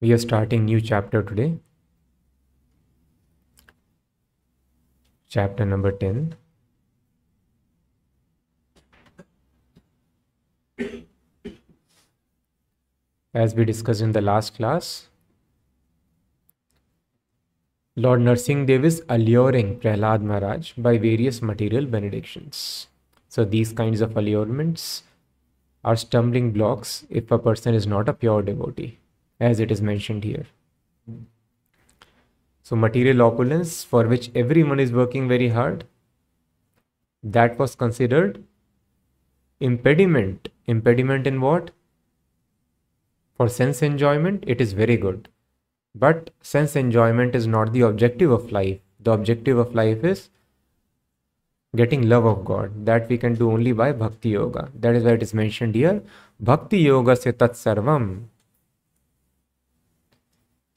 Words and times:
We 0.00 0.12
are 0.12 0.18
starting 0.18 0.64
new 0.64 0.80
chapter 0.80 1.24
today. 1.24 1.58
Chapter 5.28 5.64
number 5.64 5.90
10. 5.90 6.36
As 13.34 13.56
we 13.56 13.64
discussed 13.64 14.00
in 14.00 14.12
the 14.12 14.20
last 14.20 14.54
class, 14.54 15.08
Lord 17.96 18.20
Narsingh 18.20 18.68
Dev 18.68 18.84
is 18.84 19.02
alluring 19.08 19.80
Prahlad 19.80 20.22
Maharaj 20.22 20.74
by 20.74 20.96
various 20.96 21.42
material 21.42 21.86
benedictions. 21.86 22.86
So 23.28 23.44
these 23.44 23.72
kinds 23.72 24.00
of 24.00 24.16
allurements 24.16 25.02
are 25.82 25.96
stumbling 25.96 26.52
blocks 26.52 27.04
if 27.10 27.32
a 27.32 27.38
person 27.40 27.74
is 27.74 27.88
not 27.88 28.08
a 28.08 28.12
pure 28.12 28.42
devotee, 28.42 28.98
as 29.40 29.60
it 29.60 29.70
is 29.70 29.80
mentioned 29.80 30.24
here. 30.24 30.46
So 32.62 32.76
material 32.76 33.22
opulence 33.22 33.82
for 33.82 34.06
which 34.06 34.30
everyone 34.34 34.80
is 34.80 34.92
working 34.92 35.28
very 35.28 35.48
hard, 35.48 35.84
that 37.22 37.58
was 37.58 37.74
considered 37.74 38.44
impediment. 39.60 40.48
Impediment 40.66 41.26
in 41.26 41.40
what? 41.40 41.70
For 43.36 43.48
sense 43.48 43.82
enjoyment, 43.82 44.44
it 44.46 44.60
is 44.60 44.72
very 44.72 44.96
good. 44.96 45.28
But 45.94 46.30
sense 46.42 46.76
enjoyment 46.76 47.34
is 47.34 47.46
not 47.46 47.72
the 47.72 47.80
objective 47.82 48.30
of 48.30 48.52
life. 48.52 48.80
The 49.00 49.12
objective 49.12 49.58
of 49.58 49.74
life 49.74 50.04
is 50.04 50.28
getting 51.74 52.08
love 52.08 52.24
of 52.26 52.44
God. 52.44 52.84
That 52.84 53.08
we 53.08 53.16
can 53.16 53.34
do 53.34 53.50
only 53.50 53.72
by 53.72 53.92
Bhakti 53.92 54.30
Yoga. 54.30 54.70
That 54.74 54.94
is 54.94 55.04
why 55.04 55.12
it 55.12 55.22
is 55.22 55.32
mentioned 55.32 55.74
here. 55.74 56.02
Bhakti 56.38 56.78
Yoga 56.78 57.16
se 57.16 57.32
tat 57.32 57.52
sarvam. 57.52 58.24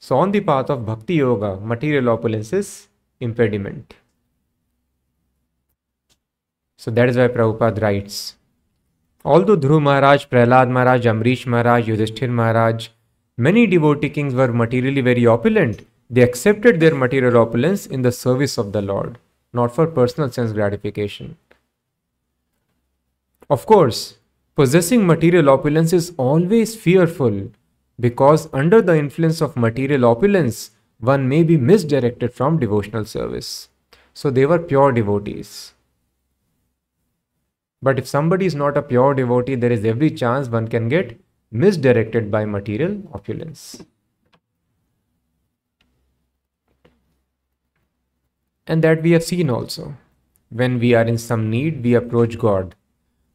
So 0.04 0.16
on 0.18 0.32
the 0.32 0.40
path 0.40 0.68
of 0.68 0.84
Bhakti 0.84 1.14
Yoga, 1.14 1.60
material 1.60 2.08
opulence 2.08 2.52
is 2.52 2.88
impediment. 3.20 3.94
So 6.76 6.90
that 6.90 7.08
is 7.08 7.16
why 7.16 7.28
Prabhupada 7.28 7.80
writes, 7.80 8.34
Although 9.24 9.56
Dhruv 9.56 9.80
Maharaj, 9.80 10.26
Prahlad 10.26 10.70
Maharaj, 10.70 11.06
Amrish 11.06 11.46
Maharaj, 11.46 11.86
Yudhishthir 11.86 12.28
Maharaj, 12.28 12.88
many 13.36 13.68
devotee 13.68 14.10
kings 14.10 14.34
were 14.34 14.52
materially 14.52 15.02
very 15.02 15.24
opulent, 15.24 15.86
they 16.10 16.22
accepted 16.22 16.80
their 16.80 16.96
material 16.96 17.38
opulence 17.38 17.86
in 17.86 18.02
the 18.02 18.10
service 18.10 18.58
of 18.58 18.72
the 18.72 18.82
Lord, 18.82 19.18
not 19.52 19.72
for 19.72 19.86
personal 19.86 20.32
sense 20.32 20.52
gratification. 20.52 21.36
Of 23.48 23.66
course, 23.66 24.16
possessing 24.56 25.06
material 25.06 25.48
opulence 25.48 25.92
is 25.92 26.12
always 26.16 26.74
fearful 26.74 27.52
because 27.98 28.48
under 28.52 28.80
the 28.82 28.96
influence 28.98 29.40
of 29.40 29.56
material 29.56 30.04
opulence, 30.04 30.70
one 30.98 31.28
may 31.28 31.42
be 31.42 31.56
misdirected 31.56 32.32
from 32.32 32.58
devotional 32.58 33.04
service. 33.04 33.68
So 34.14 34.30
they 34.30 34.46
were 34.46 34.58
pure 34.58 34.92
devotees. 34.92 35.74
But 37.80 37.98
if 37.98 38.06
somebody 38.06 38.46
is 38.46 38.54
not 38.54 38.76
a 38.76 38.82
pure 38.82 39.14
devotee, 39.14 39.56
there 39.56 39.72
is 39.72 39.84
every 39.84 40.10
chance 40.10 40.48
one 40.48 40.68
can 40.68 40.88
get 40.88 41.20
misdirected 41.50 42.30
by 42.30 42.44
material 42.44 43.02
opulence. 43.12 43.84
And 48.66 48.82
that 48.84 49.02
we 49.02 49.10
have 49.10 49.24
seen 49.24 49.50
also. 49.50 49.96
When 50.50 50.78
we 50.78 50.94
are 50.94 51.04
in 51.04 51.18
some 51.18 51.50
need, 51.50 51.82
we 51.82 51.94
approach 51.94 52.38
God. 52.38 52.76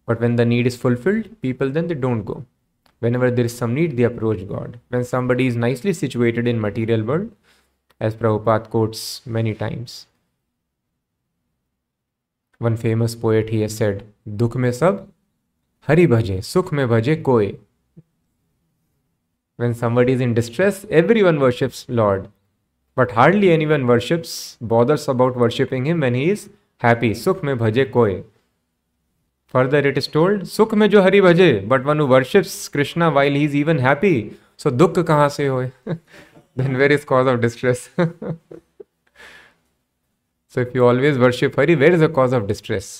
But 0.05 0.21
when 0.21 0.37
the 0.37 0.45
need 0.45 0.65
is 0.65 0.77
fulfilled, 0.77 1.41
people 1.41 1.69
then 1.69 1.87
they 1.87 1.95
don't 1.95 2.23
go. 2.23 2.45
Whenever 2.99 3.29
there 3.29 3.45
is 3.45 3.55
some 3.55 3.73
need, 3.73 3.95
they 3.95 4.03
approach 4.03 4.47
God. 4.47 4.79
When 4.89 5.03
somebody 5.03 5.47
is 5.47 5.55
nicely 5.55 5.93
situated 5.93 6.47
in 6.47 6.59
material 6.59 7.03
world, 7.03 7.31
as 7.99 8.15
Prabhupada 8.15 8.69
quotes 8.69 9.25
many 9.25 9.53
times. 9.53 10.07
One 12.59 12.77
famous 12.77 13.15
poet 13.15 13.49
he 13.49 13.61
has 13.61 13.75
said, 13.75 14.03
Dukh 14.35 14.55
mein 14.55 14.73
sab 14.73 15.07
hari 15.81 16.07
bhaje, 16.07 16.39
sukh 16.39 16.71
mein 16.71 16.87
bhaje 16.87 17.23
koi. 17.23 17.57
When 19.57 19.73
somebody 19.73 20.13
is 20.13 20.21
in 20.21 20.33
distress, 20.33 20.85
everyone 20.89 21.39
worships 21.39 21.85
Lord. 21.87 22.29
But 22.95 23.11
hardly 23.11 23.51
anyone 23.51 23.85
worships, 23.85 24.57
bothers 24.59 25.07
about 25.07 25.35
worshipping 25.35 25.85
him 25.85 25.99
when 25.99 26.15
he 26.15 26.29
is 26.31 26.49
happy. 26.79 27.11
Sukh 27.11 27.43
mein 27.43 27.57
bhaje 27.57 27.91
koi 27.91 28.23
further 29.55 29.79
it 29.91 29.97
is 30.03 30.07
told 30.15 30.45
sukh 30.55 30.75
mein 30.83 30.93
jo 30.95 31.03
hari 31.07 31.21
bhaje 31.27 31.49
but 31.73 31.89
one 31.91 32.03
who 32.03 32.07
worships 32.13 32.53
krishna 32.77 33.09
while 33.17 33.39
he 33.41 33.43
is 33.49 33.57
even 33.63 33.83
happy 33.87 34.13
so 34.65 34.73
dukh 34.83 35.01
kahan 35.11 35.33
se 35.39 35.49
hoye 35.55 35.97
then 36.61 36.79
where 36.83 36.93
is 36.99 37.05
cause 37.13 37.33
of 37.33 37.41
distress 37.47 37.83
so 40.55 40.65
if 40.67 40.79
you 40.79 40.87
always 40.91 41.21
worship 41.25 41.61
hari 41.61 41.77
where 41.85 41.99
is 41.99 42.05
the 42.07 42.13
cause 42.19 42.37
of 42.39 42.47
distress 42.53 42.91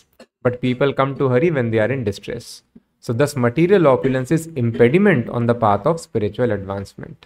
but 0.47 0.62
people 0.62 0.94
come 0.94 1.16
to 1.18 1.30
Hari 1.30 1.52
when 1.52 1.72
they 1.72 1.80
are 1.80 1.91
in 1.91 2.03
distress. 2.03 2.64
So, 3.00 3.14
thus, 3.14 3.35
material 3.35 3.88
opulence 3.88 4.31
is 4.31 4.47
impediment 4.47 5.29
on 5.29 5.46
the 5.46 5.56
path 5.56 5.85
of 5.85 6.00
spiritual 6.00 6.52
advancement. 6.52 7.25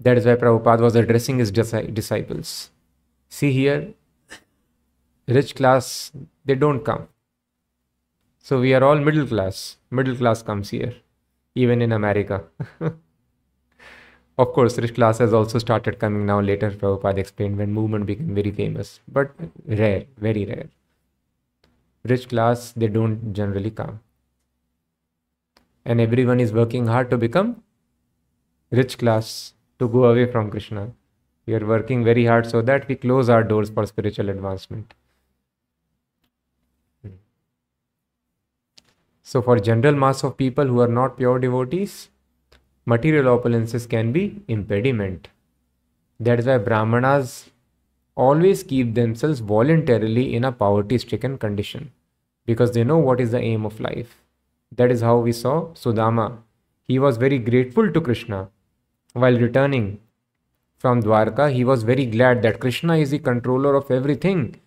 That 0.00 0.18
is 0.18 0.26
why 0.26 0.34
Prabhupada 0.34 0.80
was 0.80 0.94
addressing 0.94 1.38
his 1.38 1.50
disciples. 1.50 2.70
See 3.28 3.52
here, 3.52 3.94
rich 5.26 5.54
class, 5.54 6.12
they 6.44 6.54
don't 6.54 6.84
come. 6.84 7.08
So, 8.48 8.60
we 8.60 8.74
are 8.78 8.84
all 8.88 9.00
middle 9.08 9.26
class. 9.26 9.76
Middle 9.90 10.16
class 10.22 10.42
comes 10.50 10.70
here, 10.70 10.94
even 11.54 11.82
in 11.82 11.92
America. 11.92 12.44
of 14.38 14.52
course, 14.58 14.78
rich 14.78 14.94
class 14.94 15.18
has 15.18 15.32
also 15.40 15.58
started 15.58 15.98
coming 15.98 16.26
now 16.26 16.40
later, 16.40 16.70
Prabhupada 16.70 17.18
explained, 17.18 17.58
when 17.58 17.72
movement 17.72 18.06
became 18.06 18.34
very 18.40 18.52
famous, 18.62 19.00
but 19.08 19.32
rare, 19.66 20.04
very 20.28 20.44
rare 20.46 20.68
rich 22.10 22.28
class 22.28 22.72
they 22.82 22.88
don't 22.96 23.32
generally 23.38 23.70
come 23.70 24.00
and 25.84 26.00
everyone 26.00 26.40
is 26.44 26.52
working 26.58 26.86
hard 26.86 27.10
to 27.14 27.18
become 27.24 27.50
rich 28.80 28.96
class 28.98 29.30
to 29.78 29.88
go 29.96 30.04
away 30.10 30.26
from 30.34 30.50
krishna 30.50 30.84
we 31.46 31.56
are 31.58 31.66
working 31.72 32.04
very 32.10 32.26
hard 32.26 32.48
so 32.52 32.62
that 32.70 32.86
we 32.88 32.96
close 33.06 33.32
our 33.36 33.48
doors 33.52 33.70
for 33.70 33.86
spiritual 33.92 34.32
advancement 34.34 34.94
so 39.32 39.42
for 39.48 39.56
general 39.70 39.98
mass 40.04 40.22
of 40.28 40.36
people 40.44 40.72
who 40.72 40.80
are 40.86 40.94
not 41.00 41.16
pure 41.20 41.38
devotees 41.46 41.96
material 42.94 43.30
opulences 43.34 43.90
can 43.96 44.12
be 44.16 44.24
impediment 44.56 45.28
that 46.28 46.42
is 46.42 46.50
why 46.52 46.58
brahmanas 46.70 47.36
always 48.16 48.62
keep 48.62 48.94
themselves 48.94 49.40
voluntarily 49.40 50.34
in 50.34 50.50
a 50.50 50.52
poverty 50.64 50.98
stricken 51.06 51.36
condition 51.46 51.90
because 52.46 52.72
they 52.72 52.84
know 52.84 52.96
what 52.96 53.20
is 53.20 53.32
the 53.32 53.40
aim 53.40 53.66
of 53.66 53.80
life. 53.80 54.16
That 54.74 54.90
is 54.90 55.02
how 55.02 55.18
we 55.18 55.32
saw 55.32 55.68
Sudama. 55.74 56.38
He 56.82 56.98
was 56.98 57.16
very 57.16 57.38
grateful 57.38 57.92
to 57.92 58.00
Krishna. 58.00 58.48
While 59.12 59.36
returning 59.38 60.00
from 60.78 61.02
Dwarka, 61.02 61.52
he 61.52 61.64
was 61.64 61.82
very 61.82 62.06
glad 62.06 62.42
that 62.42 62.60
Krishna 62.60 62.96
is 62.96 63.10
the 63.10 63.18
controller 63.18 63.74
of 63.74 63.90
everything. 63.90 64.60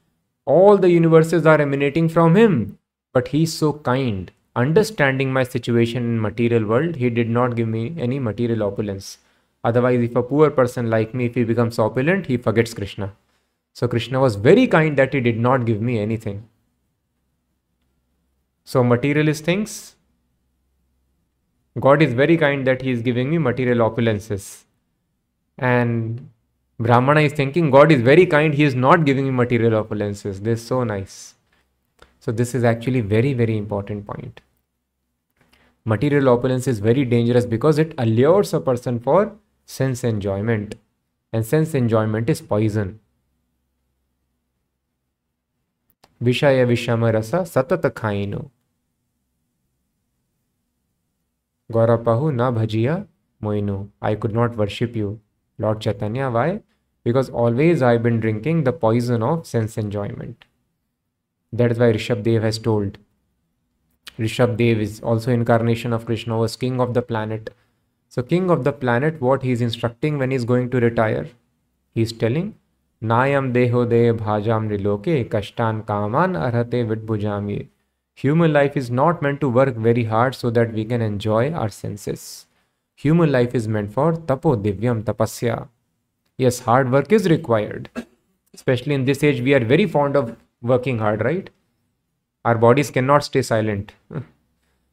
All 0.45 0.77
the 0.77 0.89
universes 0.89 1.45
are 1.45 1.61
emanating 1.61 2.09
from 2.09 2.35
him. 2.35 2.77
But 3.13 3.29
he 3.29 3.43
is 3.43 3.57
so 3.57 3.73
kind. 3.73 4.31
Understanding 4.61 5.33
my 5.33 5.43
situation 5.43 6.03
in 6.03 6.21
material 6.27 6.65
world, 6.65 6.95
he 6.95 7.09
did 7.09 7.29
not 7.39 7.55
give 7.55 7.67
me 7.67 7.83
any 7.97 8.19
material 8.19 8.63
opulence. 8.63 9.17
Otherwise, 9.63 10.01
if 10.01 10.15
a 10.15 10.23
poor 10.23 10.49
person 10.49 10.89
like 10.89 11.13
me, 11.13 11.25
if 11.25 11.35
he 11.35 11.43
becomes 11.43 11.79
opulent, 11.87 12.25
he 12.25 12.37
forgets 12.37 12.73
Krishna. 12.73 13.11
So 13.73 13.87
Krishna 13.87 14.19
was 14.19 14.35
very 14.35 14.67
kind 14.67 14.97
that 14.97 15.13
he 15.13 15.21
did 15.21 15.39
not 15.49 15.65
give 15.65 15.81
me 15.81 15.99
anything. 15.99 16.47
So, 18.71 18.83
materialist 18.83 19.45
things, 19.45 19.95
God 21.79 22.03
is 22.03 22.13
very 22.13 22.37
kind 22.37 22.67
that 22.67 22.83
He 22.83 22.91
is 22.91 23.01
giving 23.01 23.31
me 23.31 23.39
material 23.39 23.79
opulences. 23.89 24.65
And 25.57 26.29
Brahmana 26.79 27.21
is 27.21 27.33
thinking, 27.33 27.71
God 27.71 27.91
is 27.91 28.01
very 28.01 28.27
kind, 28.27 28.53
He 28.53 28.63
is 28.63 28.75
not 28.75 29.05
giving 29.05 29.25
me 29.25 29.31
material 29.31 29.83
opulences. 29.83 30.41
This 30.43 30.61
is 30.61 30.67
so 30.67 30.83
nice. 30.83 31.33
So, 32.19 32.31
this 32.31 32.53
is 32.53 32.63
actually 32.63 33.01
very, 33.01 33.33
very 33.33 33.57
important 33.57 34.05
point. 34.05 34.41
Material 35.85 36.29
opulence 36.29 36.67
is 36.67 36.79
very 36.79 37.05
dangerous 37.05 37.45
because 37.45 37.79
it 37.79 37.93
allures 37.97 38.53
a 38.53 38.59
person 38.59 38.99
for 38.99 39.35
sense 39.65 40.03
enjoyment. 40.03 40.75
And 41.31 41.45
sense 41.45 41.73
enjoyment 41.73 42.29
is 42.29 42.41
poison. 42.41 42.99
Vishaya 46.21 46.67
Vishama 46.67 47.13
Rasa 47.13 47.39
Satata 47.39 47.89
Khaino. 47.91 48.49
Gaurapahu 51.71 52.33
na 52.33 52.51
bhajiya 52.51 53.07
moinu. 53.41 53.89
I 54.01 54.15
could 54.15 54.33
not 54.33 54.57
worship 54.57 54.95
you. 54.95 55.21
Lord 55.57 55.79
Chaitanya, 55.79 56.29
why? 56.29 56.61
Because 57.03 57.29
always 57.29 57.81
I've 57.81 58.03
been 58.03 58.19
drinking 58.19 58.63
the 58.63 58.73
poison 58.73 59.23
of 59.23 59.45
sense 59.47 59.77
enjoyment. 59.77 60.45
That 61.53 61.71
is 61.71 61.79
why 61.79 61.93
Rishabdev 61.93 62.41
has 62.41 62.59
told. 62.59 62.97
Rishabdev 64.19 64.79
is 64.79 64.99
also 64.99 65.31
incarnation 65.31 65.93
of 65.93 66.05
Krishna, 66.05 66.37
was 66.37 66.57
king 66.57 66.81
of 66.81 66.93
the 66.93 67.01
planet. 67.01 67.51
So, 68.09 68.21
king 68.21 68.51
of 68.51 68.65
the 68.65 68.73
planet, 68.73 69.21
what 69.21 69.43
he 69.43 69.51
is 69.51 69.61
instructing 69.61 70.17
when 70.17 70.31
he 70.31 70.35
is 70.35 70.43
going 70.43 70.69
to 70.71 70.79
retire? 70.79 71.27
He 71.93 72.01
is 72.01 72.11
telling, 72.11 72.55
Nayam 73.01 73.53
deho 73.53 73.87
de 73.87 74.11
bhajam 74.11 74.69
riloke 74.69 75.29
kashtan 75.29 75.87
kaman 75.87 76.33
arhate 76.33 76.85
vidbhujami. 76.85 77.67
Human 78.15 78.51
life 78.51 78.75
is 78.75 78.91
not 78.91 79.21
meant 79.21 79.39
to 79.39 79.47
work 79.47 79.75
very 79.77 80.03
hard 80.03 80.35
so 80.35 80.49
that 80.49 80.73
we 80.73 80.83
can 80.83 81.01
enjoy 81.01 81.53
our 81.53 81.69
senses. 81.69 82.47
Human 82.95 83.31
life 83.31 83.55
is 83.55 83.69
meant 83.69 83.93
for 83.93 84.11
tapo 84.11 84.57
divyam 84.57 85.03
tapasya. 85.03 85.69
Yes, 86.37 86.59
hard 86.59 86.91
work 86.91 87.13
is 87.13 87.29
required. 87.29 87.89
Especially 88.53 88.95
in 88.95 89.05
this 89.05 89.23
age, 89.23 89.39
we 89.41 89.53
are 89.53 89.63
very 89.63 89.85
fond 89.85 90.17
of 90.17 90.35
working 90.61 90.99
hard, 90.99 91.23
right? 91.23 91.49
Our 92.45 92.55
bodies 92.55 92.89
cannot 92.89 93.23
stay 93.23 93.41
silent. 93.41 93.91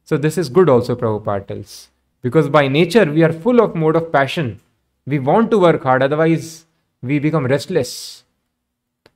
so 0.03 0.17
this 0.17 0.37
is 0.37 0.49
good 0.49 0.69
also, 0.69 0.95
Prabhupada 0.95 1.47
tells. 1.47 1.89
Because 2.21 2.49
by 2.49 2.67
nature, 2.67 3.05
we 3.05 3.23
are 3.23 3.31
full 3.31 3.61
of 3.61 3.75
mode 3.75 3.95
of 3.95 4.11
passion. 4.11 4.59
We 5.05 5.19
want 5.19 5.51
to 5.51 5.59
work 5.59 5.83
hard, 5.83 6.03
otherwise 6.03 6.65
we 7.01 7.19
become 7.19 7.45
restless. 7.45 8.23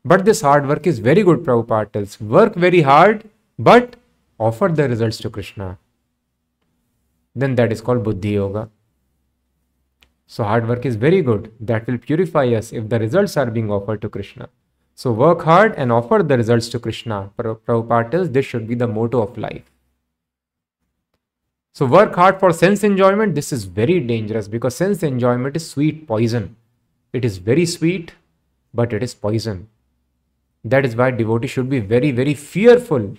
But 0.05 0.25
this 0.25 0.41
hard 0.41 0.67
work 0.67 0.87
is 0.87 0.99
very 0.99 1.23
good, 1.23 1.43
Prabhupada 1.43 1.91
tells. 1.91 2.19
Work 2.21 2.55
very 2.55 2.81
hard, 2.81 3.29
but 3.59 3.95
offer 4.39 4.69
the 4.69 4.87
results 4.87 5.17
to 5.17 5.29
Krishna. 5.29 5.77
Then 7.35 7.55
that 7.55 7.71
is 7.71 7.81
called 7.81 8.03
Buddhi 8.03 8.29
Yoga. 8.31 8.69
So 10.27 10.45
hard 10.45 10.67
work 10.67 10.85
is 10.85 10.95
very 10.95 11.21
good. 11.21 11.51
That 11.59 11.85
will 11.87 11.97
purify 11.97 12.45
us 12.47 12.71
if 12.71 12.87
the 12.87 12.99
results 12.99 13.35
are 13.35 13.51
being 13.51 13.69
offered 13.69 14.01
to 14.01 14.09
Krishna. 14.09 14.49
So 15.01 15.11
work 15.11 15.41
hard 15.41 15.73
and 15.77 15.91
offer 15.91 16.21
the 16.21 16.37
results 16.37 16.69
to 16.69 16.79
Krishna. 16.79 17.31
Prabhupada 17.35 18.11
tells 18.11 18.29
this 18.29 18.45
should 18.45 18.67
be 18.67 18.75
the 18.75 18.87
motto 18.87 19.23
of 19.23 19.35
life. 19.35 19.63
So 21.73 21.87
work 21.87 22.13
hard 22.13 22.39
for 22.39 22.53
sense 22.53 22.83
enjoyment. 22.83 23.33
This 23.33 23.51
is 23.51 23.63
very 23.63 23.99
dangerous 23.99 24.47
because 24.47 24.75
sense 24.75 25.01
enjoyment 25.01 25.55
is 25.55 25.67
sweet 25.67 26.07
poison. 26.07 26.55
It 27.13 27.25
is 27.25 27.39
very 27.39 27.65
sweet, 27.65 28.13
but 28.75 28.93
it 28.93 29.01
is 29.01 29.15
poison. 29.15 29.69
That 30.63 30.85
is 30.85 30.95
why 30.95 31.09
devotee 31.09 31.47
should 31.47 31.67
be 31.67 31.79
very, 31.79 32.11
very 32.11 32.35
fearful. 32.35 33.17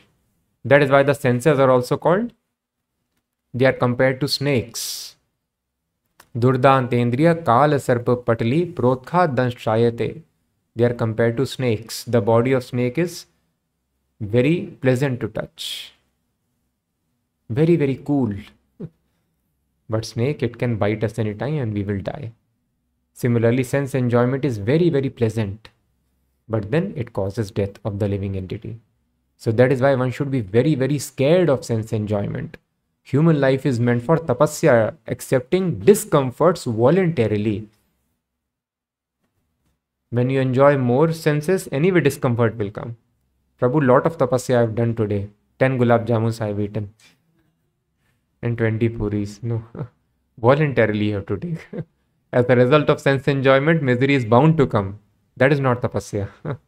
That 0.64 0.84
is 0.84 0.90
why 0.90 1.02
the 1.02 1.14
senses 1.14 1.58
are 1.58 1.70
also 1.72 1.96
called. 1.96 2.32
They 3.52 3.64
are 3.64 3.72
compared 3.72 4.20
to 4.20 4.28
snakes. 4.28 5.16
Durdantendriya 6.38 7.44
kala 7.44 7.86
sarpa 7.88 8.22
patali 8.24 8.72
protkha 8.72 9.34
danshayate. 9.34 10.22
They 10.74 10.84
are 10.84 10.94
compared 10.94 11.36
to 11.36 11.46
snakes. 11.46 12.04
The 12.04 12.20
body 12.20 12.52
of 12.52 12.64
snake 12.64 12.98
is 12.98 13.26
very 14.20 14.78
pleasant 14.80 15.20
to 15.20 15.28
touch. 15.28 15.92
Very, 17.50 17.76
very 17.76 17.96
cool. 17.96 18.34
but 19.90 20.04
snake, 20.04 20.42
it 20.42 20.58
can 20.58 20.76
bite 20.76 21.04
us 21.04 21.18
anytime 21.18 21.58
and 21.58 21.74
we 21.74 21.82
will 21.82 22.00
die. 22.00 22.32
Similarly, 23.12 23.64
sense 23.64 23.94
enjoyment 23.94 24.44
is 24.44 24.56
very, 24.58 24.88
very 24.88 25.10
pleasant, 25.10 25.68
but 26.48 26.70
then 26.70 26.94
it 26.96 27.12
causes 27.12 27.50
death 27.50 27.78
of 27.84 27.98
the 27.98 28.08
living 28.08 28.36
entity. 28.36 28.78
So 29.36 29.52
that 29.52 29.72
is 29.72 29.82
why 29.82 29.94
one 29.94 30.10
should 30.10 30.30
be 30.30 30.40
very, 30.40 30.74
very 30.74 30.98
scared 30.98 31.50
of 31.50 31.64
sense 31.64 31.92
enjoyment. 31.92 32.56
Human 33.02 33.40
life 33.40 33.66
is 33.66 33.80
meant 33.80 34.02
for 34.02 34.16
tapasya, 34.16 34.96
accepting 35.08 35.80
discomforts 35.80 36.64
voluntarily. 36.64 37.68
When 40.16 40.28
you 40.28 40.40
enjoy 40.40 40.76
more 40.76 41.10
senses, 41.10 41.70
anyway 41.72 42.00
discomfort 42.00 42.56
will 42.56 42.70
come. 42.70 42.98
Prabhu, 43.58 43.86
lot 43.86 44.04
of 44.04 44.18
tapasya 44.18 44.56
I 44.56 44.60
have 44.60 44.74
done 44.74 44.94
today. 44.94 45.30
10 45.58 45.78
gulab 45.78 46.06
jamuns 46.06 46.38
I 46.42 46.48
have 46.48 46.60
eaten. 46.60 46.92
And 48.42 48.58
20 48.58 48.90
puris. 48.90 49.40
No. 49.42 49.64
Voluntarily 50.38 51.06
you 51.06 51.14
have 51.14 51.26
to 51.26 51.38
take. 51.38 51.66
As 52.32 52.44
a 52.50 52.56
result 52.56 52.90
of 52.90 53.00
sense 53.00 53.26
enjoyment, 53.26 53.82
misery 53.82 54.14
is 54.14 54.26
bound 54.26 54.58
to 54.58 54.66
come. 54.66 54.98
That 55.38 55.50
is 55.50 55.60
not 55.60 55.80
tapasya. 55.80 56.28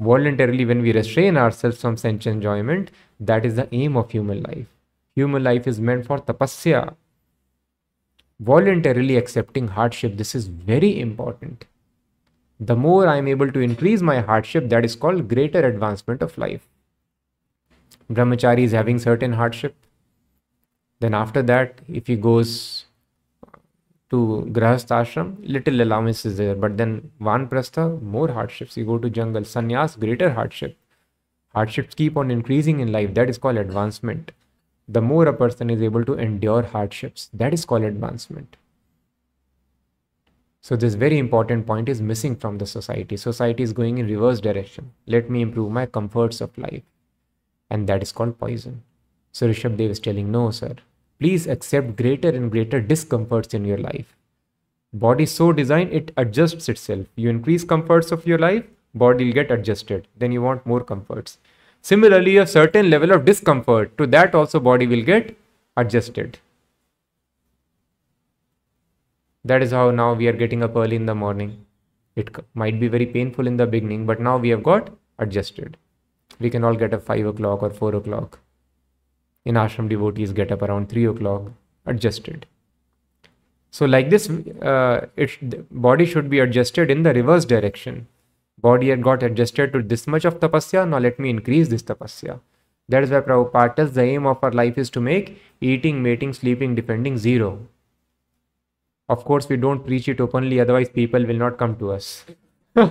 Voluntarily, 0.00 0.64
when 0.64 0.80
we 0.80 0.92
restrain 0.92 1.36
ourselves 1.36 1.82
from 1.82 1.98
sense 1.98 2.24
enjoyment, 2.24 2.90
that 3.20 3.44
is 3.44 3.56
the 3.56 3.68
aim 3.74 3.94
of 3.94 4.10
human 4.10 4.42
life. 4.42 4.68
Human 5.16 5.44
life 5.44 5.66
is 5.66 5.80
meant 5.80 6.06
for 6.06 6.18
tapasya. 6.18 6.94
Voluntarily 8.40 9.18
accepting 9.18 9.68
hardship, 9.68 10.16
this 10.16 10.34
is 10.34 10.46
very 10.46 10.98
important. 10.98 11.66
The 12.60 12.76
more 12.76 13.08
I 13.08 13.16
am 13.16 13.28
able 13.28 13.50
to 13.50 13.60
increase 13.60 14.00
my 14.00 14.20
hardship, 14.20 14.68
that 14.68 14.84
is 14.84 14.94
called 14.96 15.28
greater 15.28 15.60
advancement 15.66 16.22
of 16.22 16.36
life. 16.38 16.66
Brahmachari 18.10 18.60
is 18.60 18.72
having 18.72 18.98
certain 18.98 19.32
hardship. 19.32 19.74
Then 21.00 21.14
after 21.14 21.42
that, 21.42 21.80
if 21.88 22.06
he 22.06 22.16
goes 22.16 22.86
to 24.10 24.48
Grahast 24.52 24.88
ashram, 24.88 25.36
little 25.42 25.80
allowance 25.80 26.24
is 26.24 26.36
there. 26.36 26.54
But 26.54 26.76
then 26.76 27.10
Vanprastha, 27.20 28.00
more 28.02 28.28
hardships. 28.28 28.76
You 28.76 28.84
go 28.84 28.98
to 28.98 29.10
jungle. 29.10 29.42
Sannyas, 29.42 29.98
greater 29.98 30.32
hardship. 30.32 30.76
Hardships 31.54 31.94
keep 31.94 32.16
on 32.16 32.30
increasing 32.30 32.80
in 32.80 32.92
life. 32.92 33.14
That 33.14 33.28
is 33.28 33.38
called 33.38 33.56
advancement. 33.56 34.32
The 34.86 35.00
more 35.00 35.26
a 35.26 35.32
person 35.32 35.70
is 35.70 35.82
able 35.82 36.04
to 36.04 36.14
endure 36.14 36.62
hardships, 36.62 37.30
that 37.32 37.54
is 37.54 37.64
called 37.64 37.84
advancement. 37.84 38.56
So 40.66 40.76
this 40.76 40.94
very 40.94 41.18
important 41.18 41.66
point 41.66 41.90
is 41.90 42.00
missing 42.00 42.36
from 42.36 42.56
the 42.56 42.64
society. 42.64 43.18
Society 43.18 43.62
is 43.62 43.74
going 43.74 43.98
in 43.98 44.06
reverse 44.06 44.40
direction. 44.40 44.92
Let 45.06 45.28
me 45.28 45.42
improve 45.42 45.70
my 45.70 45.84
comforts 45.84 46.40
of 46.40 46.56
life. 46.56 46.82
And 47.68 47.86
that 47.86 48.02
is 48.02 48.12
called 48.12 48.38
poison. 48.38 48.82
So 49.32 49.46
Rishabh 49.46 49.76
Dev 49.76 49.90
is 49.90 50.00
telling, 50.00 50.32
no, 50.32 50.50
sir. 50.50 50.76
Please 51.20 51.46
accept 51.46 51.96
greater 51.96 52.30
and 52.30 52.50
greater 52.50 52.80
discomforts 52.80 53.52
in 53.52 53.66
your 53.66 53.76
life. 53.76 54.16
Body 54.94 55.26
so 55.26 55.52
designed 55.52 55.92
it 55.92 56.12
adjusts 56.16 56.70
itself. 56.70 57.04
You 57.16 57.28
increase 57.28 57.62
comforts 57.62 58.10
of 58.10 58.26
your 58.26 58.38
life, 58.38 58.64
body 58.94 59.26
will 59.26 59.34
get 59.34 59.50
adjusted. 59.50 60.08
Then 60.16 60.32
you 60.32 60.40
want 60.40 60.64
more 60.64 60.82
comforts. 60.82 61.36
Similarly, 61.82 62.38
a 62.38 62.46
certain 62.46 62.88
level 62.88 63.12
of 63.12 63.26
discomfort, 63.26 63.98
to 63.98 64.06
that 64.06 64.34
also 64.34 64.60
body 64.60 64.86
will 64.86 65.02
get 65.02 65.36
adjusted. 65.76 66.38
That 69.44 69.62
is 69.62 69.72
how 69.72 69.90
now 69.90 70.14
we 70.14 70.26
are 70.28 70.32
getting 70.32 70.62
up 70.62 70.76
early 70.76 70.96
in 70.96 71.06
the 71.06 71.14
morning. 71.14 71.66
It 72.16 72.34
might 72.54 72.78
be 72.80 72.88
very 72.88 73.06
painful 73.06 73.46
in 73.46 73.56
the 73.56 73.66
beginning, 73.66 74.06
but 74.06 74.20
now 74.20 74.36
we 74.38 74.48
have 74.50 74.62
got 74.62 74.90
adjusted. 75.18 75.76
We 76.40 76.50
can 76.50 76.64
all 76.64 76.74
get 76.74 76.94
up 76.94 77.02
5 77.02 77.26
o'clock 77.26 77.62
or 77.62 77.70
4 77.70 77.94
o'clock 77.96 78.38
in 79.44 79.56
ashram 79.56 79.88
devotees 79.88 80.32
get 80.32 80.50
up 80.50 80.62
around 80.62 80.88
3 80.88 81.04
o'clock 81.06 81.50
adjusted 81.86 82.46
so 83.70 83.84
like 83.84 84.08
this 84.10 84.28
uh, 84.30 85.06
it 85.16 85.36
body 85.86 86.06
should 86.06 86.30
be 86.30 86.38
adjusted 86.38 86.90
in 86.90 87.02
the 87.02 87.12
reverse 87.12 87.44
direction 87.44 88.06
body 88.58 88.88
had 88.88 89.02
got 89.02 89.22
adjusted 89.22 89.72
to 89.74 89.82
this 89.82 90.06
much 90.06 90.24
of 90.24 90.40
tapasya 90.44 90.88
now 90.88 90.98
let 91.06 91.18
me 91.18 91.28
increase 91.36 91.68
this 91.68 91.82
tapasya 91.82 92.38
that 92.88 93.02
is 93.02 93.10
why 93.10 93.20
Prabhupada 93.20 93.76
tells 93.76 93.92
the 93.92 94.02
aim 94.02 94.26
of 94.26 94.42
our 94.42 94.50
life 94.50 94.76
is 94.76 94.90
to 94.90 95.00
make 95.00 95.40
eating, 95.60 96.02
mating, 96.02 96.34
sleeping, 96.34 96.74
defending 96.74 97.16
zero. 97.16 97.66
Of 99.08 99.24
course, 99.24 99.48
we 99.48 99.56
don't 99.56 99.84
preach 99.84 100.08
it 100.08 100.20
openly, 100.20 100.60
otherwise, 100.60 100.88
people 100.88 101.26
will 101.26 101.36
not 101.36 101.58
come 101.58 101.74
to 101.76 101.90
us. 101.92 102.24
if 102.76 102.88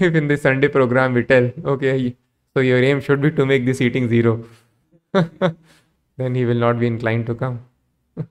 in 0.00 0.28
the 0.28 0.36
Sunday 0.36 0.68
program 0.68 1.14
we 1.14 1.22
tell, 1.22 1.50
okay, 1.64 2.16
so 2.52 2.60
your 2.60 2.82
aim 2.82 3.00
should 3.00 3.22
be 3.22 3.30
to 3.30 3.46
make 3.46 3.64
this 3.64 3.80
eating 3.80 4.08
zero, 4.08 4.44
then 5.12 6.34
he 6.34 6.44
will 6.44 6.56
not 6.56 6.80
be 6.80 6.88
inclined 6.88 7.26
to 7.26 7.36
come. 7.36 7.60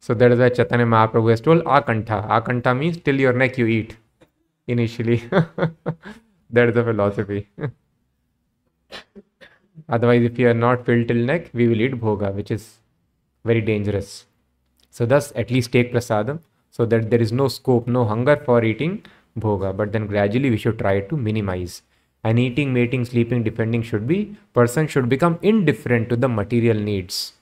so 0.00 0.12
that 0.12 0.32
is 0.32 0.40
why 0.40 0.48
Chaitanya 0.48 0.86
Mahaprabhu 0.86 1.30
has 1.30 1.40
told 1.40 1.62
Akantha. 1.64 2.28
Akantha 2.28 2.76
means 2.76 2.96
till 2.96 3.20
your 3.20 3.32
neck 3.32 3.56
you 3.58 3.66
eat 3.66 3.96
initially. 4.66 5.18
that 6.50 6.68
is 6.68 6.74
the 6.74 6.82
philosophy. 6.82 7.48
Otherwise, 9.88 10.22
if 10.22 10.38
you 10.38 10.48
are 10.48 10.54
not 10.54 10.84
filled 10.86 11.08
till 11.08 11.16
neck, 11.16 11.50
we 11.52 11.68
will 11.68 11.80
eat 11.80 12.00
bhoga, 12.00 12.32
which 12.32 12.50
is 12.50 12.78
very 13.44 13.60
dangerous. 13.60 14.26
So, 14.90 15.06
thus, 15.06 15.32
at 15.34 15.50
least 15.50 15.72
take 15.72 15.92
prasadam 15.92 16.40
so 16.70 16.84
that 16.86 17.10
there 17.10 17.20
is 17.20 17.32
no 17.32 17.48
scope, 17.48 17.86
no 17.86 18.04
hunger 18.04 18.36
for 18.44 18.64
eating 18.64 19.04
bhoga. 19.38 19.76
But 19.76 19.92
then 19.92 20.06
gradually 20.06 20.50
we 20.50 20.56
should 20.56 20.78
try 20.78 21.00
to 21.00 21.16
minimize. 21.16 21.82
And 22.22 22.38
eating 22.38 22.72
mating 22.72 23.04
sleeping 23.04 23.42
defending 23.42 23.82
should 23.82 24.06
be 24.06 24.36
person 24.54 24.86
should 24.88 25.08
become 25.08 25.38
indifferent 25.42 26.08
to 26.08 26.16
the 26.16 26.28
material 26.28 26.78
needs. 26.78 27.34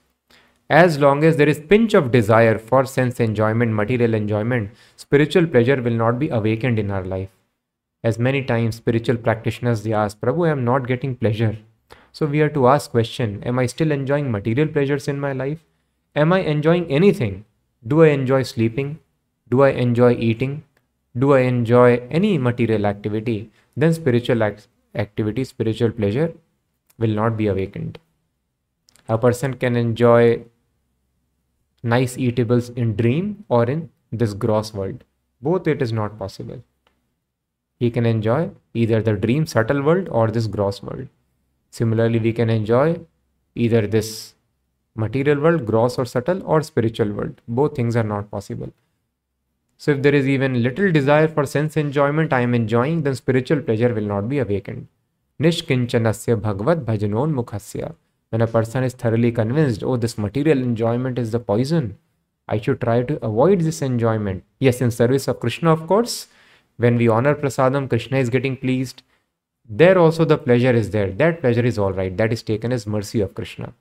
As 0.69 0.99
long 0.99 1.23
as 1.23 1.37
there 1.37 1.49
is 1.49 1.61
pinch 1.61 1.95
of 1.95 2.11
desire 2.11 2.59
for 2.59 2.85
sense 2.85 3.21
enjoyment 3.21 3.73
material 3.73 4.15
enjoyment 4.15 4.71
spiritual 4.97 5.47
pleasure 5.47 5.81
will 5.81 5.99
not 6.05 6.19
be 6.19 6.31
awakened 6.31 6.79
in 6.79 6.91
our 6.91 7.05
life. 7.05 7.31
As 8.03 8.19
many 8.19 8.43
times 8.45 8.77
spiritual 8.77 9.17
practitioners 9.17 9.83
they 9.83 9.93
ask 9.93 10.19
prabhu 10.19 10.49
i 10.49 10.51
am 10.51 10.65
not 10.65 10.89
getting 10.89 11.15
pleasure 11.15 11.57
so 12.13 12.27
we 12.27 12.39
have 12.39 12.53
to 12.55 12.67
ask 12.69 12.91
question 12.91 13.43
am 13.45 13.59
i 13.59 13.67
still 13.67 13.91
enjoying 13.91 14.31
material 14.31 14.69
pleasures 14.69 15.09
in 15.09 15.21
my 15.21 15.33
life 15.33 15.61
am 16.15 16.33
i 16.33 16.41
enjoying 16.55 16.87
anything 17.01 17.45
do 17.87 18.03
i 18.03 18.09
enjoy 18.09 18.43
sleeping 18.43 18.99
do 19.49 19.63
i 19.63 19.71
enjoy 19.87 20.13
eating 20.15 20.63
do 21.17 21.35
I 21.35 21.41
enjoy 21.41 21.97
any 22.11 22.39
material 22.39 22.87
activity, 22.87 23.51
then 23.77 23.93
spiritual 23.93 24.43
act- 24.43 24.69
activity, 24.95 25.45
spiritual 25.45 25.91
pleasure 25.91 26.33
will 26.99 27.11
not 27.11 27.37
be 27.37 27.49
awakened. 27.49 27.99
A 29.09 29.19
person 29.19 29.55
can 29.55 29.77
enjoy 29.77 30.45
nice 31.83 32.17
eatables 32.17 32.71
in 32.71 32.97
dream 32.97 33.45
or 33.49 33.65
in 33.65 33.91
this 34.11 34.33
gross 34.35 34.73
world. 34.73 35.05
Both 35.41 35.67
it 35.67 35.83
is 35.83 35.93
not 35.93 36.19
possible. 36.19 36.63
He 37.79 37.91
can 37.91 38.07
enjoy 38.07 38.51
either 38.73 39.03
the 39.03 39.15
dream 39.15 39.47
subtle 39.47 39.83
world 39.83 40.09
or 40.11 40.31
this 40.31 40.47
gross 40.47 40.83
world. 40.83 41.09
Similarly, 41.73 42.19
we 42.19 42.35
can 42.35 42.51
enjoy 42.51 43.01
either 43.55 43.87
this 43.87 44.35
material 44.95 45.41
world, 45.41 45.65
gross 45.65 45.99
or 45.99 46.05
subtle, 46.05 46.43
or 46.45 46.61
spiritual 46.63 47.11
world. 47.13 47.41
Both 47.49 47.75
things 47.75 47.97
are 47.97 48.05
not 48.05 48.31
possible. 48.31 48.73
So, 49.79 49.93
if 49.93 50.03
there 50.03 50.15
is 50.15 50.29
even 50.29 50.63
little 50.63 50.93
desire 50.93 51.29
for 51.29 51.47
sense 51.47 51.79
enjoyment, 51.79 52.33
I 52.33 52.41
am 52.41 52.55
enjoying, 52.55 53.03
then 53.05 53.15
spiritual 53.15 53.63
pleasure 53.63 53.93
will 53.95 54.11
not 54.15 54.29
be 54.29 54.39
awakened. 54.39 54.87
Nishkinchanasya 55.41 56.43
bhagavad 56.43 56.85
bhajanon 56.85 57.33
mukhasya. 57.33 57.95
When 58.29 58.43
a 58.43 58.47
person 58.47 58.85
is 58.85 58.93
thoroughly 58.93 59.33
convinced, 59.33 59.83
oh, 59.83 59.97
this 59.97 60.19
material 60.19 60.59
enjoyment 60.59 61.19
is 61.19 61.33
the 61.33 61.41
poison, 61.41 61.97
I 62.49 62.61
should 62.61 62.83
try 62.83 63.03
to 63.03 63.25
avoid 63.25 63.63
this 63.63 63.81
enjoyment. 63.81 64.45
Yes, 64.59 64.83
in 64.83 64.91
service 64.91 65.27
of 65.27 65.41
Krishna, 65.41 65.73
of 65.73 65.87
course. 65.87 66.29
When 66.77 66.97
we 66.97 67.09
honor 67.09 67.35
prasadam, 67.35 67.89
Krishna 67.89 68.19
is 68.19 68.29
getting 68.29 68.59
pleased. 68.59 69.03
There 69.75 69.99
also 69.99 70.27
the 70.27 70.37
pleasure 70.37 70.73
is 70.73 70.91
there. 70.91 71.11
That 71.11 71.41
pleasure 71.41 71.65
is 71.65 71.79
all 71.79 71.95
right. 71.95 72.15
That 72.15 72.31
is 72.31 72.43
taken 72.43 72.73
as 72.73 72.87
mercy 72.87 73.23
of 73.23 73.35
Krishna. 73.35 73.73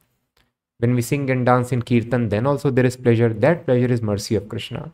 When 0.79 0.95
we 0.95 1.01
sing 1.01 1.29
and 1.29 1.45
dance 1.45 1.74
in 1.74 1.81
kirtan, 1.81 2.29
then 2.29 2.45
also 2.45 2.71
there 2.71 2.86
is 2.86 2.95
pleasure. 2.95 3.27
That 3.27 3.65
pleasure 3.65 3.91
is 3.91 4.01
mercy 4.01 4.36
of 4.36 4.48
Krishna. 4.48 4.93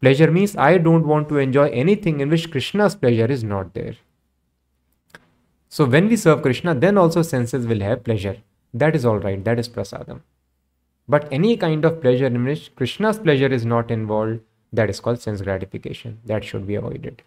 Pleasure 0.00 0.32
means 0.32 0.56
I 0.56 0.78
don't 0.78 1.06
want 1.06 1.28
to 1.28 1.38
enjoy 1.38 1.68
anything 1.68 2.18
in 2.18 2.28
which 2.28 2.50
Krishna's 2.50 2.96
pleasure 2.96 3.26
is 3.26 3.44
not 3.44 3.72
there. 3.74 3.94
So 5.68 5.84
when 5.84 6.08
we 6.08 6.16
serve 6.16 6.42
Krishna, 6.42 6.74
then 6.74 6.98
also 6.98 7.22
senses 7.22 7.64
will 7.64 7.80
have 7.80 8.02
pleasure. 8.02 8.38
That 8.74 8.96
is 8.96 9.04
all 9.04 9.20
right. 9.20 9.44
That 9.44 9.60
is 9.60 9.68
prasadam. 9.68 10.22
But 11.08 11.28
any 11.30 11.56
kind 11.56 11.84
of 11.84 12.00
pleasure 12.00 12.26
in 12.26 12.44
which 12.44 12.74
Krishna's 12.74 13.20
pleasure 13.20 13.52
is 13.60 13.64
not 13.64 13.92
involved, 13.92 14.40
that 14.72 14.90
is 14.90 14.98
called 14.98 15.20
sense 15.20 15.40
gratification. 15.40 16.18
That 16.24 16.42
should 16.42 16.66
be 16.66 16.74
avoided. 16.74 17.22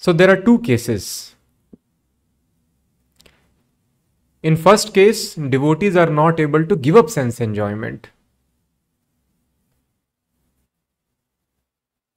So 0.00 0.14
there 0.14 0.30
are 0.30 0.40
two 0.40 0.60
cases. 0.60 1.34
In 4.42 4.56
first 4.56 4.94
case, 4.94 5.34
devotees 5.34 5.94
are 5.94 6.08
not 6.08 6.40
able 6.40 6.64
to 6.64 6.74
give 6.74 6.96
up 6.96 7.10
sense 7.10 7.38
enjoyment. 7.38 8.08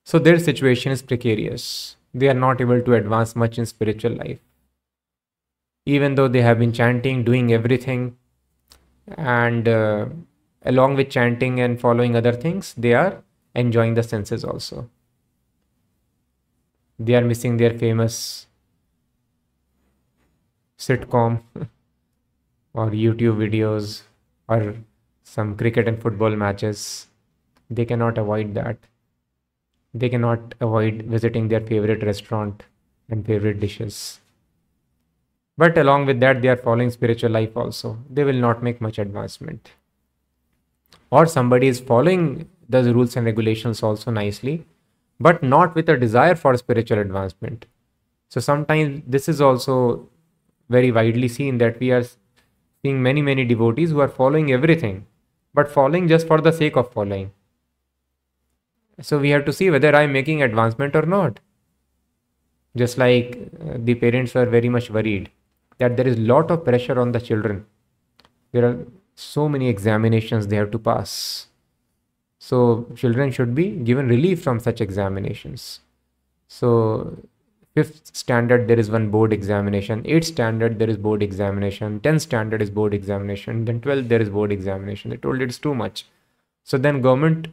So 0.05 0.17
their 0.17 0.39
situation 0.39 0.93
is 0.93 1.01
precarious. 1.01 1.97
They 2.13 2.29
are 2.29 2.33
not 2.45 2.61
able 2.61 2.81
to 2.81 2.93
advance 2.93 3.35
much 3.35 3.57
in 3.57 3.65
spiritual 3.65 4.13
life. 4.13 4.39
Even 5.85 6.15
though 6.15 6.29
they 6.29 6.41
have 6.41 6.59
been 6.59 6.71
chanting, 6.71 7.25
doing 7.25 7.51
everything, 7.51 8.15
and 9.17 9.67
uh, 9.67 10.05
along 10.61 10.95
with 10.95 11.09
chanting 11.09 11.59
and 11.59 11.81
following 11.81 12.15
other 12.15 12.31
things, 12.31 12.73
they 12.77 12.93
are 12.93 13.21
enjoying 13.53 13.95
the 13.95 14.03
senses 14.03 14.45
also 14.45 14.89
they 16.99 17.15
are 17.15 17.21
missing 17.23 17.57
their 17.57 17.77
famous 17.77 18.47
sitcom 20.77 21.41
or 22.73 22.89
YouTube 22.91 23.37
videos 23.37 24.03
or 24.47 24.75
some 25.23 25.55
cricket 25.57 25.87
and 25.87 26.01
football 26.01 26.35
matches. 26.35 27.07
They 27.69 27.85
cannot 27.85 28.17
avoid 28.17 28.53
that. 28.55 28.77
They 29.91 30.07
cannot 30.07 30.53
avoid 30.61 31.01
visiting 31.01 31.47
their 31.47 31.59
favorite 31.59 32.03
restaurant 32.03 32.61
and 33.09 33.25
favorite 33.25 33.59
dishes. 33.59 34.19
But 35.57 35.79
along 35.79 36.05
with 36.05 36.19
that, 36.19 36.43
they 36.43 36.47
are 36.49 36.55
following 36.55 36.91
spiritual 36.91 37.31
life 37.31 37.57
also. 37.57 37.97
They 38.07 38.23
will 38.23 38.33
not 38.39 38.61
make 38.61 38.79
much 38.79 38.99
advancement. 38.99 39.71
Or 41.11 41.25
somebody 41.27 41.67
is 41.67 41.79
following 41.79 42.49
the 42.67 42.93
rules 42.93 43.15
and 43.15 43.25
regulations 43.25 43.81
also 43.81 44.11
nicely, 44.11 44.65
but 45.19 45.43
not 45.43 45.75
with 45.75 45.89
a 45.89 45.97
desire 45.97 46.35
for 46.35 46.55
spiritual 46.57 46.99
advancement. 46.99 47.65
So 48.29 48.39
sometimes 48.39 49.01
this 49.05 49.29
is 49.29 49.41
also 49.41 50.09
very 50.69 50.91
widely 50.91 51.27
seen 51.27 51.57
that 51.59 51.79
we 51.79 51.91
are 51.91 52.03
seeing 52.81 53.01
many, 53.01 53.21
many 53.21 53.45
devotees 53.45 53.91
who 53.91 53.99
are 53.99 54.07
following 54.07 54.51
everything, 54.51 55.05
but 55.53 55.71
following 55.71 56.07
just 56.07 56.27
for 56.27 56.41
the 56.41 56.51
sake 56.51 56.75
of 56.75 56.91
following. 56.91 57.31
So 59.01 59.19
we 59.19 59.29
have 59.29 59.45
to 59.45 59.53
see 59.53 59.69
whether 59.69 59.95
I'm 59.95 60.13
making 60.13 60.43
advancement 60.43 60.95
or 60.95 61.03
not. 61.03 61.39
Just 62.75 62.97
like 62.97 63.37
uh, 63.61 63.77
the 63.77 63.95
parents 63.95 64.33
were 64.33 64.45
very 64.45 64.69
much 64.69 64.89
worried 64.89 65.29
that 65.77 65.95
there 65.97 66.07
is 66.07 66.17
lot 66.17 66.49
of 66.51 66.63
pressure 66.63 66.99
on 66.99 67.11
the 67.11 67.21
children. 67.21 67.65
There 68.51 68.65
are 68.65 68.77
so 69.15 69.47
many 69.47 69.67
examinations 69.69 70.47
they 70.47 70.55
have 70.55 70.71
to 70.71 70.79
pass 70.79 71.47
so 72.47 72.85
children 73.01 73.31
should 73.31 73.55
be 73.55 73.69
given 73.89 74.09
relief 74.09 74.43
from 74.43 74.59
such 74.59 74.81
examinations. 74.81 75.79
So 76.49 77.17
fifth 77.73 78.13
standard 78.13 78.67
there 78.67 78.77
is 78.77 78.89
one 78.91 79.09
board 79.11 79.31
examination, 79.31 80.01
eighth 80.05 80.25
standard 80.25 80.77
there 80.77 80.89
is 80.89 80.97
board 80.97 81.23
examination, 81.23 82.01
tenth 82.01 82.23
standard 82.23 82.61
is 82.61 82.69
board 82.69 82.93
examination, 82.93 83.63
then 83.63 83.79
twelfth 83.79 84.09
there 84.09 84.21
is 84.21 84.29
board 84.29 84.51
examination. 84.51 85.11
They 85.11 85.17
told 85.17 85.41
it's 85.41 85.57
too 85.57 85.73
much. 85.73 86.05
So 86.65 86.77
then 86.77 87.01
government 87.01 87.47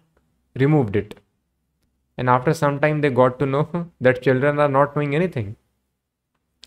removed 0.57 0.97
it. 0.97 1.15
And 2.19 2.29
after 2.29 2.53
some 2.53 2.81
time 2.81 3.01
they 3.01 3.11
got 3.11 3.39
to 3.39 3.47
know 3.47 3.91
that 4.01 4.23
children 4.23 4.59
are 4.59 4.69
not 4.69 4.97
knowing 4.97 5.15
anything. 5.15 5.55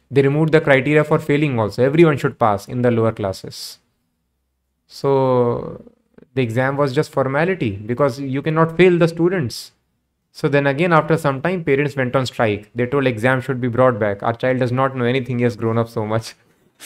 They 0.09 0.21
removed 0.21 0.53
the 0.53 0.61
criteria 0.61 1.03
for 1.03 1.19
failing 1.19 1.59
also. 1.59 1.83
Everyone 1.83 2.17
should 2.17 2.39
pass 2.39 2.69
in 2.69 2.83
the 2.83 2.91
lower 2.91 3.11
classes. 3.11 3.79
So 4.87 5.92
the 6.33 6.41
exam 6.41 6.77
was 6.77 6.93
just 6.93 7.11
formality 7.11 7.71
because 7.71 8.19
you 8.19 8.41
cannot 8.41 8.75
fail 8.77 8.97
the 8.97 9.07
students. 9.07 9.71
So 10.31 10.47
then 10.47 10.65
again, 10.65 10.91
after 10.91 11.15
some 11.15 11.41
time, 11.41 11.63
parents 11.63 11.95
went 11.95 12.15
on 12.15 12.25
strike. 12.25 12.71
They 12.73 12.87
told 12.87 13.05
exam 13.05 13.39
should 13.39 13.61
be 13.61 13.67
brought 13.67 13.99
back. 13.99 14.23
Our 14.23 14.33
child 14.33 14.59
does 14.59 14.71
not 14.71 14.95
know 14.95 15.05
anything. 15.05 15.37
He 15.37 15.43
has 15.43 15.55
grown 15.55 15.77
up 15.77 15.89
so 15.89 16.07
much. 16.07 16.33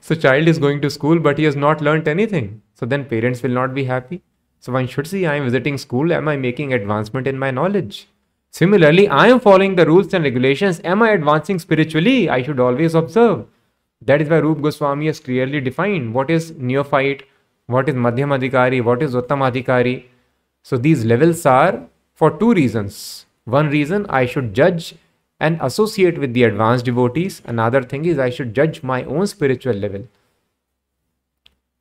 so 0.00 0.14
child 0.14 0.46
is 0.46 0.60
going 0.60 0.80
to 0.82 0.90
school, 0.90 1.18
but 1.18 1.36
he 1.36 1.44
has 1.44 1.56
not 1.56 1.80
learnt 1.80 2.06
anything. 2.06 2.62
So 2.74 2.86
then 2.86 3.06
parents 3.06 3.42
will 3.42 3.50
not 3.50 3.74
be 3.74 3.84
happy. 3.84 4.22
So 4.60 4.72
one 4.72 4.86
should 4.86 5.08
see, 5.08 5.26
I 5.26 5.34
am 5.34 5.44
visiting 5.44 5.78
school. 5.78 6.12
Am 6.12 6.28
I 6.28 6.36
making 6.36 6.72
advancement 6.72 7.26
in 7.26 7.36
my 7.36 7.50
knowledge? 7.50 8.08
Similarly, 8.50 9.08
I 9.08 9.26
am 9.28 9.40
following 9.40 9.74
the 9.74 9.84
rules 9.86 10.14
and 10.14 10.22
regulations. 10.22 10.80
Am 10.84 11.02
I 11.02 11.10
advancing 11.10 11.58
spiritually? 11.58 12.30
I 12.30 12.42
should 12.42 12.60
always 12.60 12.94
observe. 12.94 13.46
That 14.02 14.22
is 14.22 14.28
why 14.28 14.40
Rup 14.40 14.62
Goswami 14.62 15.06
has 15.06 15.20
clearly 15.20 15.60
defined 15.60 16.14
what 16.14 16.30
is 16.30 16.52
neophyte, 16.52 17.24
what 17.66 17.88
is 17.88 17.94
Madhyam 17.94 18.30
Adhikari, 18.38 18.82
what 18.82 19.02
is 19.02 19.14
Uttam 19.14 19.40
Adhikari. 19.50 20.06
So 20.62 20.76
these 20.76 21.04
levels 21.04 21.44
are 21.46 21.88
for 22.14 22.30
two 22.38 22.52
reasons. 22.52 23.26
One 23.44 23.70
reason 23.70 24.06
I 24.08 24.26
should 24.26 24.54
judge 24.54 24.94
and 25.40 25.58
associate 25.62 26.18
with 26.18 26.34
the 26.34 26.44
advanced 26.44 26.84
devotees. 26.84 27.42
Another 27.44 27.82
thing 27.82 28.04
is 28.04 28.18
I 28.18 28.30
should 28.30 28.54
judge 28.54 28.82
my 28.82 29.04
own 29.04 29.26
spiritual 29.26 29.74
level. 29.74 30.06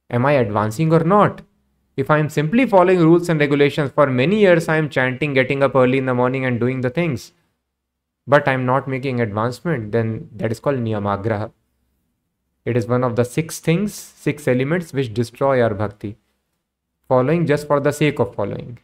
Am 0.10 0.26
I 0.26 0.34
advancing 0.34 0.94
or 0.94 1.04
not? 1.04 1.42
If 1.98 2.12
I 2.12 2.20
am 2.20 2.30
simply 2.30 2.66
following 2.68 3.00
rules 3.00 3.28
and 3.28 3.40
regulations 3.40 3.92
for 3.92 4.08
many 4.08 4.40
years, 4.40 4.70
I 4.70 4.78
am 4.78 4.90
chanting, 4.90 5.34
getting 5.34 5.64
up 5.64 5.76
early 5.76 5.98
in 5.98 6.06
the 6.06 6.14
morning 6.14 6.46
and 6.46 6.60
doing 6.60 6.82
the 6.82 6.92
things, 6.92 7.34
but 8.28 8.48
I 8.48 8.54
am 8.54 8.66
not 8.66 8.88
making 8.88 9.20
advancement, 9.20 9.92
then 9.92 10.30
that 10.36 10.52
is 10.52 10.60
called 10.60 10.78
niyamagraha. 10.78 11.52
It 12.68 12.76
is 12.76 12.86
one 12.86 13.06
of 13.06 13.16
the 13.16 13.24
six 13.24 13.62
things, 13.62 13.94
six 13.94 14.46
elements 14.46 14.92
which 14.92 15.14
destroy 15.14 15.62
our 15.62 15.74
bhakti. 15.74 16.18
Following 17.08 17.46
just 17.48 17.66
for 17.66 17.80
the 17.80 17.94
sake 17.94 18.20
of 18.20 18.36
following. 18.36 18.80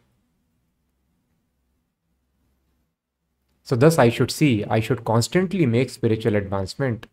So, 3.62 3.76
thus, 3.76 3.98
I 3.98 4.08
should 4.08 4.30
see, 4.30 4.64
I 4.64 4.80
should 4.80 5.04
constantly 5.04 5.66
make 5.66 5.90
spiritual 5.90 6.34
advancement 6.34 7.08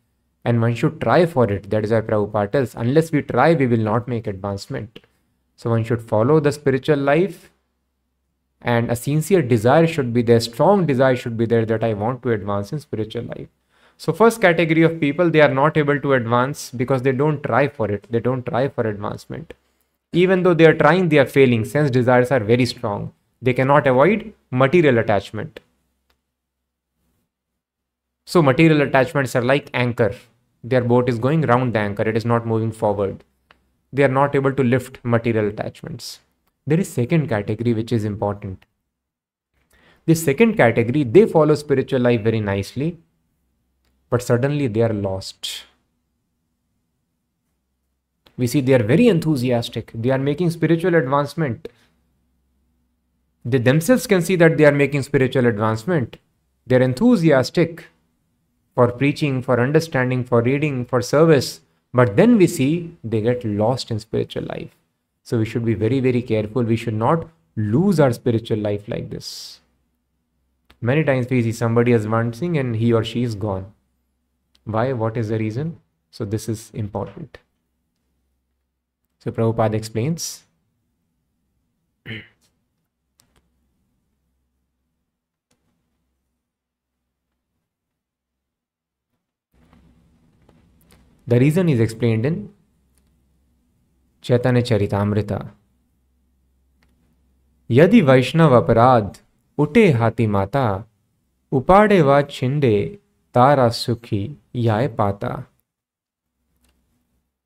and 0.45 0.61
one 0.61 0.73
should 0.75 1.01
try 1.01 1.25
for 1.25 1.51
it. 1.51 1.69
That 1.69 1.83
is 1.83 1.91
why 1.91 1.99
Prabhupada 1.99 2.53
tells, 2.53 2.73
unless 2.73 3.11
we 3.11 3.21
try, 3.21 3.53
we 3.53 3.67
will 3.67 3.85
not 3.91 4.07
make 4.07 4.25
advancement. 4.25 5.01
So, 5.57 5.71
one 5.71 5.83
should 5.83 6.01
follow 6.01 6.39
the 6.39 6.53
spiritual 6.53 6.99
life 6.99 7.51
and 8.61 8.89
a 8.89 8.95
sincere 8.95 9.41
desire 9.41 9.87
should 9.87 10.13
be 10.13 10.21
there, 10.21 10.39
strong 10.39 10.85
desire 10.85 11.17
should 11.17 11.35
be 11.35 11.45
there 11.45 11.65
that 11.65 11.83
I 11.83 11.95
want 11.95 12.23
to 12.23 12.31
advance 12.31 12.71
in 12.71 12.79
spiritual 12.79 13.23
life. 13.23 13.49
So 14.01 14.11
first 14.11 14.41
category 14.41 14.81
of 14.81 14.99
people, 14.99 15.29
they 15.29 15.41
are 15.41 15.53
not 15.53 15.77
able 15.77 15.99
to 15.99 16.13
advance 16.13 16.71
because 16.71 17.03
they 17.03 17.11
don't 17.11 17.43
try 17.43 17.67
for 17.67 17.87
it. 17.91 18.07
They 18.09 18.19
don't 18.19 18.43
try 18.43 18.67
for 18.67 18.87
advancement. 18.87 19.53
Even 20.11 20.41
though 20.41 20.55
they 20.55 20.65
are 20.65 20.73
trying, 20.73 21.09
they 21.09 21.19
are 21.19 21.27
failing. 21.27 21.65
Sense 21.65 21.91
desires 21.91 22.31
are 22.31 22.39
very 22.39 22.65
strong. 22.65 23.13
They 23.43 23.53
cannot 23.53 23.85
avoid 23.85 24.33
material 24.49 24.97
attachment. 24.97 25.59
So 28.25 28.41
material 28.41 28.81
attachments 28.81 29.35
are 29.35 29.43
like 29.43 29.69
anchor. 29.75 30.15
Their 30.63 30.83
boat 30.83 31.07
is 31.07 31.19
going 31.19 31.41
round 31.41 31.75
the 31.75 31.79
anchor. 31.81 32.09
It 32.09 32.17
is 32.17 32.25
not 32.25 32.47
moving 32.47 32.71
forward. 32.71 33.23
They 33.93 34.03
are 34.03 34.15
not 34.19 34.33
able 34.35 34.53
to 34.53 34.63
lift 34.63 34.97
material 35.03 35.49
attachments. 35.49 36.21
There 36.65 36.79
is 36.79 36.91
second 36.91 37.29
category 37.29 37.75
which 37.75 37.91
is 37.91 38.03
important. 38.03 38.65
This 40.07 40.25
second 40.25 40.57
category, 40.57 41.03
they 41.03 41.27
follow 41.27 41.53
spiritual 41.53 42.01
life 42.01 42.21
very 42.21 42.39
nicely, 42.39 42.97
but 44.11 44.21
suddenly 44.21 44.67
they 44.67 44.81
are 44.81 44.93
lost. 44.93 45.63
We 48.37 48.45
see 48.45 48.61
they 48.61 48.73
are 48.73 48.83
very 48.83 49.07
enthusiastic. 49.07 49.91
They 49.95 50.11
are 50.11 50.19
making 50.19 50.51
spiritual 50.51 50.95
advancement. 50.95 51.67
They 53.45 53.57
themselves 53.57 54.05
can 54.05 54.21
see 54.21 54.35
that 54.35 54.57
they 54.57 54.65
are 54.65 54.71
making 54.71 55.03
spiritual 55.03 55.47
advancement. 55.47 56.17
They're 56.67 56.81
enthusiastic 56.81 57.85
for 58.75 58.91
preaching, 58.91 59.41
for 59.41 59.59
understanding, 59.59 60.23
for 60.23 60.41
reading, 60.41 60.85
for 60.85 61.01
service. 61.01 61.61
But 61.93 62.15
then 62.15 62.37
we 62.37 62.47
see 62.47 62.95
they 63.03 63.21
get 63.21 63.43
lost 63.45 63.91
in 63.91 63.99
spiritual 63.99 64.43
life. 64.43 64.75
So 65.23 65.37
we 65.37 65.45
should 65.45 65.65
be 65.65 65.73
very, 65.73 65.99
very 65.99 66.21
careful. 66.21 66.63
We 66.63 66.77
should 66.77 66.93
not 66.93 67.27
lose 67.55 67.99
our 67.99 68.11
spiritual 68.11 68.59
life 68.59 68.87
like 68.87 69.09
this. 69.09 69.61
Many 70.81 71.03
times 71.03 71.27
we 71.29 71.43
see 71.43 71.51
somebody 71.51 71.93
advancing 71.93 72.57
and 72.57 72.75
he 72.75 72.91
or 72.91 73.03
she 73.03 73.23
is 73.23 73.35
gone. 73.35 73.71
Why? 74.64 74.92
What 74.92 75.16
is 75.16 75.28
the 75.28 75.38
reason? 75.38 75.78
So 76.10 76.24
this 76.24 76.48
is 76.48 76.70
important. 76.74 77.38
So 79.18 79.30
Prabhupada 79.30 79.74
explains. 79.74 80.44
The 91.28 91.40
reason 91.40 91.68
is 91.68 91.80
explained 91.80 92.26
in 92.26 92.36
चैतन्य 94.24 94.60
चरितामृता 94.62 95.38
यदि 97.70 98.00
वैष्णव 98.00 98.52
अपराध 98.56 99.18
उठे 99.58 99.90
हाथी 99.92 100.26
माता 100.26 100.66
उपाड़े 101.52 102.00
व 102.02 102.20
छिंडे 102.30 102.76
Tara 103.33 103.69
Sukhi 103.69 104.35
Yae 104.53 105.45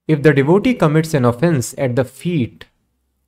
If 0.07 0.23
the 0.23 0.33
devotee 0.33 0.73
commits 0.73 1.13
an 1.13 1.25
offense 1.25 1.75
at 1.77 1.95
the 1.95 2.03
feet 2.03 2.65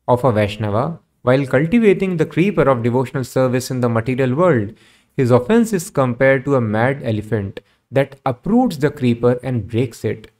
of 0.07 0.23
a 0.23 0.31
Vaishnava 0.31 0.99
while 1.21 1.45
cultivating 1.45 2.17
the 2.17 2.25
creeper 2.25 2.63
of 2.63 2.81
devotional 2.81 3.23
service 3.23 3.69
in 3.69 3.81
the 3.81 3.89
material 3.89 4.33
world, 4.33 4.73
his 5.15 5.29
offense 5.29 5.71
is 5.71 5.89
compared 5.89 6.45
to 6.45 6.55
a 6.55 6.61
mad 6.61 7.01
elephant 7.03 7.59
that 7.91 8.19
uproots 8.25 8.77
the 8.77 8.89
creeper 8.89 9.39
and 9.43 9.67
breaks 9.67 10.03
it. 10.03 10.31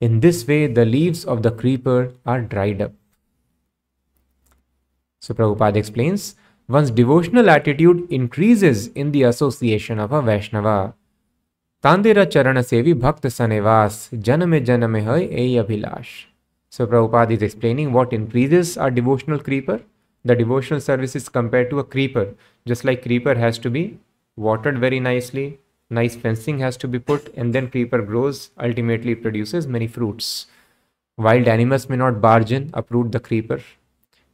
In 0.00 0.20
this 0.20 0.46
way, 0.46 0.66
the 0.66 0.84
leaves 0.84 1.24
of 1.24 1.42
the 1.42 1.50
creeper 1.50 2.12
are 2.24 2.42
dried 2.42 2.82
up. 2.82 2.92
So, 5.20 5.54
explains 5.74 6.34
one's 6.68 6.90
devotional 6.90 7.48
attitude 7.48 8.06
increases 8.10 8.88
in 8.88 9.12
the 9.12 9.22
association 9.22 9.98
of 9.98 10.12
a 10.12 10.20
Vaishnava. 10.20 10.94
तांदेर 11.84 12.22
चरण 12.24 12.60
सेवी 12.62 12.92
भक्त 12.94 13.26
सनेवास 13.26 14.08
जन 14.26 14.88
में 14.90 15.00
हय 15.00 15.24
एई 15.40 15.56
Abhilash. 15.56 16.06
So 16.72 16.86
Prabhupada 16.86 17.32
is 17.32 17.44
explaining 17.44 17.92
what 17.94 18.14
increases 18.14 18.76
our 18.78 18.90
devotional 18.90 19.38
creeper 19.38 19.80
the 20.24 20.36
devotional 20.38 20.78
service 20.78 21.16
is 21.16 21.28
compare 21.34 21.64
to 21.70 21.78
a 21.78 21.82
creeper 21.92 22.32
just 22.66 22.86
like 22.86 23.02
creeper 23.02 23.38
has 23.38 23.60
to 23.62 23.70
be 23.70 23.84
watered 24.38 24.78
very 24.78 25.00
nicely 25.00 25.46
nice 25.90 26.18
fencing 26.22 26.60
has 26.60 26.78
to 26.82 26.88
be 26.88 26.98
put 27.10 27.28
and 27.38 27.52
then 27.52 27.66
creeper 27.66 28.06
grows 28.06 28.40
ultimately 28.60 29.14
produce 29.16 29.54
many 29.68 29.88
fruits 29.98 30.32
wild 31.18 31.48
animals 31.48 31.88
may 31.90 31.96
not 31.98 32.20
barge in 32.24 32.70
uproot 32.76 33.10
the 33.10 33.24
creeper 33.28 33.62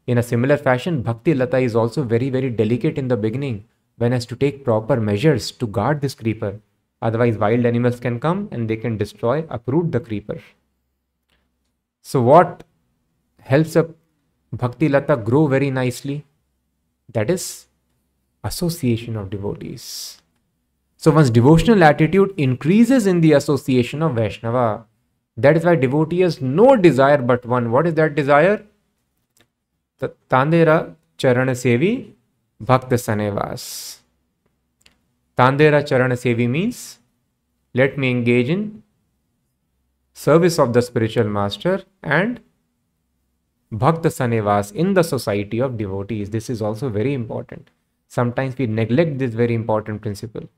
in 0.09 0.19
a 0.19 0.28
similar 0.30 0.64
fashion 0.64 1.02
bhakti 1.02 1.35
lata 1.35 1.59
is 1.66 1.76
also 1.76 2.04
very 2.16 2.30
very 2.30 2.49
delicate 2.64 2.99
in 2.99 3.09
the 3.09 3.23
beginning 3.28 3.61
when 3.99 4.12
has 4.12 4.28
to 4.28 4.37
take 4.40 4.64
proper 4.64 5.00
measures 5.12 5.54
to 5.61 5.66
guard 5.83 6.00
this 6.00 6.14
creeper 6.14 6.59
otherwise 7.02 7.39
wild 7.39 7.65
animals 7.65 8.00
can 8.00 8.19
come 8.21 8.49
and 8.52 8.69
they 8.69 8.76
can 8.76 8.97
destroy 8.97 9.45
uproot 9.49 9.91
the 9.93 10.00
creeper 10.00 10.41
so 12.02 12.21
what 12.21 12.65
helps 13.52 13.76
a 13.76 13.89
bhakti 14.52 14.89
lata 14.89 15.17
grow 15.17 15.47
very 15.47 15.71
nicely 15.71 16.25
that 17.13 17.30
is 17.30 17.67
association 18.45 19.17
of 19.17 19.30
devotees 19.30 19.86
so 21.02 21.10
one's 21.10 21.30
devotional 21.30 21.82
attitude 21.82 22.34
increases 22.36 23.06
in 23.06 23.23
the 23.23 23.32
association 23.32 24.02
of 24.02 24.17
Vaishnava. 24.17 24.84
That 25.34 25.56
is 25.56 25.65
why 25.65 25.76
devotee 25.76 26.21
has 26.21 26.43
no 26.43 26.76
desire 26.76 27.17
but 27.17 27.47
one. 27.47 27.71
What 27.71 27.86
is 27.86 27.95
that 27.95 28.15
desire? 28.15 28.67
Tandera 30.28 30.95
Charana 31.17 31.54
Sevi 31.63 32.13
Bhakta 32.60 32.97
Sanevas. 32.97 34.00
Tandera 35.40 35.82
Charana 35.90 36.18
Sevi 36.22 36.48
means 36.48 36.98
let 37.72 37.96
me 37.96 38.10
engage 38.10 38.50
in 38.50 38.82
service 40.12 40.58
of 40.58 40.72
the 40.74 40.82
spiritual 40.82 41.28
master 41.40 41.82
and 42.02 42.40
Bhakta 43.72 44.08
Sanevas 44.08 44.72
in 44.72 44.94
the 44.94 45.02
society 45.02 45.60
of 45.60 45.76
devotees. 45.78 46.30
This 46.30 46.50
is 46.50 46.60
also 46.60 46.88
very 46.88 47.14
important. 47.14 47.70
Sometimes 48.08 48.58
we 48.58 48.66
neglect 48.66 49.18
this 49.18 49.32
very 49.32 49.54
important 49.54 50.02
principle 50.02 50.48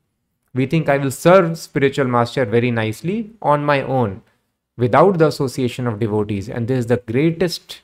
we 0.54 0.66
think 0.66 0.88
I 0.88 0.98
will 0.98 1.10
serve 1.10 1.56
spiritual 1.58 2.06
master 2.06 2.44
very 2.44 2.70
nicely 2.70 3.30
on 3.40 3.64
my 3.64 3.82
own 3.82 4.22
without 4.76 5.18
the 5.18 5.28
association 5.28 5.86
of 5.86 5.98
devotees. 5.98 6.48
And 6.48 6.68
this 6.68 6.80
is 6.80 6.86
the 6.86 6.98
greatest 6.98 7.80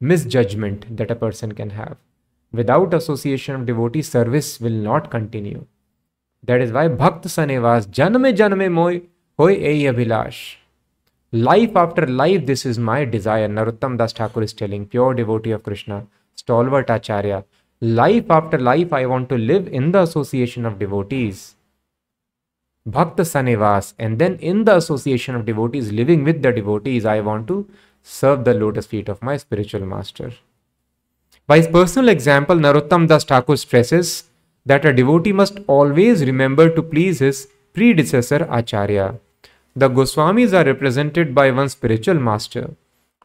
misjudgment 0.00 0.96
that 0.96 1.10
a 1.10 1.16
person 1.16 1.52
can 1.52 1.70
have. 1.70 1.96
Without 2.52 2.94
association 2.94 3.54
of 3.54 3.66
devotees, 3.66 4.08
service 4.08 4.60
will 4.60 4.70
not 4.70 5.10
continue. 5.10 5.66
That 6.44 6.60
is 6.60 6.72
why 6.72 6.88
Bhakt 6.88 7.22
Sanevas, 7.24 7.86
Janame 7.86 8.36
Janame 8.36 8.70
Moy 8.70 9.02
Hoy 9.38 9.52
Ei 9.54 9.82
Abhilash. 9.84 10.56
Life 11.32 11.74
after 11.76 12.06
life, 12.06 12.44
this 12.44 12.66
is 12.66 12.78
my 12.78 13.04
desire. 13.04 13.48
Narottam 13.48 13.96
Das 13.96 14.12
Thakur 14.12 14.42
is 14.42 14.52
telling, 14.52 14.86
pure 14.86 15.14
devotee 15.14 15.52
of 15.52 15.62
Krishna, 15.62 16.06
stalwart 16.34 16.90
Acharya 16.90 17.44
life 17.82 18.30
after 18.30 18.58
life, 18.58 18.92
I 18.92 19.06
want 19.06 19.28
to 19.30 19.36
live 19.36 19.66
in 19.66 19.90
the 19.90 20.02
association 20.02 20.64
of 20.64 20.78
devotees. 20.78 21.56
Bhakta 22.86 23.22
Sanevas, 23.22 23.94
and 23.98 24.20
then 24.20 24.36
in 24.36 24.62
the 24.62 24.76
association 24.76 25.34
of 25.34 25.44
devotees, 25.44 25.90
living 25.90 26.22
with 26.22 26.42
the 26.42 26.52
devotees, 26.52 27.04
I 27.04 27.18
want 27.20 27.48
to 27.48 27.68
serve 28.04 28.44
the 28.44 28.54
lotus 28.54 28.86
feet 28.86 29.08
of 29.08 29.20
my 29.20 29.36
spiritual 29.36 29.84
master. 29.84 30.32
By 31.46 31.56
his 31.56 31.66
personal 31.66 32.08
example, 32.08 32.56
Narottam 32.56 33.08
Das 33.08 33.24
Thakur 33.24 33.56
stresses 33.56 34.24
that 34.64 34.84
a 34.84 34.92
devotee 34.92 35.32
must 35.32 35.58
always 35.66 36.24
remember 36.24 36.70
to 36.70 36.82
please 36.82 37.18
his 37.18 37.48
predecessor 37.74 38.46
Acharya. 38.48 39.16
The 39.74 39.88
Goswamis 39.88 40.52
are 40.52 40.64
represented 40.64 41.34
by 41.34 41.50
one 41.50 41.68
spiritual 41.68 42.14
master. 42.14 42.70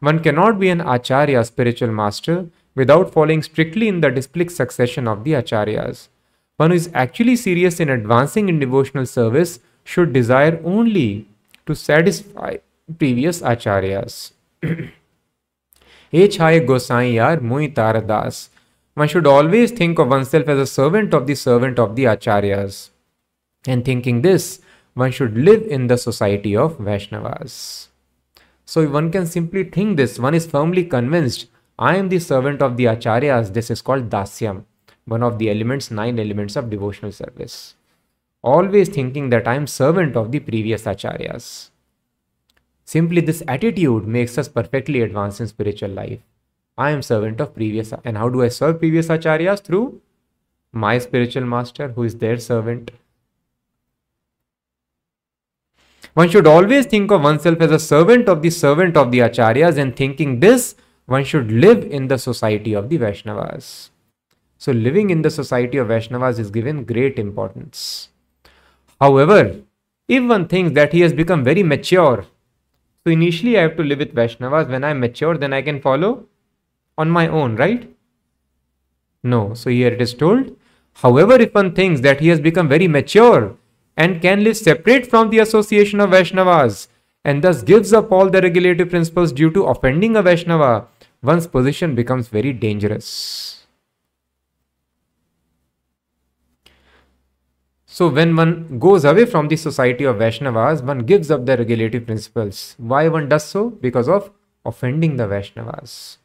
One 0.00 0.18
cannot 0.20 0.58
be 0.58 0.68
an 0.68 0.80
Acharya, 0.80 1.44
spiritual 1.44 1.92
master, 1.92 2.46
without 2.74 3.12
following 3.12 3.42
strictly 3.42 3.86
in 3.86 4.00
the 4.00 4.10
disciplic 4.10 4.50
succession 4.50 5.06
of 5.06 5.22
the 5.22 5.32
acharyas. 5.32 6.08
One 6.56 6.70
who 6.70 6.76
is 6.76 6.90
actually 6.94 7.36
serious 7.36 7.78
in 7.78 7.88
advancing 7.88 8.48
in 8.48 8.58
devotional 8.58 9.06
service 9.06 9.60
should 9.84 10.12
desire 10.12 10.60
only 10.64 11.28
to 11.66 11.74
satisfy 11.74 12.56
previous 12.98 13.42
acharyas. 13.42 14.32
Echai 16.12 16.66
Gosai 16.66 17.14
Yar 17.14 17.36
Mui 17.36 17.74
Taradas. 17.74 18.48
One 18.94 19.08
should 19.08 19.26
always 19.26 19.70
think 19.72 19.98
of 19.98 20.08
oneself 20.08 20.48
as 20.48 20.58
a 20.58 20.66
servant 20.66 21.12
of 21.12 21.26
the 21.26 21.34
servant 21.34 21.78
of 21.78 21.96
the 21.96 22.04
acharyas. 22.04 22.88
And 23.66 23.84
thinking 23.84 24.22
this, 24.22 24.60
one 24.94 25.10
should 25.10 25.36
live 25.36 25.62
in 25.64 25.86
the 25.86 25.98
society 25.98 26.56
of 26.56 26.78
Vaishnavas. 26.78 27.88
So 28.64 28.88
one 28.88 29.12
can 29.12 29.26
simply 29.26 29.64
think 29.64 29.98
this, 29.98 30.18
one 30.18 30.34
is 30.34 30.46
firmly 30.46 30.84
convinced 30.84 31.46
I 31.78 31.96
am 31.96 32.08
the 32.08 32.18
servant 32.18 32.62
of 32.62 32.78
the 32.78 32.86
acharyas. 32.86 33.52
This 33.52 33.70
is 33.70 33.82
called 33.82 34.08
dasyam, 34.08 34.64
one 35.04 35.22
of 35.22 35.38
the 35.38 35.50
elements, 35.50 35.90
nine 35.90 36.18
elements 36.18 36.56
of 36.56 36.70
devotional 36.70 37.12
service. 37.12 37.74
Always 38.42 38.88
thinking 38.88 39.28
that 39.28 39.46
I 39.46 39.56
am 39.56 39.66
servant 39.66 40.16
of 40.16 40.32
the 40.32 40.40
previous 40.40 40.84
acharyas. 40.84 41.68
Simply 42.88 43.20
this 43.20 43.42
attitude 43.46 44.06
makes 44.06 44.38
us 44.38 44.48
perfectly 44.48 45.02
advanced 45.02 45.42
in 45.42 45.46
spiritual 45.46 45.90
life. 45.90 46.20
I 46.78 46.90
am 46.90 47.02
servant 47.02 47.38
of 47.38 47.54
previous 47.54 47.92
and 48.02 48.16
how 48.16 48.30
do 48.30 48.42
I 48.42 48.48
serve 48.48 48.78
previous 48.78 49.08
acharyas? 49.08 49.62
Through 49.62 50.00
my 50.72 50.96
spiritual 50.96 51.44
master 51.44 51.88
who 51.88 52.04
is 52.04 52.14
their 52.16 52.38
servant. 52.38 52.92
One 56.14 56.30
should 56.30 56.46
always 56.46 56.86
think 56.86 57.10
of 57.10 57.24
oneself 57.24 57.60
as 57.60 57.72
a 57.72 57.78
servant 57.78 58.26
of 58.26 58.40
the 58.40 58.48
servant 58.48 58.96
of 58.96 59.10
the 59.10 59.18
acharyas 59.18 59.76
and 59.76 59.94
thinking 59.94 60.40
this 60.40 60.74
one 61.04 61.24
should 61.24 61.52
live 61.52 61.84
in 61.84 62.08
the 62.08 62.16
society 62.16 62.72
of 62.72 62.88
the 62.88 62.96
Vaishnavas. 62.96 63.90
So, 64.56 64.72
living 64.72 65.10
in 65.10 65.20
the 65.20 65.30
society 65.30 65.76
of 65.76 65.88
Vaishnavas 65.88 66.38
is 66.38 66.50
given 66.50 66.84
great 66.84 67.18
importance. 67.18 68.08
However, 68.98 69.56
if 70.08 70.24
one 70.24 70.48
thinks 70.48 70.72
that 70.72 70.94
he 70.94 71.00
has 71.02 71.12
become 71.12 71.44
very 71.44 71.62
mature, 71.62 72.24
so 73.04 73.10
initially 73.12 73.58
I 73.58 73.62
have 73.62 73.76
to 73.76 73.82
live 73.82 73.98
with 73.98 74.14
Vaishnavas, 74.14 74.68
when 74.68 74.84
I 74.84 74.92
mature, 74.92 75.36
then 75.36 75.52
I 75.52 75.62
can 75.62 75.80
follow 75.80 76.26
on 76.96 77.10
my 77.10 77.28
own, 77.28 77.56
right? 77.56 77.94
No. 79.22 79.54
So 79.54 79.70
here 79.70 79.92
it 79.92 80.00
is 80.00 80.14
told, 80.14 80.56
however, 80.94 81.34
if 81.34 81.54
one 81.54 81.74
thinks 81.74 82.00
that 82.02 82.20
he 82.20 82.28
has 82.28 82.40
become 82.40 82.68
very 82.68 82.88
mature 82.88 83.56
and 83.96 84.22
can 84.22 84.44
live 84.44 84.56
separate 84.56 85.06
from 85.06 85.30
the 85.30 85.38
association 85.38 86.00
of 86.00 86.10
Vaishnavas 86.10 86.88
and 87.24 87.42
thus 87.42 87.62
gives 87.62 87.92
up 87.92 88.12
all 88.12 88.30
the 88.30 88.40
regulative 88.40 88.90
principles 88.90 89.32
due 89.32 89.50
to 89.50 89.64
offending 89.64 90.16
a 90.16 90.22
Vaishnava, 90.22 90.86
one's 91.22 91.46
position 91.46 91.94
becomes 91.94 92.28
very 92.28 92.52
dangerous. 92.52 93.57
So, 97.98 98.06
when 98.08 98.36
one 98.36 98.78
goes 98.78 99.04
away 99.04 99.24
from 99.24 99.48
the 99.48 99.56
society 99.56 100.04
of 100.04 100.18
Vaishnavas, 100.18 100.84
one 100.84 101.00
gives 101.00 101.32
up 101.32 101.46
the 101.46 101.56
regulative 101.56 102.06
principles. 102.06 102.76
Why 102.78 103.08
one 103.08 103.28
does 103.28 103.44
so? 103.44 103.70
Because 103.70 104.08
of 104.08 104.30
offending 104.64 105.16
the 105.16 105.26
Vaishnavas. 105.26 106.18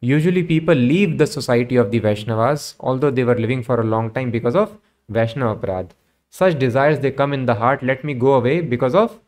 Usually, 0.00 0.42
people 0.42 0.74
leave 0.74 1.18
the 1.18 1.26
society 1.26 1.76
of 1.76 1.90
the 1.90 2.00
Vaishnavas, 2.00 2.76
although 2.80 3.10
they 3.10 3.24
were 3.24 3.34
living 3.34 3.62
for 3.62 3.78
a 3.78 3.84
long 3.84 4.10
time 4.14 4.30
because 4.30 4.56
of 4.56 4.78
Vaishnava 5.10 5.54
Prad. 5.54 5.92
Such 6.30 6.58
desires 6.58 7.00
they 7.00 7.10
come 7.10 7.34
in 7.34 7.44
the 7.44 7.56
heart, 7.56 7.82
let 7.82 8.04
me 8.04 8.14
go 8.14 8.32
away 8.32 8.62
because 8.62 8.94
of 8.94 9.20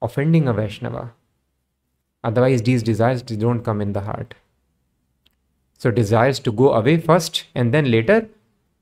offending 0.00 0.48
a 0.48 0.54
Vaishnava. 0.54 1.12
Otherwise, 2.24 2.62
these 2.62 2.82
desires 2.82 3.20
don't 3.20 3.62
come 3.62 3.82
in 3.82 3.92
the 3.92 4.06
heart. 4.08 4.34
So, 5.76 5.90
desires 5.90 6.40
to 6.40 6.50
go 6.50 6.72
away 6.72 6.96
first 6.96 7.44
and 7.54 7.74
then 7.74 7.90
later 7.90 8.26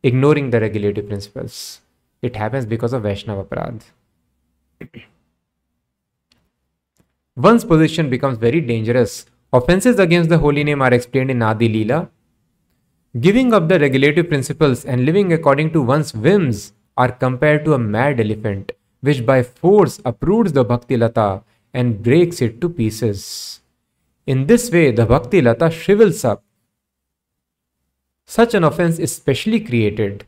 ignoring 0.05 0.51
the 0.51 0.61
regulative 0.61 1.09
principles. 1.09 1.81
It 2.21 2.37
happens 2.37 2.67
because 2.67 2.93
of 2.93 3.03
Vaishnava 3.03 3.45
Prad. 3.45 3.85
One's 7.37 7.65
position 7.65 8.11
becomes 8.11 8.39
very 8.39 8.61
dangerous. 8.61 9.27
Offenses 9.53 9.99
against 9.99 10.29
the 10.29 10.39
holy 10.39 10.65
name 10.65 10.83
are 10.83 10.93
explained 10.93 11.31
in 11.31 11.41
Adi 11.43 11.69
Leela. 11.69 12.11
Giving 13.19 13.55
up 13.55 13.69
the 13.69 13.79
regulative 13.79 14.29
principles 14.29 14.85
and 14.85 15.05
living 15.05 15.33
according 15.33 15.73
to 15.73 15.81
one's 15.81 16.13
whims 16.13 16.73
are 16.97 17.11
compared 17.11 17.65
to 17.65 17.75
a 17.75 17.79
mad 17.79 18.21
elephant, 18.21 18.73
which 19.01 19.25
by 19.25 19.43
force 19.43 20.01
uproots 20.05 20.53
the 20.53 20.65
Bhakti 20.65 20.97
Lata 20.97 21.43
and 21.73 22.03
breaks 22.03 22.43
it 22.43 22.61
to 22.61 22.69
pieces. 22.69 23.61
In 24.27 24.47
this 24.47 24.71
way, 24.71 24.91
the 24.91 25.07
Bhakti 25.07 25.41
Lata 25.41 25.71
shrivels 25.71 26.25
up. 26.25 26.43
Such 28.27 28.53
an 28.53 28.65
offense 28.65 28.99
is 28.99 29.15
specially 29.15 29.61
created. 29.61 30.27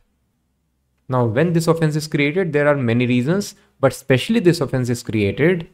Now, 1.11 1.25
when 1.25 1.51
this 1.51 1.67
offense 1.67 1.97
is 1.97 2.07
created, 2.07 2.53
there 2.53 2.67
are 2.69 2.77
many 2.77 3.05
reasons, 3.05 3.55
but 3.81 3.93
specially 3.93 4.39
this 4.39 4.61
offense 4.61 4.89
is 4.89 5.03
created 5.03 5.67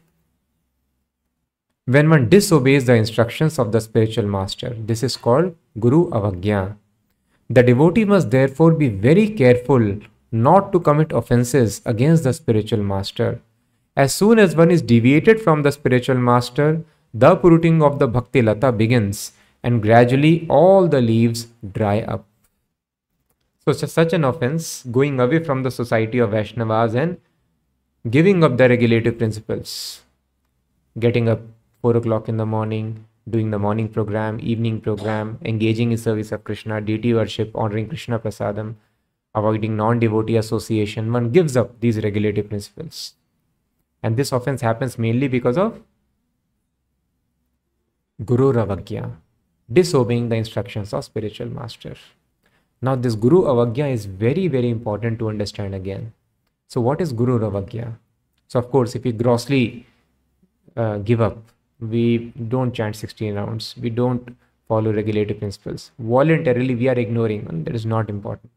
when 1.86 2.10
one 2.10 2.28
disobeys 2.28 2.86
the 2.86 2.94
instructions 2.94 3.58
of 3.58 3.70
the 3.70 3.80
spiritual 3.80 4.26
master. 4.26 4.74
This 4.90 5.04
is 5.04 5.16
called 5.16 5.54
Guru 5.78 6.10
Avagya. 6.10 6.76
The 7.48 7.62
devotee 7.62 8.04
must 8.04 8.32
therefore 8.32 8.72
be 8.72 8.88
very 8.88 9.28
careful 9.28 10.00
not 10.32 10.72
to 10.72 10.80
commit 10.80 11.12
offenses 11.12 11.80
against 11.86 12.24
the 12.24 12.32
spiritual 12.32 12.82
master. 12.82 13.40
As 13.96 14.12
soon 14.12 14.40
as 14.40 14.56
one 14.56 14.72
is 14.72 14.82
deviated 14.82 15.40
from 15.40 15.62
the 15.62 15.72
spiritual 15.72 16.18
master, 16.18 16.84
the 17.14 17.32
uprooting 17.32 17.82
of 17.82 18.00
the 18.00 18.08
bhakti 18.08 18.42
lata 18.42 18.72
begins 18.72 19.32
and 19.62 19.82
gradually 19.82 20.46
all 20.50 20.88
the 20.88 21.00
leaves 21.00 21.46
dry 21.72 22.00
up. 22.00 22.27
So, 23.70 23.86
such 23.86 24.14
an 24.14 24.24
offense, 24.24 24.82
going 24.90 25.20
away 25.20 25.44
from 25.44 25.62
the 25.62 25.70
society 25.70 26.18
of 26.20 26.30
Vaishnavas 26.30 26.94
and 26.94 27.18
giving 28.08 28.42
up 28.42 28.56
the 28.56 28.66
regulative 28.66 29.18
principles, 29.18 30.00
getting 30.98 31.28
up 31.28 31.42
4 31.82 31.98
o'clock 31.98 32.30
in 32.30 32.38
the 32.38 32.46
morning, 32.46 33.04
doing 33.28 33.50
the 33.50 33.58
morning 33.58 33.90
program, 33.90 34.38
evening 34.40 34.80
program, 34.80 35.38
engaging 35.44 35.92
in 35.92 35.98
service 35.98 36.32
of 36.32 36.44
Krishna, 36.44 36.80
deity 36.80 37.12
worship, 37.12 37.50
honoring 37.54 37.88
Krishna 37.88 38.18
Prasadam, 38.18 38.76
avoiding 39.34 39.76
non 39.76 39.98
devotee 39.98 40.36
association, 40.36 41.12
one 41.12 41.30
gives 41.30 41.54
up 41.54 41.78
these 41.80 42.02
regulative 42.02 42.48
principles. 42.48 43.16
And 44.02 44.16
this 44.16 44.32
offense 44.32 44.62
happens 44.62 44.96
mainly 44.96 45.28
because 45.28 45.58
of 45.58 45.82
Guru 48.24 48.54
Avagya, 48.54 49.12
disobeying 49.70 50.30
the 50.30 50.36
instructions 50.36 50.94
of 50.94 51.04
spiritual 51.04 51.50
master. 51.50 51.96
Now, 52.80 52.94
this 52.94 53.14
Guru 53.14 53.42
Avagya 53.42 53.92
is 53.92 54.06
very, 54.06 54.46
very 54.48 54.70
important 54.70 55.18
to 55.18 55.28
understand 55.28 55.74
again. 55.74 56.12
So, 56.68 56.80
what 56.80 57.00
is 57.00 57.12
Guru 57.12 57.38
Avagya? 57.38 57.96
So, 58.48 58.58
of 58.58 58.70
course, 58.70 58.94
if 58.94 59.04
we 59.04 59.12
grossly 59.12 59.86
uh, 60.76 60.98
give 60.98 61.20
up, 61.20 61.38
we 61.80 62.32
don't 62.48 62.72
chant 62.72 62.96
16 62.96 63.34
rounds, 63.34 63.74
we 63.80 63.90
don't 63.90 64.36
follow 64.68 64.92
regulative 64.92 65.38
principles. 65.38 65.90
Voluntarily, 65.98 66.74
we 66.74 66.88
are 66.88 66.98
ignoring, 66.98 67.46
and 67.48 67.64
that 67.66 67.74
is 67.74 67.86
not 67.86 68.08
important. 68.08 68.52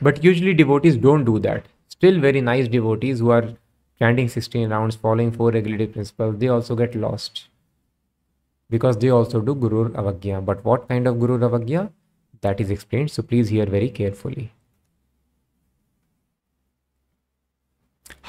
But 0.00 0.22
usually, 0.22 0.54
devotees 0.54 0.96
don't 0.96 1.24
do 1.24 1.38
that 1.40 1.66
still 2.02 2.18
very 2.20 2.40
nice 2.40 2.66
devotees 2.66 3.20
who 3.20 3.30
are 3.30 3.48
chanting 4.00 4.28
16 4.28 4.70
rounds, 4.70 4.96
following 4.96 5.30
four 5.30 5.52
regulative 5.52 5.92
principles, 5.92 6.36
they 6.38 6.48
also 6.48 6.74
get 6.74 6.96
lost 6.96 7.46
because 8.72 8.98
they 9.04 9.10
also 9.10 9.40
do 9.40 9.54
Guru 9.54 9.88
Avagya. 10.02 10.44
But 10.44 10.64
what 10.64 10.88
kind 10.88 11.06
of 11.06 11.20
Guru 11.20 11.38
Avagya? 11.38 11.90
That 12.40 12.60
is 12.60 12.70
explained. 12.70 13.10
So 13.10 13.22
please 13.22 13.50
hear 13.50 13.66
very 13.66 13.90
carefully. 13.90 14.50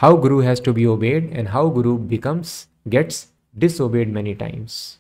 How 0.02 0.16
Guru 0.18 0.40
has 0.40 0.60
to 0.68 0.74
be 0.74 0.86
obeyed 0.86 1.32
and 1.32 1.54
how 1.56 1.70
Guru 1.70 1.98
becomes 1.98 2.68
gets 2.90 3.28
disobeyed 3.58 4.12
many 4.12 4.36
times. 4.36 5.00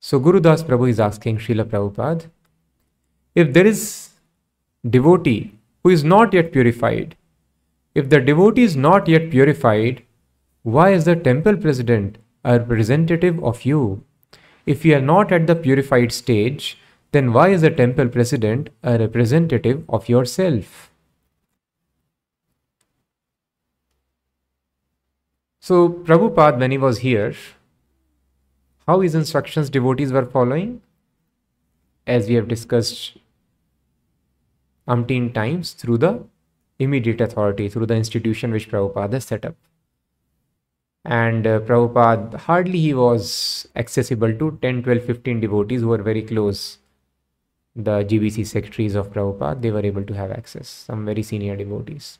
So 0.00 0.18
Guru 0.18 0.40
Das 0.40 0.62
Prabhu 0.62 0.90
is 0.90 1.00
asking 1.00 1.38
Srila 1.38 1.64
Prabhupada, 1.64 2.26
if 3.34 3.52
there 3.52 3.66
is 3.66 4.10
devotee 4.88 5.52
who 5.82 5.90
is 5.90 6.04
not 6.04 6.34
yet 6.34 6.52
purified. 6.52 7.16
If 7.94 8.08
the 8.10 8.20
devotee 8.20 8.62
is 8.62 8.76
not 8.76 9.08
yet 9.08 9.30
purified, 9.30 10.02
why 10.62 10.90
is 10.92 11.04
the 11.04 11.16
temple 11.16 11.56
president 11.56 12.18
a 12.44 12.58
representative 12.58 13.42
of 13.42 13.64
you? 13.64 14.04
If 14.66 14.84
you 14.84 14.96
are 14.96 15.00
not 15.00 15.32
at 15.32 15.46
the 15.46 15.56
purified 15.56 16.12
stage, 16.12 16.78
then 17.12 17.32
why 17.32 17.48
is 17.48 17.62
the 17.62 17.70
temple 17.70 18.08
president 18.08 18.70
a 18.82 18.98
representative 18.98 19.84
of 19.88 20.08
yourself? 20.08 20.90
So, 25.60 25.88
Prabhupada, 25.88 26.58
when 26.58 26.70
he 26.70 26.78
was 26.78 26.98
here, 26.98 27.34
how 28.86 29.00
his 29.00 29.14
instructions 29.14 29.68
devotees 29.68 30.12
were 30.12 30.24
following? 30.24 30.80
As 32.06 32.28
we 32.28 32.34
have 32.36 32.48
discussed 32.48 33.18
umpteen 34.86 35.34
times 35.34 35.72
through 35.72 35.98
the 35.98 36.24
immediate 36.78 37.20
authority, 37.20 37.68
through 37.68 37.86
the 37.86 37.96
institution 37.96 38.50
which 38.50 38.70
Prabhupada 38.70 39.22
set 39.22 39.44
up. 39.44 39.56
And 41.04 41.46
uh, 41.46 41.60
Prabhupada, 41.60 42.34
hardly 42.34 42.78
he 42.78 42.94
was 42.94 43.66
accessible 43.76 44.32
to 44.34 44.58
10, 44.60 44.82
12, 44.82 45.04
15 45.04 45.40
devotees 45.40 45.80
who 45.80 45.88
were 45.88 46.02
very 46.02 46.22
close. 46.22 46.78
The 47.76 48.04
GBC 48.04 48.46
secretaries 48.46 48.94
of 48.94 49.12
Prabhupada, 49.12 49.62
they 49.62 49.70
were 49.70 49.84
able 49.84 50.04
to 50.04 50.14
have 50.14 50.32
access, 50.32 50.68
some 50.68 51.04
very 51.04 51.22
senior 51.22 51.56
devotees. 51.56 52.18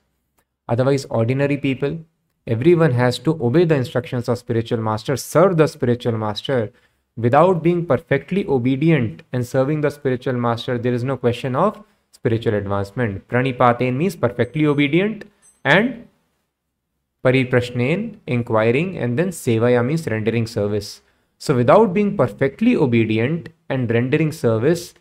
Otherwise, 0.68 1.04
ordinary 1.06 1.56
people, 1.56 1.98
everyone 2.46 2.92
has 2.92 3.18
to 3.20 3.32
obey 3.42 3.64
the 3.64 3.74
instructions 3.74 4.28
of 4.28 4.38
spiritual 4.38 4.78
master, 4.78 5.16
serve 5.16 5.56
the 5.56 5.66
spiritual 5.66 6.16
master. 6.16 6.72
Without 7.16 7.62
being 7.62 7.84
perfectly 7.84 8.46
obedient 8.46 9.22
and 9.32 9.44
serving 9.46 9.80
the 9.80 9.90
spiritual 9.90 10.34
master, 10.34 10.78
there 10.78 10.92
is 10.92 11.02
no 11.02 11.16
question 11.16 11.56
of 11.56 11.82
spiritual 12.12 12.54
advancement. 12.54 13.26
Pranipaten 13.28 13.96
means 13.96 14.16
perfectly 14.16 14.66
obedient 14.66 15.24
and 15.64 16.07
Pariprashnen, 17.24 18.18
inquiring, 18.26 18.96
and 18.96 19.18
then 19.18 19.28
Sevaya 19.28 19.84
means 19.84 20.06
rendering 20.06 20.46
service. 20.46 21.02
So 21.38 21.54
without 21.54 21.92
being 21.92 22.16
perfectly 22.16 22.76
obedient 22.76 23.48
and 23.68 23.90
rendering 23.90 24.32
service, 24.32 24.94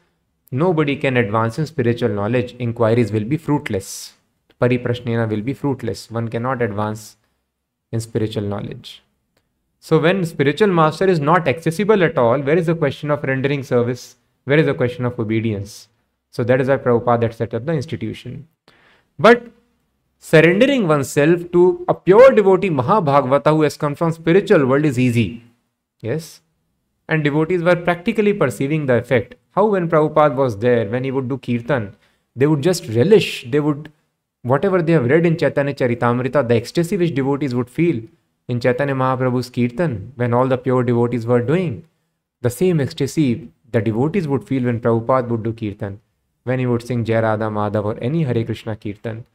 nobody 0.52 0.96
can 0.96 1.18
advance 1.18 1.60
in 1.60 1.66
spiritual 1.66 2.10
knowledge. 2.10 2.56
Inquiries 2.60 3.12
will 3.12 3.24
be 3.24 3.38
fruitless. 3.38 4.14
Pariprashnena 4.62 5.30
will 5.30 5.42
be 5.42 5.54
fruitless. 5.54 6.10
One 6.10 6.28
cannot 6.28 6.62
advance 6.62 7.18
in 7.92 8.00
spiritual 8.00 8.44
knowledge. 8.44 9.04
So 9.80 10.00
when 10.00 10.26
spiritual 10.26 10.70
master 10.70 11.06
is 11.06 11.20
not 11.20 11.48
accessible 11.48 12.04
at 12.04 12.18
all, 12.18 12.40
where 12.42 12.58
is 12.58 12.66
the 12.66 12.76
question 12.76 13.12
of 13.12 13.24
rendering 13.24 13.64
service? 13.64 14.16
Where 14.46 14.58
is 14.58 14.66
the 14.66 14.74
question 14.74 15.06
of 15.06 15.20
obedience? 15.20 15.88
So 16.32 16.44
that 16.44 16.60
is 16.60 16.68
why 16.68 16.78
Prabhupada 16.78 17.24
had 17.24 17.36
set 17.36 17.54
up 17.54 17.66
the 17.66 17.74
institution. 17.74 18.48
But 19.20 19.48
surrendering 20.20 20.88
oneself 20.88 21.52
to 21.52 21.86
a 21.88 21.94
pure 21.94 22.32
devotee 22.32 22.70
Mahabhagavata 22.70 23.52
who 23.52 23.62
has 23.62 23.78
come 23.78 23.96
from 23.96 24.12
spiritual 24.12 24.66
world 24.66 24.86
is 24.86 25.00
easy. 25.00 25.44
Yes. 26.02 26.42
And 27.08 27.24
devotees 27.24 27.64
were 27.64 27.76
practically 27.76 28.34
perceiving 28.34 28.86
the 28.86 28.96
effect. 28.96 29.36
How 29.52 29.66
when 29.66 29.90
Prabhupada 29.90 30.36
was 30.36 30.58
there, 30.58 30.88
when 30.90 31.04
he 31.04 31.12
would 31.12 31.30
do 31.30 31.38
kirtan, 31.38 31.96
they 32.36 32.48
would 32.48 32.62
just 32.62 32.88
relish, 32.90 33.46
they 33.50 33.60
would, 33.60 33.92
whatever 34.42 34.82
they 34.82 34.94
have 34.94 35.10
read 35.10 35.26
in 35.26 35.38
Chaitanya 35.38 35.74
Charitamrita, 35.74 36.48
the 36.48 36.56
ecstasy 36.56 36.98
which 36.98 37.16
devotees 37.16 37.56
would 37.56 37.70
feel 37.70 38.02
in 38.48 38.60
Chaitanya 38.60 38.94
Mahaprabhu's 38.94 39.50
kirtan 39.50 40.14
when 40.16 40.34
all 40.34 40.48
the 40.48 40.58
pure 40.58 40.84
devotees 40.84 41.26
were 41.26 41.42
doing. 41.42 41.86
The 42.42 42.50
same 42.50 42.80
ecstasy 42.80 43.50
the 43.72 43.82
devotees 43.82 44.28
would 44.28 44.48
feel 44.48 44.64
when 44.64 44.80
Prabhupada 44.80 45.28
would 45.30 45.44
do 45.44 45.54
kirtan, 45.54 46.00
when 46.44 46.60
he 46.60 46.66
would 46.66 46.86
sing 46.86 47.04
Jai 47.04 47.22
Radha 47.22 47.46
Madhav 47.46 47.86
or 47.86 47.98
any 48.02 48.24
Hare 48.24 48.44
Krishna 48.44 48.76
kirtan. 48.76 49.26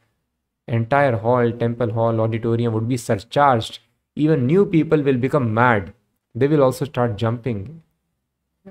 Entire 0.67 1.17
hall, 1.17 1.51
temple 1.51 1.91
hall, 1.91 2.21
auditorium 2.21 2.73
would 2.73 2.87
be 2.87 2.97
surcharged. 2.97 3.79
Even 4.15 4.45
new 4.45 4.65
people 4.65 5.01
will 5.01 5.17
become 5.17 5.53
mad. 5.53 5.93
They 6.35 6.47
will 6.47 6.63
also 6.63 6.85
start 6.85 7.17
jumping. 7.17 7.81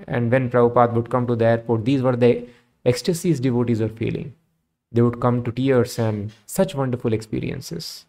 And 0.07 0.31
when 0.31 0.51
Prabhupada 0.51 0.95
would 0.95 1.11
come 1.11 1.27
to 1.27 1.37
the 1.37 1.45
airport, 1.45 1.85
these 1.85 2.03
were 2.03 2.17
the 2.17 2.49
ecstasies 2.85 3.41
devotees 3.41 3.81
were 3.81 3.89
feeling. 3.89 4.35
They 4.91 5.03
would 5.03 5.21
come 5.21 5.43
to 5.45 5.53
tears 5.53 5.99
and 5.99 6.33
such 6.47 6.75
wonderful 6.75 7.13
experiences. 7.13 8.07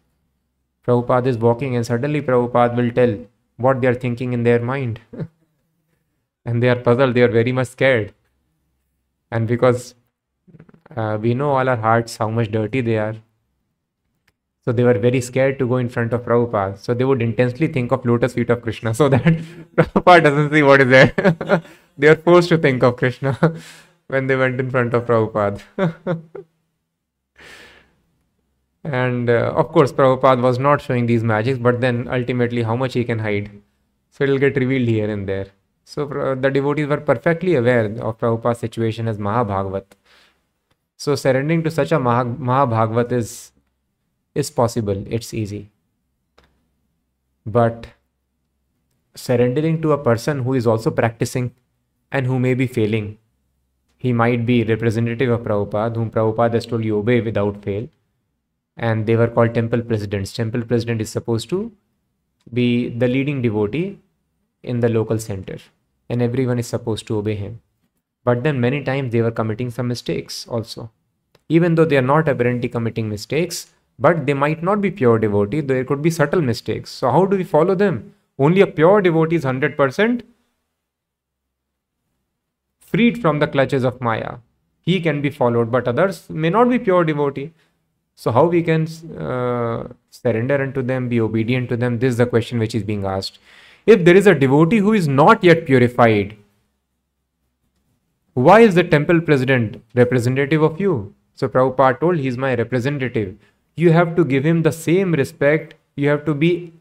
Prabhupada 0.86 1.26
is 1.26 1.38
walking 1.38 1.76
and 1.76 1.84
suddenly 1.84 2.20
Prabhupada 2.22 2.76
will 2.76 2.90
tell 2.90 3.18
what 3.56 3.80
they 3.80 3.86
are 3.86 3.94
thinking 3.94 4.32
in 4.32 4.42
their 4.42 4.60
mind. 4.60 5.00
and 6.44 6.62
they 6.62 6.68
are 6.68 6.76
puzzled, 6.76 7.14
they 7.14 7.22
are 7.22 7.28
very 7.28 7.52
much 7.52 7.68
scared. 7.68 8.14
And 9.30 9.46
because 9.46 9.94
uh, 10.94 11.18
we 11.20 11.34
know 11.34 11.50
all 11.50 11.68
our 11.68 11.76
hearts 11.76 12.16
how 12.16 12.28
much 12.28 12.50
dirty 12.50 12.80
they 12.80 12.98
are. 12.98 13.16
So 14.64 14.72
they 14.72 14.82
were 14.82 14.98
very 14.98 15.20
scared 15.20 15.58
to 15.58 15.66
go 15.68 15.76
in 15.76 15.88
front 15.88 16.12
of 16.14 16.22
Prabhupada. 16.22 16.78
So 16.78 16.94
they 16.94 17.04
would 17.04 17.20
intensely 17.20 17.66
think 17.66 17.92
of 17.92 18.06
lotus 18.06 18.32
feet 18.32 18.48
of 18.48 18.62
Krishna 18.62 18.94
so 18.94 19.08
that 19.10 19.22
Prabhupada 19.76 20.22
doesn't 20.24 20.52
see 20.52 20.62
what 20.62 20.80
is 20.80 20.88
there. 20.88 21.62
they 21.98 22.08
are 22.08 22.16
forced 22.16 22.48
to 22.48 22.58
think 22.58 22.82
of 22.82 22.96
Krishna 22.96 23.38
when 24.06 24.26
they 24.26 24.36
went 24.36 24.58
in 24.58 24.70
front 24.70 24.94
of 24.94 25.04
Prabhupada. 25.04 25.60
and 28.84 29.28
uh, 29.28 29.52
of 29.54 29.68
course, 29.68 29.92
Prabhupada 29.92 30.40
was 30.40 30.58
not 30.58 30.80
showing 30.80 31.04
these 31.06 31.22
magics, 31.22 31.58
but 31.58 31.82
then 31.82 32.08
ultimately, 32.08 32.62
how 32.62 32.74
much 32.74 32.94
he 32.94 33.04
can 33.04 33.18
hide. 33.18 33.50
So 34.10 34.24
it'll 34.24 34.38
get 34.38 34.56
revealed 34.56 34.88
here 34.88 35.10
and 35.10 35.28
there. 35.28 35.48
So 35.84 36.08
uh, 36.08 36.34
the 36.34 36.50
devotees 36.50 36.86
were 36.86 37.00
perfectly 37.00 37.56
aware 37.56 37.84
of 37.84 38.18
Prabhupada's 38.18 38.58
situation 38.58 39.08
as 39.08 39.18
Mahabhagavat. 39.18 39.84
So 40.96 41.14
surrendering 41.14 41.62
to 41.64 41.70
such 41.70 41.92
a 41.92 41.98
Maha, 41.98 42.24
Mahabhagavat 42.24 43.12
is, 43.12 43.52
is 44.34 44.50
possible, 44.50 45.04
it's 45.08 45.32
easy. 45.34 45.70
But 47.46 47.88
surrendering 49.14 49.80
to 49.82 49.92
a 49.92 49.98
person 49.98 50.40
who 50.40 50.54
is 50.54 50.66
also 50.66 50.90
practicing 50.90 51.54
and 52.10 52.26
who 52.26 52.38
may 52.38 52.54
be 52.54 52.66
failing, 52.66 53.18
he 53.96 54.12
might 54.12 54.44
be 54.44 54.64
representative 54.64 55.30
of 55.30 55.42
Prabhupada, 55.42 55.96
whom 55.96 56.10
Prabhupada 56.10 56.54
has 56.54 56.66
told 56.66 56.84
you 56.84 56.98
obey 56.98 57.20
without 57.20 57.62
fail. 57.62 57.88
And 58.76 59.06
they 59.06 59.16
were 59.16 59.28
called 59.28 59.54
temple 59.54 59.82
presidents. 59.82 60.32
Temple 60.32 60.62
president 60.62 61.00
is 61.00 61.08
supposed 61.08 61.48
to 61.50 61.72
be 62.52 62.88
the 62.88 63.08
leading 63.08 63.40
devotee 63.40 63.98
in 64.62 64.80
the 64.80 64.88
local 64.88 65.18
center 65.18 65.58
and 66.08 66.20
everyone 66.20 66.58
is 66.58 66.66
supposed 66.66 67.06
to 67.06 67.16
obey 67.16 67.34
him. 67.34 67.60
But 68.24 68.42
then 68.42 68.60
many 68.60 68.82
times 68.82 69.12
they 69.12 69.22
were 69.22 69.30
committing 69.30 69.70
some 69.70 69.88
mistakes 69.88 70.46
also. 70.48 70.90
Even 71.48 71.74
though 71.74 71.84
they 71.84 71.96
are 71.96 72.02
not 72.02 72.28
apparently 72.28 72.68
committing 72.68 73.08
mistakes, 73.08 73.73
but 73.98 74.26
they 74.26 74.34
might 74.34 74.62
not 74.62 74.80
be 74.80 74.90
pure 74.90 75.18
devotee, 75.18 75.60
there 75.60 75.84
could 75.84 76.02
be 76.02 76.10
subtle 76.10 76.40
mistakes. 76.40 76.90
So, 76.90 77.10
how 77.10 77.26
do 77.26 77.36
we 77.36 77.44
follow 77.44 77.74
them? 77.74 78.14
Only 78.38 78.60
a 78.60 78.66
pure 78.66 79.00
devotee 79.00 79.36
is 79.36 79.44
100% 79.44 80.22
freed 82.80 83.20
from 83.20 83.38
the 83.38 83.46
clutches 83.46 83.84
of 83.84 84.00
Maya. 84.00 84.36
He 84.80 85.00
can 85.00 85.20
be 85.22 85.30
followed, 85.30 85.70
but 85.70 85.88
others 85.88 86.28
may 86.28 86.50
not 86.50 86.68
be 86.68 86.78
pure 86.78 87.04
devotee. 87.04 87.52
So, 88.16 88.32
how 88.32 88.46
we 88.46 88.62
can 88.62 88.86
uh, 89.18 89.88
surrender 90.10 90.62
unto 90.62 90.82
them, 90.82 91.08
be 91.08 91.20
obedient 91.20 91.68
to 91.70 91.76
them? 91.76 91.98
This 91.98 92.12
is 92.12 92.16
the 92.18 92.26
question 92.26 92.58
which 92.58 92.74
is 92.74 92.82
being 92.82 93.04
asked. 93.04 93.38
If 93.86 94.04
there 94.04 94.16
is 94.16 94.26
a 94.26 94.34
devotee 94.34 94.78
who 94.78 94.92
is 94.92 95.06
not 95.06 95.44
yet 95.44 95.66
purified, 95.66 96.36
why 98.34 98.60
is 98.60 98.74
the 98.74 98.82
temple 98.82 99.20
president 99.20 99.82
representative 99.94 100.62
of 100.62 100.80
you? 100.80 101.14
So 101.34 101.48
Prabhupada 101.48 102.00
told 102.00 102.16
he 102.16 102.26
is 102.26 102.36
my 102.36 102.54
representative. 102.54 103.36
You 103.76 103.92
have 103.92 104.14
to 104.16 104.24
give 104.24 104.44
him 104.44 104.62
the 104.62 104.72
same 104.72 105.12
respect. 105.12 105.74
You 105.96 106.08
have 106.08 106.24
to 106.26 106.34
be 106.34 106.72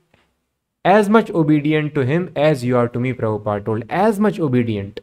as 0.85 1.09
much 1.09 1.31
obedient 1.31 1.95
to 1.95 2.05
him 2.05 2.31
as 2.35 2.63
you 2.63 2.77
are 2.77 2.87
to 2.89 2.99
me, 2.99 3.13
Prabhupada 3.13 3.65
told. 3.65 3.83
As 3.89 4.19
much 4.19 4.39
obedient. 4.39 4.99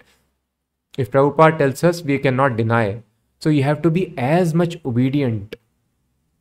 If 0.98 1.11
Prabhupada 1.11 1.59
tells 1.59 1.83
us, 1.83 2.03
we 2.03 2.18
cannot 2.18 2.57
deny. 2.57 3.03
So 3.38 3.48
you 3.48 3.62
have 3.62 3.81
to 3.83 3.90
be 3.90 4.14
as 4.18 4.55
much 4.55 4.76
obedient, 4.85 5.57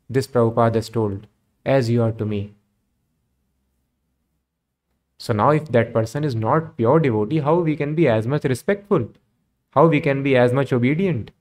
this 0.09 0.27
Prabhupada 0.27 0.75
has 0.75 0.89
told, 0.89 1.27
as 1.65 1.89
you 1.89 2.03
are 2.03 2.11
to 2.11 2.25
me. 2.25 2.53
So 5.17 5.33
now 5.33 5.49
if 5.51 5.69
that 5.69 5.93
person 5.93 6.23
is 6.23 6.35
not 6.35 6.77
pure 6.77 6.99
devotee, 6.99 7.39
how 7.39 7.59
we 7.59 7.75
can 7.75 7.95
be 7.95 8.07
as 8.07 8.27
much 8.27 8.43
respectful? 8.43 9.09
How 9.71 9.87
we 9.87 9.99
can 10.01 10.23
be 10.23 10.35
as 10.35 10.51
much 10.51 10.73
obedient? 10.73 11.31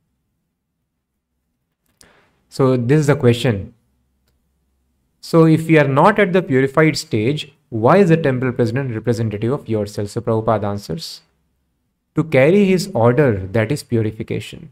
So 2.48 2.76
this 2.76 3.00
is 3.00 3.06
the 3.06 3.16
question. 3.16 3.74
So 5.20 5.46
if 5.46 5.66
we 5.66 5.78
are 5.78 5.88
not 5.88 6.18
at 6.18 6.32
the 6.32 6.42
purified 6.42 6.96
stage, 6.96 7.52
why 7.70 7.98
is 7.98 8.08
the 8.08 8.16
temple 8.16 8.52
president 8.52 8.94
representative 8.94 9.52
of 9.52 9.68
yourself? 9.68 10.10
So 10.10 10.20
Prabhupada 10.20 10.64
answers. 10.64 11.22
To 12.14 12.24
carry 12.24 12.64
his 12.64 12.90
order, 12.94 13.46
that 13.52 13.70
is 13.70 13.82
purification. 13.82 14.70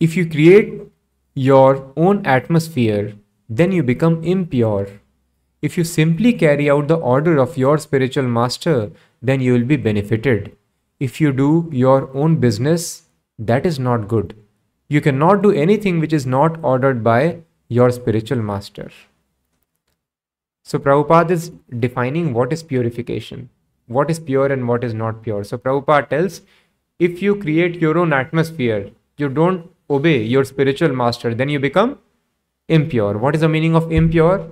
If 0.00 0.16
you 0.16 0.28
create 0.28 0.82
your 1.34 1.92
own 1.96 2.26
atmosphere, 2.26 3.14
then 3.48 3.72
you 3.72 3.82
become 3.82 4.22
impure 4.24 4.88
if 5.62 5.78
you 5.78 5.84
simply 5.84 6.32
carry 6.32 6.68
out 6.68 6.88
the 6.88 6.96
order 6.96 7.38
of 7.38 7.56
your 7.56 7.78
spiritual 7.78 8.24
master, 8.24 8.90
then 9.22 9.40
you 9.40 9.52
will 9.52 9.64
be 9.64 9.76
benefited. 9.76 10.56
If 10.98 11.20
you 11.20 11.32
do 11.32 11.68
your 11.70 12.10
own 12.16 12.36
business, 12.36 13.04
that 13.38 13.64
is 13.64 13.78
not 13.78 14.08
good. 14.08 14.34
You 14.92 15.00
cannot 15.00 15.42
do 15.42 15.50
anything 15.50 16.00
which 16.00 16.12
is 16.12 16.26
not 16.26 16.58
ordered 16.62 17.02
by 17.02 17.38
your 17.68 17.90
spiritual 17.90 18.42
master. 18.42 18.90
So 20.64 20.78
Prabhupada 20.78 21.30
is 21.30 21.50
defining 21.84 22.34
what 22.34 22.52
is 22.52 22.62
purification, 22.62 23.48
what 23.86 24.10
is 24.10 24.18
pure 24.18 24.52
and 24.52 24.68
what 24.68 24.84
is 24.84 24.92
not 24.92 25.22
pure. 25.22 25.44
So 25.44 25.56
Prabhupada 25.56 26.10
tells, 26.10 26.42
if 26.98 27.22
you 27.22 27.36
create 27.36 27.80
your 27.80 27.96
own 27.96 28.12
atmosphere, 28.12 28.90
you 29.16 29.30
don't 29.30 29.70
obey 29.88 30.22
your 30.22 30.44
spiritual 30.44 30.94
master, 30.94 31.34
then 31.34 31.48
you 31.48 31.58
become 31.58 31.98
impure. 32.68 33.16
What 33.16 33.34
is 33.34 33.40
the 33.40 33.48
meaning 33.48 33.74
of 33.74 33.90
impure? 33.90 34.50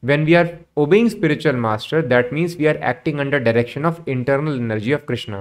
when 0.00 0.24
we 0.26 0.34
are 0.38 0.58
obeying 0.76 1.08
spiritual 1.10 1.54
master 1.54 2.00
that 2.02 2.30
means 2.30 2.54
we 2.56 2.66
are 2.68 2.78
acting 2.80 3.18
under 3.18 3.38
direction 3.40 3.86
of 3.86 4.00
internal 4.14 4.54
energy 4.54 4.92
of 4.92 5.06
krishna 5.06 5.38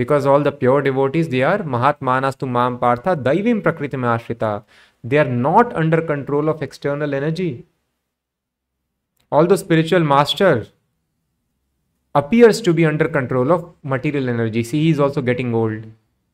because 0.00 0.26
all 0.32 0.46
the 0.48 0.52
pure 0.60 0.82
devotees 0.88 1.28
they 1.34 1.42
are 1.52 1.58
mahatmanas 1.76 2.38
tu 2.42 2.50
mam 2.58 2.78
partha 2.84 3.16
daivim 3.28 3.62
prakritim 3.66 4.06
ashrita 4.12 4.52
they 5.02 5.18
are 5.22 5.32
not 5.46 5.74
under 5.74 6.00
control 6.02 6.48
of 6.48 6.62
external 6.62 7.14
energy. 7.14 7.66
Although 9.32 9.54
the 9.54 9.58
spiritual 9.58 10.00
master 10.00 10.66
appears 12.14 12.60
to 12.60 12.72
be 12.72 12.84
under 12.84 13.08
control 13.08 13.52
of 13.52 13.68
material 13.82 14.28
energy. 14.28 14.62
See 14.64 14.82
he 14.84 14.90
is 14.90 15.00
also 15.00 15.22
getting 15.22 15.54
old. 15.54 15.84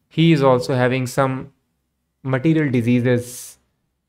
He 0.08 0.32
is 0.32 0.42
also 0.42 0.74
having 0.74 1.06
some 1.06 1.52
material 2.22 2.70
diseases 2.70 3.58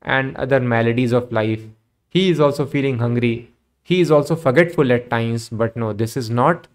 and 0.02 0.36
other 0.36 0.60
maladies 0.60 1.12
of 1.12 1.30
life. 1.30 1.62
He 2.08 2.30
is 2.30 2.40
also 2.40 2.66
feeling 2.66 2.98
hungry. 2.98 3.50
He 3.82 4.00
is 4.00 4.10
also 4.10 4.36
forgetful 4.36 4.92
at 4.92 5.10
times, 5.10 5.48
but 5.48 5.76
no, 5.76 5.92
this 5.92 6.16
is 6.16 6.30
not 6.30 6.66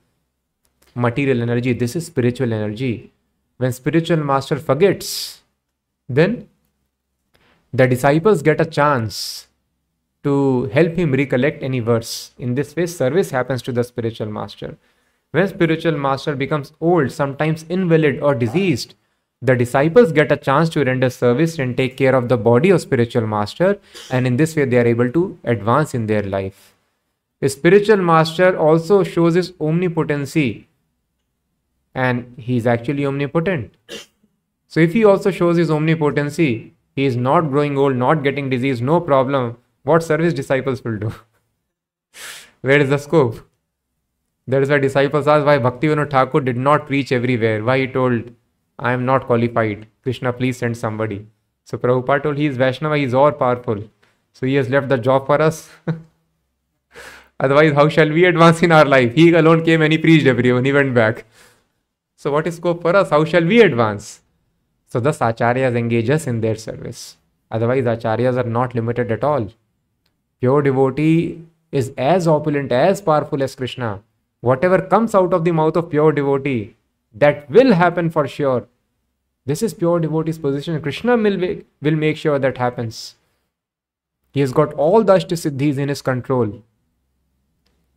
material 0.96 1.42
energy, 1.42 1.74
this 1.74 1.96
is 1.96 2.06
spiritual 2.06 2.54
energy. 2.54 3.12
When 3.58 3.72
spiritual 3.72 4.18
master 4.18 4.58
forgets, 4.58 5.42
then 6.10 6.50
the 7.72 7.88
disciples 7.88 8.42
get 8.42 8.62
a 8.62 8.66
chance 8.66 9.48
to 10.24 10.66
help 10.74 10.96
him 10.96 11.12
recollect 11.12 11.64
any 11.64 11.80
verse. 11.80 12.32
In 12.38 12.56
this 12.56 12.76
way, 12.76 12.86
service 12.86 13.32
happens 13.32 13.62
to 13.64 13.72
the 13.72 13.84
spiritual 13.84 14.28
master. 14.28 14.78
When 15.32 15.48
spiritual 15.48 15.98
master 15.98 16.36
becomes 16.36 16.74
old, 16.80 17.12
sometimes 17.12 17.66
invalid 17.70 18.22
or 18.22 18.36
diseased, 18.36 18.96
the 19.44 19.56
disciples 19.58 20.14
get 20.14 20.32
a 20.32 20.38
chance 20.38 20.70
to 20.70 20.86
render 20.86 21.10
service 21.10 21.60
and 21.60 21.76
take 21.76 21.98
care 21.98 22.16
of 22.16 22.30
the 22.30 22.38
body 22.38 22.70
of 22.70 22.80
spiritual 22.80 23.28
master 23.28 23.78
and 24.10 24.26
in 24.26 24.38
this 24.38 24.56
way 24.56 24.66
they 24.66 24.78
are 24.78 24.88
able 24.88 25.12
to 25.12 25.38
advance 25.44 25.94
in 25.94 26.06
their 26.08 26.24
life 26.24 26.74
a 27.42 27.50
spiritual 27.50 27.98
master 27.98 28.58
also 28.58 29.04
shows 29.04 29.34
his 29.34 29.52
omnipotency 29.60 30.68
and 31.94 32.34
he 32.38 32.58
is 32.58 32.68
actually 32.68 33.06
omnipotent 33.06 33.76
so 34.68 34.80
if 34.80 34.94
he 34.94 35.06
also 35.06 35.32
shows 35.32 35.58
his 35.58 35.72
omnipotency 35.72 36.74
he 36.96 37.06
is 37.06 37.16
not 37.16 37.50
growing 37.50 37.78
old 37.78 37.96
not 37.96 38.24
getting 38.24 38.50
disease 38.50 38.82
no 38.82 39.00
problem 39.00 39.56
what 39.84 40.04
service 40.04 40.34
disciples 40.34 40.84
will 40.84 40.98
do 40.98 41.14
where 42.62 42.80
is 42.80 42.90
the 42.90 42.98
scope 42.98 43.42
that 44.46 44.62
is 44.62 44.70
why 44.70 44.78
disciples 44.80 45.28
ask 45.28 45.46
why 45.46 45.58
Bhaktivinoda 45.58 46.10
Thakur 46.10 46.42
did 46.42 46.58
not 46.58 46.86
preach 46.86 47.12
everywhere. 47.12 47.64
Why 47.64 47.80
he 47.80 47.88
told 47.88 48.32
I 48.78 48.92
am 48.92 49.06
not 49.06 49.26
qualified. 49.26 49.88
Krishna, 50.02 50.34
please 50.34 50.58
send 50.58 50.76
somebody. 50.76 51.26
So 51.64 51.78
Prabhupada 51.78 52.24
told 52.24 52.38
he 52.38 52.48
is 52.48 52.58
Vaishnava, 52.58 52.98
he 52.98 53.04
is 53.04 53.14
all 53.14 53.32
powerful. 53.32 53.90
So 54.34 54.46
he 54.46 54.56
has 54.56 54.70
left 54.70 54.90
the 54.90 54.98
job 54.98 55.28
for 55.28 55.42
us. 55.42 55.70
Otherwise, 57.40 57.74
how 57.74 57.88
shall 57.88 58.10
we 58.10 58.26
advance 58.26 58.62
in 58.62 58.72
our 58.72 58.84
life? 58.84 59.14
He 59.14 59.34
alone 59.34 59.64
came 59.64 59.82
and 59.82 59.94
he 59.94 59.98
preached 59.98 60.28
everyone, 60.28 60.66
he 60.66 60.74
went 60.74 60.94
back. 60.94 61.26
So, 62.24 62.32
what 62.32 62.48
is 62.48 62.56
scope 62.56 62.82
for 62.82 62.96
us? 62.96 63.10
How 63.10 63.26
shall 63.26 63.44
we 63.44 63.60
advance? 63.60 64.22
So, 64.88 65.02
thus, 65.02 65.18
acharyas 65.20 65.76
engage 65.76 66.10
us 66.10 66.26
in 66.26 66.40
their 66.40 66.56
service. 66.56 67.18
Otherwise, 67.52 67.84
acharyas 67.84 68.38
are 68.42 68.50
not 68.50 68.74
limited 68.74 69.12
at 69.12 69.26
all. 69.26 69.50
Pure 70.40 70.62
devotee 70.62 71.42
is 71.74 71.92
as 71.98 72.26
opulent, 72.26 72.72
as 72.72 73.02
powerful 73.02 73.44
as 73.44 73.56
Krishna. 73.56 74.02
Whatever 74.40 74.80
comes 74.84 75.14
out 75.14 75.34
of 75.34 75.44
the 75.44 75.52
mouth 75.52 75.76
of 75.76 75.90
pure 75.90 76.14
devotee, 76.14 76.78
that 77.14 77.50
will 77.50 77.74
happen 77.74 78.10
for 78.10 78.26
sure. 78.26 78.68
This 79.46 79.62
is 79.62 79.74
pure 79.74 80.00
devotee's 80.00 80.38
position. 80.38 80.82
Krishna 80.82 81.18
will, 81.18 81.58
will 81.82 81.98
make 81.98 82.16
sure 82.16 82.40
that 82.40 82.58
happens. 82.58 83.16
He 84.32 84.40
has 84.40 84.54
got 84.54 84.74
all 84.76 85.04
the 85.04 85.76
in 85.78 85.90
his 85.90 86.02
control. 86.02 86.64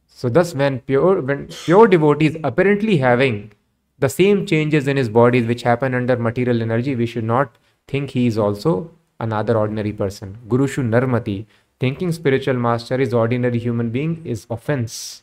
So 0.08 0.28
thus 0.28 0.52
when 0.52 0.80
pure 0.80 1.20
when 1.20 1.46
pure 1.46 1.86
devotee 1.86 2.26
is 2.26 2.38
apparently 2.42 2.96
having 2.96 3.52
the 3.98 4.08
same 4.08 4.44
changes 4.46 4.88
in 4.88 4.96
his 4.96 5.08
body 5.08 5.42
which 5.42 5.62
happen 5.62 5.94
under 5.94 6.16
material 6.16 6.62
energy, 6.62 6.94
we 6.94 7.06
should 7.06 7.24
not 7.24 7.56
think 7.88 8.10
he 8.10 8.26
is 8.26 8.38
also 8.38 8.90
another 9.20 9.56
ordinary 9.56 9.92
person. 9.92 10.38
Guru 10.48 10.66
Shu 10.66 10.82
Narmati, 10.82 11.46
thinking 11.80 12.12
spiritual 12.12 12.54
master 12.54 13.00
is 13.00 13.14
ordinary 13.14 13.58
human 13.58 13.90
being 13.90 14.22
is 14.24 14.46
offense. 14.50 15.22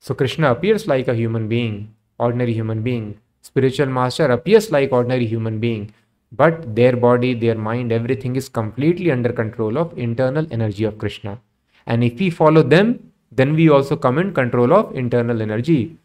So 0.00 0.14
Krishna 0.14 0.50
appears 0.52 0.86
like 0.86 1.08
a 1.08 1.14
human 1.14 1.48
being, 1.48 1.94
ordinary 2.18 2.52
human 2.52 2.82
being. 2.82 3.20
Spiritual 3.42 3.86
master 3.86 4.26
appears 4.26 4.70
like 4.70 4.92
ordinary 4.92 5.26
human 5.26 5.58
being 5.58 5.92
but 6.32 6.76
their 6.76 6.96
body, 6.96 7.34
their 7.34 7.56
mind, 7.56 7.90
everything 7.92 8.36
is 8.36 8.48
completely 8.48 9.10
under 9.10 9.32
control 9.32 9.76
of 9.78 9.96
internal 9.98 10.46
energy 10.50 10.84
of 10.84 10.98
Krishna. 10.98 11.40
And 11.86 12.04
if 12.04 12.18
we 12.18 12.30
follow 12.30 12.62
them, 12.62 13.12
then 13.32 13.54
we 13.54 13.68
also 13.68 13.96
come 13.96 14.18
in 14.18 14.32
control 14.32 14.72
of 14.72 14.94
internal 14.94 15.42
energy. 15.42 15.96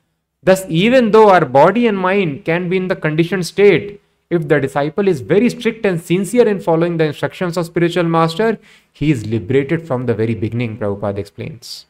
Thus, 0.45 0.63
even 0.69 1.11
though 1.11 1.29
our 1.29 1.43
body 1.43 1.87
and 1.87 1.97
mind 1.97 2.45
can 2.45 2.69
be 2.69 2.77
in 2.77 2.87
the 2.87 2.95
conditioned 2.95 3.45
state, 3.47 3.99
if 4.29 4.47
the 4.47 4.59
disciple 4.59 5.07
is 5.07 5.21
very 5.21 5.49
strict 5.49 5.85
and 5.85 5.99
sincere 5.99 6.47
in 6.47 6.59
following 6.59 6.97
the 6.97 7.05
instructions 7.05 7.57
of 7.57 7.65
spiritual 7.65 8.03
master, 8.03 8.59
he 8.91 9.09
is 9.11 9.25
liberated 9.25 9.87
from 9.87 10.05
the 10.05 10.13
very 10.13 10.35
beginning, 10.35 10.77
Prabhupada 10.77 11.17
explains. 11.17 11.87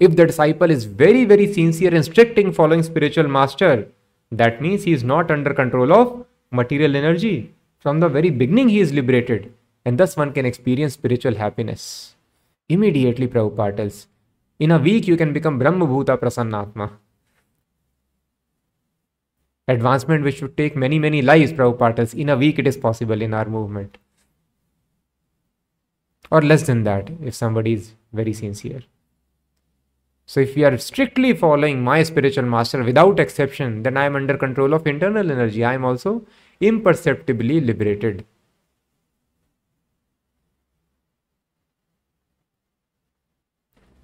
If 0.00 0.16
the 0.16 0.26
disciple 0.26 0.70
is 0.70 0.84
very, 0.84 1.24
very 1.24 1.52
sincere 1.52 1.94
and 1.94 2.04
strict 2.04 2.38
in 2.38 2.52
following 2.52 2.82
spiritual 2.82 3.28
master, 3.28 3.88
that 4.30 4.62
means 4.62 4.84
he 4.84 4.92
is 4.92 5.04
not 5.04 5.30
under 5.30 5.52
control 5.52 5.92
of 5.92 6.24
material 6.50 6.96
energy. 6.96 7.52
From 7.80 8.00
the 8.00 8.08
very 8.08 8.30
beginning, 8.30 8.68
he 8.70 8.80
is 8.80 8.92
liberated, 8.92 9.52
and 9.84 9.98
thus 9.98 10.16
one 10.16 10.32
can 10.32 10.46
experience 10.46 10.94
spiritual 10.94 11.34
happiness. 11.34 12.14
Immediately, 12.68 13.28
Prabhupada 13.28 13.76
tells, 13.76 14.06
in 14.58 14.70
a 14.70 14.78
week 14.78 15.06
you 15.06 15.16
can 15.16 15.32
become 15.32 15.58
Brahma 15.58 15.86
Bhuta 15.86 16.16
Prasannatma. 16.16 16.90
Advancement 19.68 20.24
which 20.24 20.40
would 20.42 20.56
take 20.56 20.74
many, 20.74 20.98
many 20.98 21.22
lives, 21.22 21.52
Prabhupada 21.52 21.96
tells, 21.96 22.14
in 22.14 22.30
a 22.30 22.36
week 22.36 22.58
it 22.58 22.66
is 22.66 22.76
possible 22.76 23.20
in 23.20 23.34
our 23.34 23.44
movement. 23.44 23.98
Or 26.30 26.42
less 26.42 26.62
than 26.66 26.84
that, 26.84 27.10
if 27.22 27.34
somebody 27.34 27.74
is 27.74 27.94
very 28.12 28.32
sincere. 28.32 28.82
So 30.26 30.40
if 30.40 30.56
we 30.56 30.64
are 30.64 30.76
strictly 30.78 31.32
following 31.32 31.82
my 31.82 32.02
spiritual 32.02 32.44
master 32.44 32.82
without 32.82 33.20
exception, 33.20 33.82
then 33.82 33.96
I 33.96 34.04
am 34.04 34.16
under 34.16 34.36
control 34.36 34.74
of 34.74 34.86
internal 34.86 35.30
energy. 35.30 35.64
I 35.64 35.74
am 35.74 35.84
also 35.84 36.26
imperceptibly 36.60 37.60
liberated. 37.60 38.26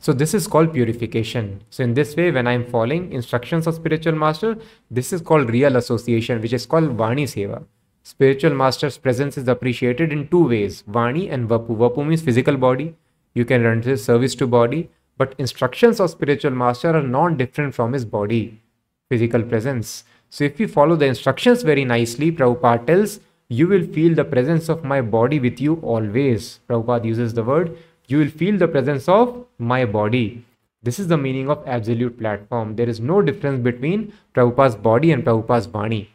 So 0.05 0.13
this 0.13 0.35
is 0.35 0.47
called 0.47 0.75
purification. 0.75 1.63
So 1.71 1.83
in 1.83 1.95
this 1.95 2.15
way, 2.15 2.31
when 2.31 2.47
I 2.47 2.53
am 2.53 2.67
following 2.67 3.11
instructions 3.11 3.67
of 3.67 3.75
spiritual 3.77 4.15
master, 4.15 4.59
this 4.91 5.15
is 5.15 5.23
called 5.23 5.49
real 5.49 5.77
association, 5.77 6.43
which 6.43 6.53
is 6.53 6.67
called 6.67 6.95
Vani 6.99 7.23
Seva. 7.23 7.65
Spiritual 8.03 8.53
master's 8.53 8.99
presence 8.99 9.39
is 9.39 9.49
appreciated 9.49 10.13
in 10.13 10.29
two 10.29 10.47
ways, 10.47 10.85
Vani 10.91 11.33
and 11.33 11.49
Vapu. 11.49 11.79
Vapu 11.79 12.07
means 12.07 12.21
physical 12.21 12.59
body. 12.59 12.95
You 13.33 13.47
can 13.47 13.63
render 13.63 13.97
service 13.97 14.35
to 14.35 14.47
body 14.47 14.91
but 15.17 15.35
instructions 15.39 16.01
of 16.01 16.11
spiritual 16.11 16.51
master 16.51 16.91
are 16.91 17.03
not 17.03 17.39
different 17.39 17.75
from 17.75 17.95
his 17.95 18.05
body, 18.05 18.61
physical 19.09 19.43
presence. 19.43 20.05
So 20.29 20.45
if 20.45 20.61
you 20.61 20.69
follow 20.69 20.97
the 20.97 21.07
instructions 21.07 21.63
very 21.63 21.87
nicely, 21.87 22.31
Prabhupada 22.31 22.87
tells, 22.87 23.21
you 23.49 23.69
will 23.69 23.87
feel 23.87 24.15
the 24.15 24.25
presence 24.25 24.69
of 24.69 24.85
my 24.85 25.01
body 25.01 25.41
with 25.41 25.63
you 25.63 25.77
always. 25.77 26.61
Prabhupada 26.69 27.07
uses 27.07 27.33
the 27.33 27.45
word, 27.45 27.79
you 28.07 28.19
will 28.19 28.29
feel 28.29 28.59
the 28.59 28.69
presence 28.69 29.09
of 29.09 29.47
my 29.59 29.85
body. 29.85 30.45
This 30.83 30.99
is 30.99 31.09
the 31.09 31.17
meaning 31.17 31.49
of 31.49 31.67
absolute 31.67 32.19
platform. 32.19 32.77
There 32.77 32.89
is 32.89 33.01
no 33.01 33.23
difference 33.23 33.63
between 33.63 34.13
Prabhupada's 34.35 34.77
body 34.77 35.13
and 35.13 35.25
Prabhupada's 35.25 35.67
Vani. 35.67 36.09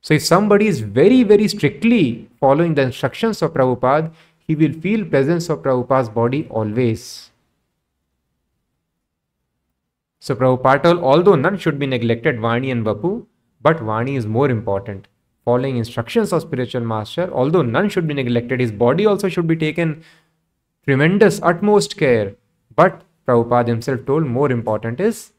So 0.00 0.14
if 0.14 0.24
somebody 0.24 0.66
is 0.66 0.80
very, 0.80 1.22
very 1.22 1.46
strictly 1.48 2.28
following 2.40 2.74
the 2.74 2.82
instructions 2.82 3.42
of 3.42 3.52
Prabhupada, 3.52 4.12
he 4.38 4.54
will 4.54 4.72
feel 4.72 5.04
presence 5.04 5.48
of 5.48 5.62
Prabhupada's 5.62 6.08
body 6.08 6.46
always. 6.50 7.30
So 10.20 10.34
Prabhupada 10.34 11.00
although 11.02 11.34
none 11.34 11.58
should 11.58 11.78
be 11.78 11.86
neglected, 11.86 12.36
Vani 12.38 12.72
and 12.72 12.84
Vapu, 12.84 13.26
but 13.60 13.78
Vani 13.78 14.16
is 14.16 14.26
more 14.26 14.50
important. 14.50 15.06
Following 15.44 15.76
instructions 15.76 16.32
of 16.32 16.42
spiritual 16.42 16.82
master, 16.82 17.28
although 17.32 17.62
none 17.62 17.88
should 17.88 18.06
be 18.06 18.14
neglected, 18.14 18.60
his 18.60 18.70
body 18.70 19.06
also 19.06 19.28
should 19.28 19.48
be 19.48 19.56
taken 19.56 20.04
tremendous, 20.84 21.40
utmost 21.42 21.96
care. 21.96 22.34
But 22.74 23.02
Prabhupada 23.26 23.68
himself 23.68 24.04
told 24.06 24.26
more 24.26 24.50
important 24.50 25.00
is 25.00 25.32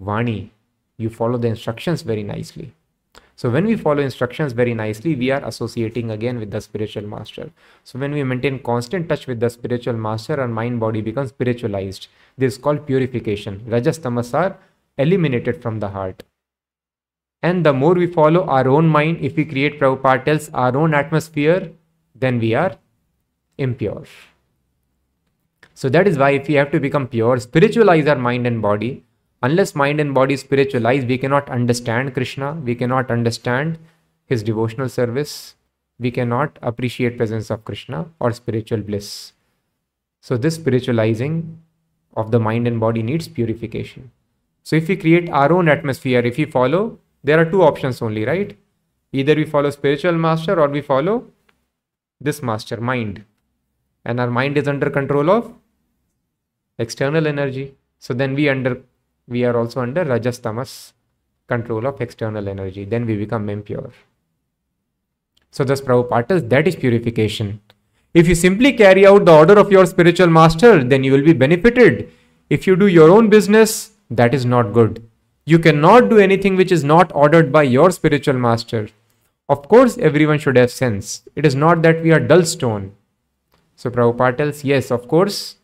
Vani. 0.00 0.50
You 0.96 1.10
follow 1.10 1.38
the 1.38 1.48
instructions 1.48 2.02
very 2.02 2.22
nicely. 2.22 2.72
So 3.34 3.50
when 3.50 3.64
we 3.64 3.76
follow 3.76 4.02
instructions 4.02 4.52
very 4.52 4.74
nicely, 4.74 5.16
we 5.16 5.30
are 5.30 5.44
associating 5.44 6.10
again 6.10 6.38
with 6.38 6.50
the 6.50 6.60
spiritual 6.60 7.02
master. 7.02 7.50
So 7.82 7.98
when 7.98 8.12
we 8.12 8.22
maintain 8.22 8.60
constant 8.60 9.08
touch 9.08 9.26
with 9.26 9.40
the 9.40 9.50
spiritual 9.50 9.94
master, 9.94 10.40
our 10.40 10.48
mind 10.48 10.78
body 10.78 11.00
becomes 11.00 11.30
spiritualized. 11.30 12.08
This 12.38 12.54
is 12.54 12.58
called 12.58 12.86
purification. 12.86 13.64
Rajas 13.66 13.98
tamas 13.98 14.32
are 14.34 14.56
eliminated 14.96 15.60
from 15.60 15.80
the 15.80 15.88
heart. 15.88 16.22
And 17.42 17.66
the 17.66 17.72
more 17.72 17.94
we 17.94 18.06
follow 18.06 18.46
our 18.46 18.68
own 18.68 18.86
mind, 18.86 19.18
if 19.20 19.34
we 19.34 19.44
create 19.44 19.80
Prabhupada 19.80 20.24
tells 20.24 20.48
our 20.50 20.76
own 20.76 20.94
atmosphere, 20.94 21.72
then 22.14 22.38
we 22.38 22.54
are 22.54 22.76
impure. 23.58 24.04
So 25.74 25.88
that 25.88 26.06
is 26.06 26.18
why 26.18 26.30
if 26.30 26.48
we 26.48 26.54
have 26.54 26.70
to 26.72 26.80
become 26.80 27.08
pure, 27.08 27.38
spiritualize 27.38 28.06
our 28.06 28.16
mind 28.16 28.46
and 28.46 28.60
body, 28.60 29.04
unless 29.42 29.74
mind 29.74 30.00
and 30.00 30.14
body 30.14 30.36
spiritualize, 30.36 31.04
we 31.04 31.18
cannot 31.18 31.48
understand 31.48 32.14
Krishna, 32.14 32.54
we 32.54 32.74
cannot 32.74 33.10
understand 33.10 33.78
his 34.26 34.42
devotional 34.42 34.88
service, 34.88 35.56
we 35.98 36.10
cannot 36.10 36.58
appreciate 36.62 37.16
presence 37.16 37.50
of 37.50 37.64
Krishna 37.64 38.06
or 38.20 38.32
spiritual 38.32 38.80
bliss. 38.80 39.32
So 40.20 40.36
this 40.36 40.54
spiritualizing 40.54 41.58
of 42.16 42.30
the 42.30 42.38
mind 42.38 42.66
and 42.66 42.78
body 42.78 43.02
needs 43.02 43.28
purification. 43.28 44.10
So 44.62 44.76
if 44.76 44.88
we 44.88 44.96
create 44.96 45.28
our 45.30 45.52
own 45.52 45.68
atmosphere, 45.68 46.20
if 46.20 46.36
we 46.36 46.44
follow, 46.44 46.98
there 47.24 47.38
are 47.38 47.50
two 47.50 47.62
options 47.62 48.00
only, 48.02 48.24
right? 48.24 48.56
Either 49.12 49.34
we 49.34 49.44
follow 49.44 49.70
spiritual 49.70 50.12
master 50.12 50.60
or 50.60 50.68
we 50.68 50.80
follow 50.80 51.26
this 52.20 52.42
master, 52.42 52.80
mind. 52.80 53.24
And 54.04 54.20
our 54.20 54.30
mind 54.30 54.56
is 54.56 54.68
under 54.68 54.90
control 54.90 55.30
of 55.30 55.52
external 56.78 57.26
energy. 57.26 57.74
So 57.98 58.14
then 58.14 58.34
we 58.34 58.48
under 58.48 58.80
we 59.28 59.44
are 59.44 59.56
also 59.56 59.80
under 59.80 60.04
rajas 60.04 60.38
tamas 60.38 60.92
control 61.48 61.86
of 61.86 62.00
external 62.00 62.48
energy. 62.48 62.84
Then 62.84 63.06
we 63.06 63.16
become 63.16 63.48
impure. 63.48 63.90
So 65.50 65.64
thus 65.64 65.80
Prabhupada 65.80 66.48
that 66.48 66.66
is 66.66 66.76
purification. 66.76 67.60
If 68.14 68.28
you 68.28 68.34
simply 68.34 68.72
carry 68.72 69.06
out 69.06 69.24
the 69.24 69.32
order 69.32 69.58
of 69.58 69.72
your 69.72 69.86
spiritual 69.86 70.28
master, 70.28 70.84
then 70.84 71.02
you 71.02 71.12
will 71.12 71.24
be 71.24 71.32
benefited. 71.32 72.10
If 72.50 72.66
you 72.66 72.76
do 72.76 72.86
your 72.86 73.10
own 73.10 73.30
business, 73.30 73.92
that 74.10 74.34
is 74.34 74.44
not 74.44 74.72
good. 74.74 75.08
You 75.46 75.58
cannot 75.58 76.10
do 76.10 76.18
anything 76.18 76.56
which 76.56 76.70
is 76.70 76.84
not 76.84 77.10
ordered 77.14 77.50
by 77.50 77.62
your 77.62 77.90
spiritual 77.90 78.34
master. 78.34 78.88
Of 79.48 79.68
course, 79.68 79.96
everyone 79.98 80.38
should 80.38 80.56
have 80.56 80.70
sense. 80.70 81.26
It 81.34 81.46
is 81.46 81.54
not 81.54 81.82
that 81.82 82.02
we 82.02 82.12
are 82.12 82.20
dull 82.20 82.44
stone. 82.44 82.94
So 83.76 83.90
Prabhupada 83.90 84.36
tells, 84.36 84.64
yes, 84.64 84.90
of 84.90 85.08
course, 85.08 85.56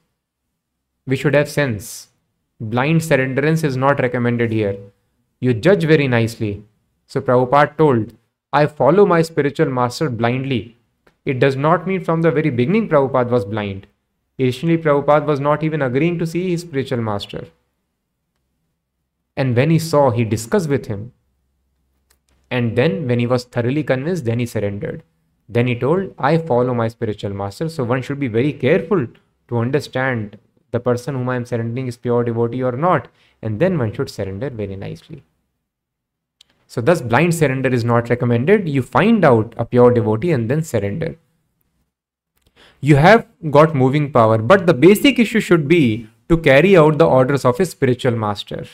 we 1.09 1.17
should 1.17 1.35
have 1.35 1.49
sense. 1.49 2.09
Blind 2.61 3.01
surrenderance 3.01 3.65
is 3.65 3.77
not 3.77 4.01
recommended 4.07 4.53
here. 4.53 4.77
You 5.41 5.55
judge 5.55 5.85
very 5.85 6.09
nicely. 6.09 6.63
So 7.07 7.21
Prabhupada 7.21 7.77
told, 7.77 8.15
I 8.53 8.67
follow 8.67 9.05
my 9.07 9.23
spiritual 9.23 9.71
master 9.81 10.09
blindly 10.11 10.77
it 11.31 11.41
does 11.41 11.57
not 11.57 11.87
mean 11.87 12.03
from 12.03 12.23
the 12.23 12.31
very 12.31 12.49
beginning 12.49 12.89
Prabhupada 12.89 13.29
was 13.29 13.45
blind. 13.45 13.87
Initially, 14.39 14.79
Prabhupada 14.79 15.27
was 15.27 15.41
not 15.41 15.63
even 15.63 15.83
agreeing 15.83 16.19
to 16.21 16.27
see 16.27 16.51
his 16.51 16.63
spiritual 16.63 17.03
master. 17.03 17.49
And 19.37 19.55
when 19.55 19.69
he 19.69 19.79
saw, 19.79 20.11
he 20.11 20.25
discussed 20.25 20.71
with 20.71 20.87
him. 20.87 21.13
And 22.51 22.79
then, 22.79 23.07
when 23.07 23.19
he 23.19 23.27
was 23.27 23.45
thoroughly 23.45 23.85
convinced, 23.85 24.25
then 24.25 24.39
he 24.39 24.47
surrendered. 24.47 25.03
Then 25.51 25.67
he 25.67 25.79
told, 25.79 26.15
I 26.19 26.39
follow 26.39 26.73
my 26.73 26.89
spiritual 26.89 27.35
master. 27.35 27.69
So 27.69 27.85
one 27.85 28.01
should 28.01 28.19
be 28.19 28.29
very 28.29 28.55
careful 28.55 29.07
to 29.49 29.59
understand 29.59 30.39
the 30.71 30.81
person 30.81 31.15
whom 31.15 31.29
I 31.29 31.37
am 31.37 31.47
surrendering 31.47 31.87
is 31.87 31.97
pure 31.97 32.25
devotee 32.25 32.63
or 32.63 32.73
not, 32.73 33.09
and 33.43 33.59
then 33.61 33.79
one 33.79 33.93
should 33.93 34.11
surrender 34.11 34.51
very 34.51 34.77
nicely. 34.77 35.23
So, 36.67 36.83
thus, 36.83 37.01
blind 37.01 37.35
surrender 37.35 37.71
is 37.71 37.85
not 37.85 38.11
recommended. 38.11 38.69
You 38.69 38.83
find 38.83 39.25
out 39.25 39.55
a 39.57 39.65
pure 39.65 39.91
devotee 39.91 40.33
and 40.33 40.51
then 40.51 40.63
surrender. 40.63 41.17
You 42.81 42.97
have 42.97 43.27
got 43.51 43.75
moving 43.75 44.13
power, 44.13 44.39
but 44.39 44.67
the 44.67 44.75
basic 44.75 45.19
issue 45.19 45.41
should 45.41 45.67
be 45.67 46.09
to 46.29 46.37
carry 46.37 46.77
out 46.77 46.99
the 46.99 47.07
orders 47.07 47.45
of 47.45 47.59
a 47.59 47.65
spiritual 47.65 48.13
master. 48.13 48.67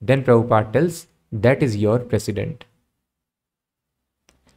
Then 0.00 0.22
Prabhupada 0.22 0.72
tells 0.72 1.06
that 1.32 1.62
is 1.62 1.76
your 1.76 1.98
precedent. 1.98 2.66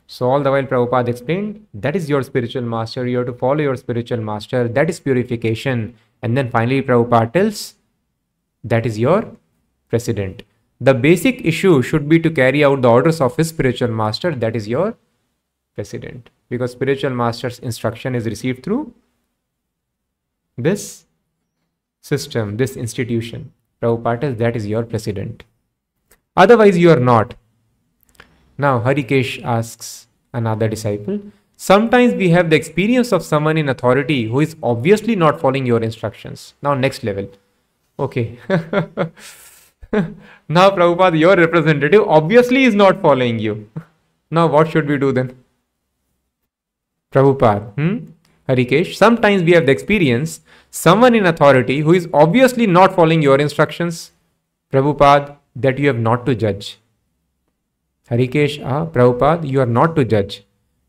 So, 0.06 0.30
all 0.30 0.42
the 0.42 0.52
while 0.52 0.64
Prabhupada 0.64 1.08
explained 1.08 1.66
that 1.74 1.96
is 1.96 2.10
your 2.10 2.22
spiritual 2.24 2.62
master, 2.62 3.08
you 3.08 3.18
have 3.18 3.28
to 3.28 3.34
follow 3.34 3.62
your 3.62 3.76
spiritual 3.76 4.20
master, 4.20 4.68
that 4.68 4.90
is 4.90 5.00
purification. 5.00 5.96
And 6.22 6.36
then 6.38 6.50
finally, 6.50 6.82
Prabhupada 6.82 7.34
tells 7.34 7.76
that 8.64 8.86
is 8.86 8.98
your 9.00 9.36
president. 9.90 10.44
The 10.80 10.94
basic 10.94 11.44
issue 11.46 11.82
should 11.82 12.08
be 12.08 12.20
to 12.20 12.30
carry 12.30 12.64
out 12.64 12.82
the 12.82 12.90
orders 12.90 13.20
of 13.22 13.36
his 13.36 13.50
spiritual 13.50 13.90
master, 13.90 14.34
that 14.36 14.56
is 14.56 14.68
your 14.68 14.96
president. 15.76 16.30
Because 16.50 16.72
spiritual 16.72 17.12
master's 17.12 17.60
instruction 17.60 18.16
is 18.16 18.26
received 18.26 18.64
through 18.64 18.94
this 20.58 21.06
system, 22.02 22.58
this 22.58 22.76
institution. 22.76 23.52
Prabhupada 23.82 24.22
says 24.22 24.38
that 24.38 24.56
is 24.56 24.68
your 24.68 24.84
president. 24.84 25.44
Otherwise, 26.36 26.78
you 26.78 26.90
are 26.92 27.00
not. 27.00 27.36
Now, 28.58 28.80
Harikesh 28.80 29.44
asks 29.44 30.08
another 30.34 30.68
disciple 30.68 31.22
Sometimes 31.60 32.14
we 32.14 32.30
have 32.30 32.52
the 32.52 32.56
experience 32.56 33.12
of 33.12 33.24
someone 33.24 33.58
in 33.58 33.68
authority 33.68 34.26
who 34.26 34.40
is 34.42 34.56
obviously 34.62 35.16
not 35.16 35.42
following 35.42 35.66
your 35.66 35.82
instructions. 35.82 36.54
Now, 36.62 36.76
next 36.76 37.04
level. 37.04 37.32
Okay. 37.98 38.38
now, 40.48 40.70
Prabhupada, 40.70 41.18
your 41.18 41.36
representative 41.36 42.04
obviously 42.08 42.66
is 42.66 42.76
not 42.76 43.02
following 43.02 43.40
you. 43.40 43.70
Now, 44.30 44.46
what 44.46 44.70
should 44.70 44.88
we 44.88 44.98
do 44.98 45.12
then? 45.14 45.38
Prabhupada, 47.14 47.74
hmm? 47.76 47.98
Harikesh, 48.50 48.96
sometimes 48.96 49.42
we 49.42 49.54
have 49.54 49.66
the 49.66 49.72
experience 49.72 50.42
someone 50.70 51.16
in 51.16 51.26
authority 51.26 51.80
who 51.80 51.94
is 51.94 52.10
obviously 52.14 52.68
not 52.68 52.94
following 52.94 53.22
your 53.22 53.40
instructions. 53.40 54.12
Prabhupada, 54.72 55.38
that 55.56 55.80
you 55.80 55.88
have 55.88 55.98
not 55.98 56.26
to 56.26 56.36
judge. 56.36 56.78
Harikesh, 58.12 58.64
ah, 58.64 58.86
Prabhupada, 58.86 59.50
you 59.50 59.62
are 59.62 59.66
not 59.66 59.96
to 59.96 60.06
judge. 60.06 60.44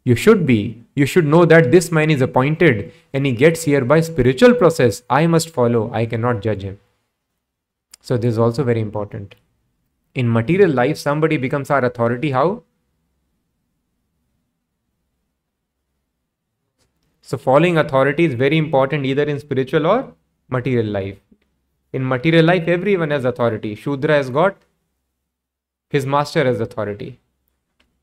You 0.09 0.15
should 0.17 0.47
be. 0.47 0.85
You 0.95 1.07
should 1.13 1.27
know 1.27 1.45
that 1.45 1.71
this 1.71 1.93
man 1.97 2.11
is 2.11 2.23
appointed 2.23 2.93
and 3.13 3.27
he 3.27 3.33
gets 3.33 3.65
here 3.65 3.85
by 3.85 4.01
spiritual 4.01 4.55
process. 4.55 5.03
I 5.11 5.27
must 5.27 5.51
follow. 5.51 5.91
I 5.93 6.07
cannot 6.07 6.41
judge 6.41 6.63
him. 6.63 6.79
So 8.01 8.17
this 8.17 8.33
is 8.33 8.39
also 8.39 8.65
very 8.65 8.81
important. 8.81 9.35
In 10.15 10.33
material 10.33 10.71
life, 10.71 10.97
somebody 10.97 11.37
becomes 11.37 11.71
our 11.71 11.85
authority. 11.85 12.31
How? 12.31 12.63
So 17.21 17.37
following 17.37 17.77
authority 17.77 18.25
is 18.25 18.33
very 18.33 18.57
important 18.57 19.05
either 19.05 19.25
in 19.25 19.39
spiritual 19.39 19.87
or 19.87 20.15
material 20.49 20.87
life. 20.87 21.19
In 21.93 22.09
material 22.17 22.47
life, 22.47 22.67
everyone 22.67 23.11
has 23.11 23.27
authority. 23.27 23.75
Shudra 23.75 24.15
has 24.15 24.31
got 24.31 24.57
his 25.91 26.07
master 26.07 26.47
as 26.47 26.61
authority. 26.61 27.21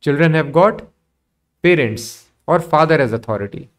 Children 0.02 0.36
have 0.36 0.52
got 0.54 0.92
parents 1.66 2.06
or 2.48 2.60
father 2.60 3.00
as 3.06 3.14
authority. 3.14 3.70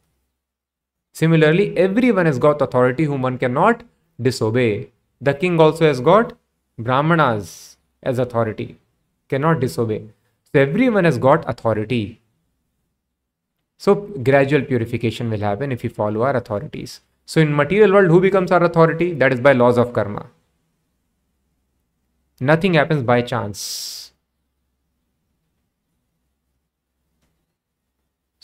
Similarly, 1.14 1.66
everyone 1.78 2.26
has 2.26 2.39
got 2.39 2.61
authority 2.61 3.05
whom 3.05 3.22
one 3.22 3.39
cannot 3.39 3.82
disobey. 4.20 4.91
The 5.20 5.34
king 5.34 5.61
also 5.61 5.87
has 5.87 6.01
got 6.01 6.37
brahmanas 6.78 7.76
as 8.03 8.18
authority, 8.18 8.78
cannot 9.28 9.61
disobey. 9.61 10.03
So 10.53 10.61
everyone 10.61 11.05
has 11.05 11.18
got 11.18 11.49
authority. 11.49 12.20
So 13.78 13.95
gradual 13.95 14.62
purification 14.62 15.30
will 15.30 15.41
happen 15.41 15.72
if 15.72 15.82
we 15.82 15.89
follow 15.89 16.22
our 16.22 16.37
authorities. 16.37 17.01
So 17.24 17.41
in 17.41 17.55
material 17.55 17.93
world, 17.93 18.11
who 18.11 18.20
becomes 18.20 18.53
our 18.53 18.64
authority? 18.64 19.12
That 19.12 19.32
is 19.32 19.41
by 19.41 19.53
laws 19.53 19.78
of 19.78 19.93
karma. 19.93 20.26
Nothing 22.41 22.74
happens 22.74 23.03
by 23.03 23.22
chance. 23.22 24.05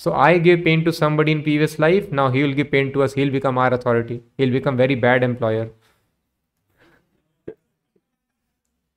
So 0.02 0.12
I 0.14 0.38
gave 0.38 0.64
pain 0.64 0.84
to 0.86 0.92
somebody 0.92 1.30
in 1.30 1.42
previous 1.44 1.78
life. 1.78 2.10
Now 2.10 2.28
he 2.28 2.42
will 2.42 2.54
give 2.60 2.72
pain 2.72 2.92
to 2.94 3.04
us. 3.04 3.12
He'll 3.12 3.30
become 3.30 3.56
our 3.56 3.72
authority. 3.72 4.20
He'll 4.36 4.50
become 4.50 4.76
very 4.76 4.96
bad 4.96 5.22
employer. 5.22 5.70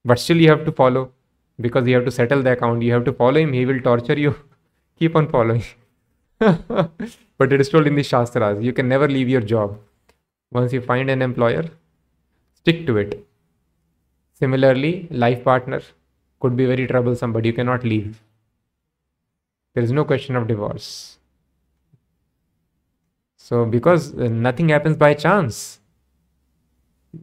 But 0.03 0.19
still 0.19 0.37
you 0.37 0.49
have 0.49 0.65
to 0.65 0.71
follow 0.71 1.11
because 1.61 1.87
you 1.87 1.93
have 1.93 2.05
to 2.05 2.15
settle 2.17 2.41
the 2.41 2.53
account. 2.53 2.81
You 2.81 2.93
have 2.93 3.05
to 3.05 3.13
follow 3.13 3.39
him. 3.39 3.53
He 3.53 3.67
will 3.67 3.81
torture 3.81 4.17
you. 4.17 4.35
Keep 4.99 5.15
on 5.15 5.29
following. 5.29 5.63
but 6.39 7.53
it 7.53 7.61
is 7.61 7.69
told 7.69 7.85
in 7.85 7.93
the 7.93 8.03
Shastras, 8.03 8.63
you 8.63 8.73
can 8.73 8.89
never 8.89 9.07
leave 9.07 9.29
your 9.29 9.41
job. 9.41 9.79
Once 10.51 10.73
you 10.73 10.81
find 10.81 11.11
an 11.11 11.21
employer, 11.21 11.65
stick 12.55 12.87
to 12.87 12.97
it. 12.97 13.27
Similarly, 14.33 15.07
life 15.11 15.43
partner 15.43 15.81
could 16.39 16.57
be 16.57 16.65
very 16.65 16.87
troublesome, 16.87 17.31
but 17.31 17.45
you 17.45 17.53
cannot 17.53 17.83
leave. 17.83 18.19
There 19.75 19.83
is 19.83 19.91
no 19.91 20.03
question 20.05 20.35
of 20.35 20.47
divorce. 20.47 21.19
So, 23.37 23.65
because 23.65 24.17
uh, 24.17 24.27
nothing 24.29 24.69
happens 24.69 24.97
by 24.97 25.13
chance, 25.13 25.79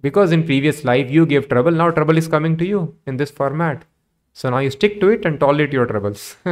because 0.00 0.32
in 0.32 0.44
previous 0.44 0.84
life 0.84 1.10
you 1.10 1.26
gave 1.26 1.48
trouble, 1.48 1.72
now 1.72 1.90
trouble 1.90 2.16
is 2.16 2.28
coming 2.28 2.56
to 2.58 2.66
you 2.66 2.94
in 3.06 3.16
this 3.16 3.30
format. 3.30 3.84
So 4.32 4.50
now 4.50 4.58
you 4.58 4.70
stick 4.70 5.00
to 5.00 5.08
it 5.08 5.26
and 5.26 5.40
tolerate 5.40 5.72
your 5.72 5.86
troubles. 5.86 6.36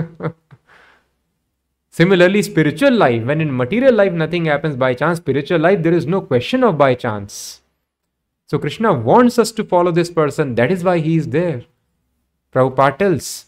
Similarly, 1.91 2.43
spiritual 2.43 2.93
life, 2.93 3.25
when 3.25 3.41
in 3.41 3.57
material 3.57 3.95
life 3.95 4.13
nothing 4.13 4.47
happens 4.47 4.77
by 4.77 4.95
chance, 4.95 5.19
spiritual 5.19 5.61
life 5.61 5.83
there 5.83 5.95
is 5.95 6.07
no 6.07 6.21
question 6.21 6.65
of 6.65 6.79
by 6.79 6.95
chance. 6.95 7.61
So 8.47 8.59
Krishna 8.59 8.93
wants 8.93 9.39
us 9.39 9.53
to 9.53 9.65
follow 9.65 9.93
this 9.93 10.11
person. 10.11 10.55
That 10.57 10.73
is 10.73 10.83
why 10.83 10.99
he 10.99 11.17
is 11.17 11.29
there. 11.29 11.65
Prabhupada 12.53 12.99
tells, 12.99 13.47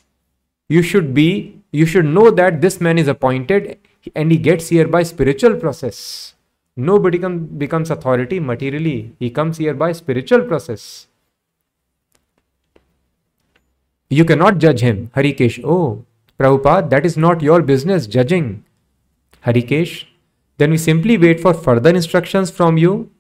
you 0.69 0.83
should 0.83 1.13
be, 1.13 1.62
you 1.73 1.87
should 1.87 2.05
know 2.05 2.31
that 2.31 2.61
this 2.61 2.81
man 2.81 2.99
is 2.99 3.09
appointed 3.09 3.79
and 4.15 4.31
he 4.31 4.39
gets 4.39 4.69
here 4.69 4.87
by 4.87 5.03
spiritual 5.03 5.57
process. 5.57 6.35
Nobody 6.77 7.19
come, 7.19 7.47
becomes 7.47 7.91
authority 7.91 8.39
materially. 8.41 9.15
He 9.19 9.31
comes 9.31 9.59
here 9.59 9.75
by 9.75 9.93
spiritual 9.93 10.43
process. 10.43 11.07
You 14.11 14.25
cannot 14.25 14.59
judge 14.59 14.81
him. 14.81 15.11
Harikesh, 15.17 15.65
oh, 15.65 16.05
Prabhupada, 16.39 16.91
that 16.91 17.07
is 17.07 17.17
not 17.17 17.41
your 17.41 17.63
business 17.63 18.07
judging. 18.07 18.65
Harikesh, 19.47 20.05
then 20.59 20.71
we 20.71 20.79
simply 20.79 21.17
wait 21.17 21.41
for 21.41 21.55
further 21.55 21.91
instructions 21.91 22.51
from 22.51 22.77
you 22.77 23.11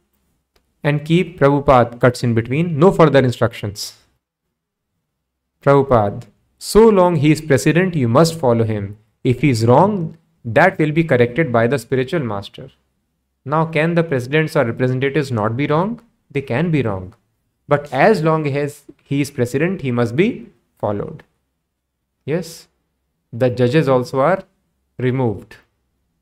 and 0.84 1.04
keep 1.04 1.38
Prabhupada 1.38 1.98
cuts 2.00 2.22
in 2.22 2.34
between, 2.34 2.78
no 2.78 2.90
further 2.90 3.20
instructions. 3.20 3.94
Prabhupada, 5.62 6.24
so 6.70 6.88
long 6.88 7.16
he 7.16 7.32
is 7.32 7.40
president, 7.40 7.96
you 7.96 8.08
must 8.08 8.38
follow 8.38 8.64
him. 8.64 8.96
If 9.24 9.40
he 9.42 9.50
is 9.50 9.66
wrong, 9.66 10.16
that 10.44 10.78
will 10.78 10.92
be 10.92 11.04
corrected 11.04 11.52
by 11.52 11.66
the 11.66 11.78
spiritual 11.78 12.20
master. 12.20 12.70
Now, 13.44 13.64
can 13.64 13.94
the 13.94 14.04
presidents 14.04 14.56
or 14.56 14.64
representatives 14.64 15.32
not 15.32 15.56
be 15.56 15.66
wrong? 15.66 16.00
They 16.30 16.42
can 16.42 16.70
be 16.70 16.82
wrong. 16.82 17.14
But 17.68 17.92
as 17.92 18.22
long 18.22 18.46
as 18.46 18.82
he 19.02 19.20
is 19.20 19.30
president, 19.30 19.80
he 19.82 19.90
must 19.90 20.16
be 20.16 20.46
followed. 20.78 21.24
Yes? 22.24 22.68
the 23.32 23.48
judges 23.48 23.88
also 23.88 24.20
are 24.20 24.44
removed. 24.98 25.56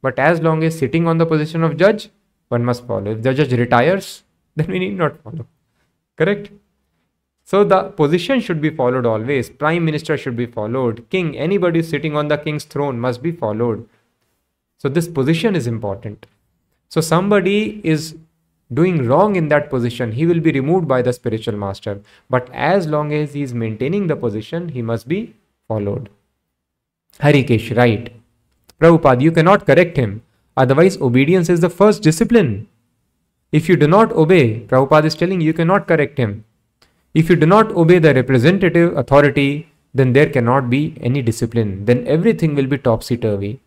But 0.03 0.18
as 0.18 0.41
long 0.41 0.62
as 0.62 0.78
sitting 0.78 1.07
on 1.09 1.18
the 1.18 1.26
position 1.26 1.64
of 1.64 1.76
judge, 1.76 2.09
one 2.49 2.64
must 2.64 2.86
follow. 2.86 3.11
If 3.12 3.22
the 3.22 3.34
judge 3.34 3.53
retires, 3.53 4.22
then 4.57 4.68
we 4.68 4.78
need 4.78 4.97
not 4.97 5.20
follow. 5.22 5.47
Correct? 6.16 6.51
So 7.51 7.64
the 7.64 7.82
position 8.01 8.38
should 8.38 8.61
be 8.61 8.70
followed 8.70 9.07
always. 9.07 9.51
Prime 9.51 9.84
minister 9.84 10.16
should 10.16 10.36
be 10.36 10.46
followed. 10.46 11.05
King, 11.11 11.36
anybody 11.36 11.82
sitting 11.82 12.16
on 12.16 12.28
the 12.28 12.36
king's 12.38 12.62
throne 12.62 13.01
must 13.01 13.24
be 13.24 13.32
followed. 13.32 13.88
So 14.78 14.88
this 14.88 15.09
position 15.09 15.57
is 15.57 15.66
important. 15.66 16.26
So 16.88 17.01
somebody 17.01 17.80
is 17.82 18.14
doing 18.72 19.09
wrong 19.09 19.34
in 19.34 19.48
that 19.48 19.68
position, 19.68 20.12
he 20.12 20.26
will 20.26 20.38
be 20.38 20.53
removed 20.53 20.86
by 20.86 21.03
the 21.03 21.12
spiritual 21.12 21.57
master. 21.57 22.01
But 22.28 22.48
as 22.53 22.86
long 22.86 23.12
as 23.12 23.34
he 23.34 23.42
is 23.42 23.53
maintaining 23.53 24.07
the 24.07 24.14
position, 24.14 24.68
he 24.68 24.80
must 24.80 25.09
be 25.09 25.34
followed. 25.66 26.09
Harikesh, 27.18 27.76
right. 27.76 28.12
Prabhupada, 28.80 29.22
you 29.22 29.32
cannot 29.32 29.66
correct 29.66 29.96
him. 29.96 30.22
Otherwise, 30.57 31.01
obedience 31.01 31.48
is 31.48 31.59
the 31.59 31.68
first 31.68 32.01
discipline. 32.05 32.68
If 33.51 33.68
you 33.68 33.76
do 33.76 33.88
not 33.88 34.12
obey, 34.12 34.61
Prabhupada 34.61 35.07
is 35.07 35.16
telling 35.16 35.40
you 35.40 35.53
cannot 35.53 35.88
correct 35.88 36.16
him. 36.16 36.44
If 37.12 37.28
you 37.28 37.34
do 37.34 37.46
not 37.46 37.72
obey 37.72 37.98
the 37.98 38.14
representative 38.14 38.96
authority, 38.96 39.68
then 39.92 40.12
there 40.12 40.30
cannot 40.30 40.70
be 40.70 40.96
any 41.00 41.22
discipline. 41.22 41.84
Then 41.84 42.06
everything 42.06 42.54
will 42.54 42.66
be 42.68 42.78
topsy 42.78 43.16
turvy. 43.16 43.61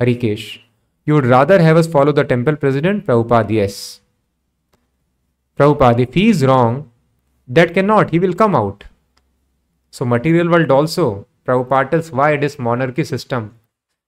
Harikesh, 0.00 0.58
you 1.04 1.14
would 1.14 1.26
rather 1.26 1.62
have 1.62 1.76
us 1.76 1.86
follow 1.86 2.10
the 2.10 2.24
temple 2.24 2.56
president? 2.56 3.06
Prabhupada, 3.06 3.50
yes. 3.50 4.00
Prabhupada, 5.56 6.00
if 6.00 6.14
he 6.14 6.30
is 6.30 6.44
wrong, 6.44 6.90
that 7.46 7.72
cannot, 7.72 8.10
he 8.10 8.18
will 8.18 8.32
come 8.32 8.56
out. 8.56 8.84
So 9.90 10.04
material 10.04 10.50
world 10.50 10.70
also, 10.72 11.26
Prabhupada 11.46 11.90
tells 11.92 12.10
why 12.10 12.32
it 12.32 12.42
is 12.42 12.58
monarchy 12.58 13.04
system. 13.04 13.54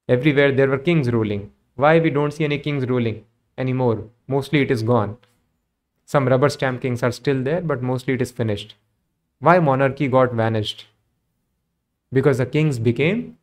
Everywhere 0.08 0.50
there 0.50 0.68
were 0.68 0.78
kings 0.78 1.10
ruling. 1.12 1.52
Why 1.76 2.00
we 2.00 2.10
don't 2.10 2.32
see 2.32 2.44
any 2.44 2.58
kings 2.58 2.88
ruling 2.88 3.24
anymore? 3.56 4.04
Mostly 4.26 4.62
it 4.62 4.70
is 4.70 4.82
gone. 4.82 5.16
Some 6.06 6.28
rubber 6.28 6.48
stamp 6.48 6.82
kings 6.82 7.02
are 7.02 7.12
still 7.12 7.42
there, 7.42 7.60
but 7.60 7.82
mostly 7.82 8.14
it 8.14 8.22
is 8.22 8.30
finished. 8.30 8.74
Why 9.38 9.58
monarchy 9.58 10.08
got 10.08 10.32
vanished? 10.32 10.86
Because 12.12 12.38
the 12.38 12.46
kings 12.46 12.78
became 12.78 13.38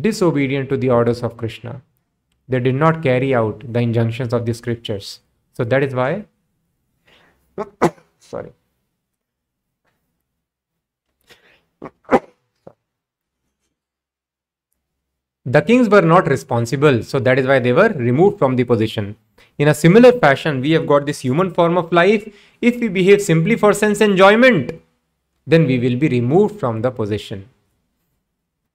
disobedient 0.00 0.68
to 0.68 0.76
the 0.76 0.90
orders 0.90 1.22
of 1.22 1.36
Krishna. 1.36 1.82
They 2.48 2.60
did 2.60 2.74
not 2.74 3.02
carry 3.02 3.34
out 3.34 3.72
the 3.72 3.80
injunctions 3.80 4.32
of 4.32 4.46
the 4.46 4.54
scriptures. 4.54 5.20
So 5.52 5.64
that 5.64 5.82
is 5.82 5.94
why, 5.94 6.26
sorry. 8.18 8.52
The 15.48 15.62
kings 15.62 15.88
were 15.88 16.02
not 16.02 16.28
responsible, 16.28 17.02
so 17.02 17.18
that 17.20 17.38
is 17.38 17.46
why 17.46 17.58
they 17.58 17.72
were 17.72 17.88
removed 17.88 18.38
from 18.38 18.54
the 18.54 18.64
position. 18.64 19.16
In 19.56 19.68
a 19.68 19.74
similar 19.74 20.12
fashion, 20.12 20.60
we 20.60 20.72
have 20.72 20.86
got 20.86 21.06
this 21.06 21.20
human 21.20 21.54
form 21.54 21.78
of 21.78 21.90
life. 21.90 22.28
If 22.60 22.78
we 22.80 22.88
behave 22.88 23.22
simply 23.22 23.56
for 23.56 23.72
sense 23.72 24.02
enjoyment, 24.02 24.72
then 25.46 25.64
we 25.66 25.78
will 25.78 25.96
be 25.96 26.08
removed 26.08 26.60
from 26.60 26.82
the 26.82 26.90
position. 26.90 27.48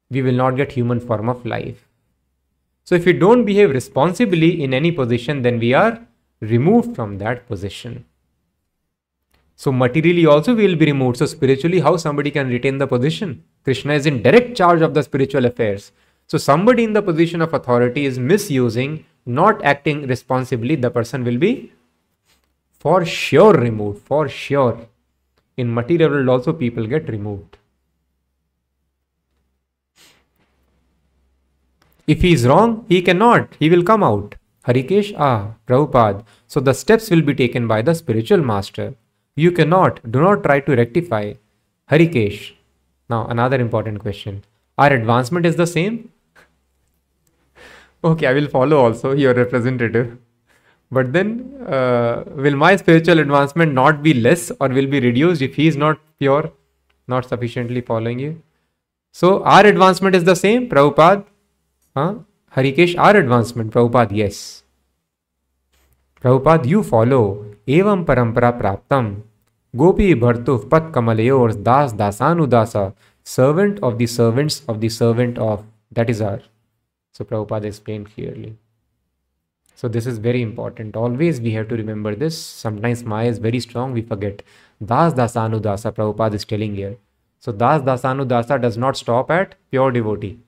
We 0.10 0.24
will 0.24 0.34
not 0.34 0.56
get 0.56 0.72
human 0.72 1.00
form 1.00 1.30
of 1.30 1.46
life. 1.46 1.88
So 2.86 2.96
if 2.96 3.06
we 3.06 3.14
don't 3.14 3.46
behave 3.46 3.70
responsibly 3.70 4.64
in 4.64 4.74
any 4.74 4.92
position, 4.92 5.44
then 5.44 5.60
we 5.60 5.76
are 5.76 6.00
removed 6.42 6.96
from 6.96 7.20
that 7.20 7.48
position. 7.48 8.04
So 9.56 9.72
materially 9.72 10.26
also 10.26 10.56
we 10.56 10.66
will 10.66 10.76
be 10.76 10.88
removed. 10.88 11.18
So 11.18 11.28
spiritually, 11.28 11.82
how 11.82 11.98
somebody 11.98 12.32
can 12.32 12.50
retain 12.50 12.80
the 12.80 12.88
position? 12.88 13.44
Krishna 13.64 13.94
is 13.94 14.08
in 14.08 14.24
direct 14.24 14.58
charge 14.58 14.82
of 14.82 14.96
the 14.96 15.04
spiritual 15.04 15.46
affairs. 15.46 15.92
So 16.34 16.40
somebody 16.40 16.84
in 16.84 16.94
the 16.94 17.02
position 17.04 17.44
of 17.44 17.54
authority 17.54 18.06
is 18.06 18.18
misusing, 18.18 19.06
not 19.24 19.64
acting 19.64 20.08
responsibly, 20.08 20.76
the 20.76 20.90
person 20.90 21.24
will 21.24 21.38
be 21.38 21.72
for 22.80 23.06
sure 23.06 23.54
removed, 23.54 24.02
for 24.08 24.28
sure. 24.28 24.88
In 25.58 25.72
material 25.72 26.10
world 26.10 26.30
also 26.30 26.52
people 26.52 26.88
get 26.88 27.08
removed. 27.08 27.58
If 32.08 32.24
he 32.24 32.34
is 32.34 32.48
wrong, 32.48 32.88
he 32.90 33.04
cannot, 33.04 33.56
he 33.60 33.70
will 33.70 33.84
come 33.84 34.02
out. 34.02 34.34
Harikesh, 34.68 35.14
ah, 35.16 35.54
Prabhupada. 35.68 36.26
So 36.48 36.60
the 36.60 36.74
steps 36.74 37.12
will 37.12 37.22
be 37.22 37.36
taken 37.36 37.68
by 37.68 37.84
the 37.84 37.94
spiritual 37.94 38.40
master. 38.40 38.96
You 39.36 39.52
cannot, 39.52 40.00
do 40.12 40.20
not 40.20 40.42
try 40.42 40.62
to 40.62 40.76
rectify. 40.76 41.34
Harikesh. 41.92 42.54
Now 43.08 43.28
another 43.28 43.62
important 43.62 44.00
question. 44.00 44.44
Our 44.80 44.94
advancement 44.94 45.46
is 45.46 45.58
the 45.58 45.68
same? 45.68 46.10
Okay, 48.04 48.28
I 48.28 48.34
will 48.34 48.48
follow 48.48 48.78
also 48.78 49.14
your 49.14 49.34
representative. 49.34 50.18
But 50.92 51.12
then, 51.12 51.28
uh, 51.68 52.24
will 52.36 52.56
my 52.56 52.76
spiritual 52.76 53.20
advancement 53.20 53.74
not 53.74 54.04
be 54.04 54.14
less 54.14 54.52
or 54.60 54.68
will 54.70 54.88
be 54.88 55.00
reduced 55.00 55.42
if 55.42 55.56
he 55.56 55.68
is 55.68 55.76
not 55.76 56.00
pure, 56.20 56.52
not 57.08 57.28
sufficiently 57.28 57.82
following 57.82 58.20
you? 58.20 58.42
So, 59.12 59.44
our 59.44 59.66
advancement 59.66 60.16
is 60.16 60.24
the 60.24 60.36
same, 60.36 60.70
Prabhupada. 60.70 61.26
Huh? 61.96 62.16
Harikesh, 62.56 62.98
our 62.98 63.18
advancement, 63.18 63.72
Prabhupada, 63.72 64.12
yes. 64.12 64.64
Prabhupada, 66.22 66.66
you 66.66 66.84
follow. 66.84 67.46
Evam 67.68 68.06
parampara 68.06 68.60
praptam. 68.60 69.22
Gopi 69.76 70.14
bhartu 70.14 70.70
pat 70.70 70.92
kamalayor 70.92 71.64
das 71.64 71.94
dasanudasa. 71.94 72.94
Servant 73.24 73.80
of 73.82 73.98
the 73.98 74.06
servants 74.06 74.64
of 74.68 74.80
the 74.82 74.90
servant 74.90 75.38
of. 75.38 75.64
That 75.92 76.10
is 76.10 76.22
our. 76.22 76.42
So 77.14 77.24
Prabhupada 77.24 77.66
explained 77.66 78.14
clearly. 78.14 78.58
So 79.76 79.88
this 79.88 80.08
is 80.08 80.18
very 80.18 80.42
important. 80.42 80.96
Always 80.96 81.40
we 81.40 81.52
have 81.52 81.68
to 81.70 81.76
remember 81.76 82.16
this. 82.16 82.38
Sometimes 82.38 83.04
Maya 83.04 83.30
is 83.30 83.38
very 83.38 83.60
strong, 83.60 83.94
we 83.94 84.02
forget. 84.02 84.42
Das 84.84 85.14
Dasanu 85.14 85.60
Dasa, 85.62 85.92
Prabhupada 85.92 86.34
is 86.34 86.46
telling 86.46 86.76
here. 86.76 86.98
So 87.40 87.52
Das 87.52 87.82
Dasanudasa 87.82 88.60
does 88.62 88.78
not 88.78 88.98
stop 88.98 89.30
at 89.30 89.56
pure 89.70 89.92
devotee. 89.92 90.40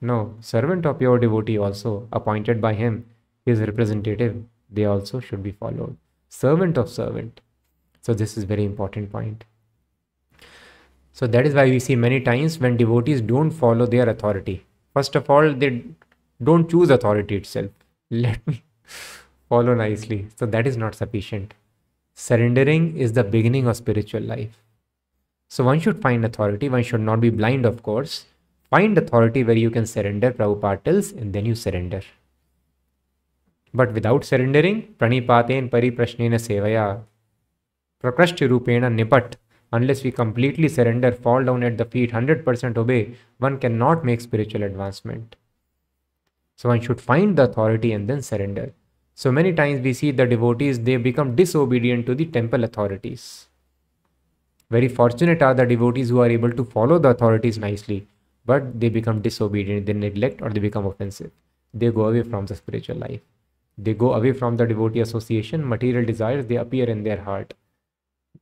No, 0.00 0.34
servant 0.40 0.86
of 0.86 0.98
pure 0.98 1.18
devotee 1.18 1.58
also 1.58 2.08
appointed 2.12 2.60
by 2.60 2.72
him, 2.74 3.04
his 3.44 3.60
representative, 3.60 4.42
they 4.70 4.86
also 4.86 5.20
should 5.20 5.42
be 5.42 5.52
followed. 5.52 5.96
Servant 6.28 6.78
of 6.78 6.88
servant. 6.88 7.40
So 8.00 8.14
this 8.14 8.36
is 8.36 8.44
very 8.44 8.64
important 8.64 9.12
point. 9.12 9.44
So 11.12 11.26
that 11.26 11.46
is 11.46 11.54
why 11.54 11.68
we 11.68 11.78
see 11.78 11.94
many 11.94 12.20
times 12.20 12.58
when 12.58 12.76
devotees 12.76 13.20
don't 13.20 13.50
follow 13.50 13.86
their 13.86 14.08
authority 14.08 14.64
First 14.94 15.14
of 15.14 15.30
all, 15.30 15.52
they 15.52 15.84
don't 16.42 16.68
choose 16.70 16.90
authority 16.90 17.36
itself. 17.36 17.70
Let 18.10 18.46
me 18.46 18.62
follow 19.48 19.74
nicely. 19.74 20.28
So 20.36 20.46
that 20.46 20.66
is 20.66 20.76
not 20.76 20.94
sufficient. 20.94 21.54
Surrendering 22.14 22.96
is 22.96 23.12
the 23.12 23.24
beginning 23.24 23.66
of 23.66 23.76
spiritual 23.76 24.22
life. 24.22 24.58
So 25.48 25.64
one 25.64 25.80
should 25.80 26.00
find 26.00 26.24
authority. 26.24 26.68
One 26.68 26.82
should 26.82 27.00
not 27.00 27.20
be 27.20 27.30
blind, 27.30 27.66
of 27.66 27.82
course. 27.82 28.26
Find 28.70 28.96
authority 28.96 29.42
where 29.42 29.56
you 29.56 29.70
can 29.70 29.84
surrender, 29.84 30.30
Prabhupada 30.30 30.84
tells, 30.84 31.12
and 31.12 31.32
then 31.32 31.44
you 31.44 31.54
surrender. 31.54 32.02
But 33.74 33.92
without 33.92 34.24
surrendering, 34.24 34.94
pranipaten 34.98 35.68
pariprashnena 35.68 36.38
sevaya, 36.38 37.00
prakrashti 38.02 38.48
rupena 38.48 38.90
nipat, 38.92 39.34
unless 39.72 40.02
we 40.02 40.10
completely 40.10 40.68
surrender, 40.68 41.12
fall 41.12 41.44
down 41.44 41.62
at 41.62 41.78
the 41.78 41.84
feet, 41.84 42.12
100% 42.12 42.76
obey, 42.76 43.14
one 43.38 43.58
cannot 43.58 44.04
make 44.04 44.20
spiritual 44.20 44.62
advancement. 44.62 45.36
So 46.56 46.68
one 46.68 46.80
should 46.80 47.00
find 47.00 47.36
the 47.36 47.44
authority 47.44 47.92
and 47.92 48.08
then 48.08 48.22
surrender. 48.22 48.72
So 49.14 49.30
many 49.30 49.52
times 49.52 49.82
we 49.82 49.92
see 49.92 50.10
the 50.10 50.26
devotees, 50.26 50.80
they 50.80 50.96
become 50.96 51.36
disobedient 51.36 52.06
to 52.06 52.14
the 52.14 52.26
temple 52.26 52.64
authorities. 52.64 53.48
Very 54.70 54.88
fortunate 54.88 55.42
are 55.42 55.54
the 55.54 55.66
devotees 55.66 56.10
who 56.10 56.20
are 56.20 56.28
able 56.30 56.52
to 56.52 56.64
follow 56.64 56.98
the 56.98 57.08
authorities 57.08 57.58
nicely, 57.58 58.06
but 58.46 58.80
they 58.80 58.88
become 58.88 59.20
disobedient, 59.20 59.86
they 59.86 59.92
neglect 59.92 60.42
or 60.42 60.50
they 60.50 60.60
become 60.60 60.86
offensive. 60.86 61.30
They 61.74 61.90
go 61.90 62.06
away 62.06 62.22
from 62.22 62.46
the 62.46 62.54
spiritual 62.54 62.96
life. 62.96 63.20
They 63.78 63.94
go 63.94 64.14
away 64.14 64.32
from 64.32 64.56
the 64.56 64.66
devotee 64.66 65.00
association, 65.00 65.66
material 65.68 66.04
desires, 66.04 66.46
they 66.46 66.56
appear 66.56 66.88
in 66.88 67.02
their 67.02 67.20
heart 67.20 67.54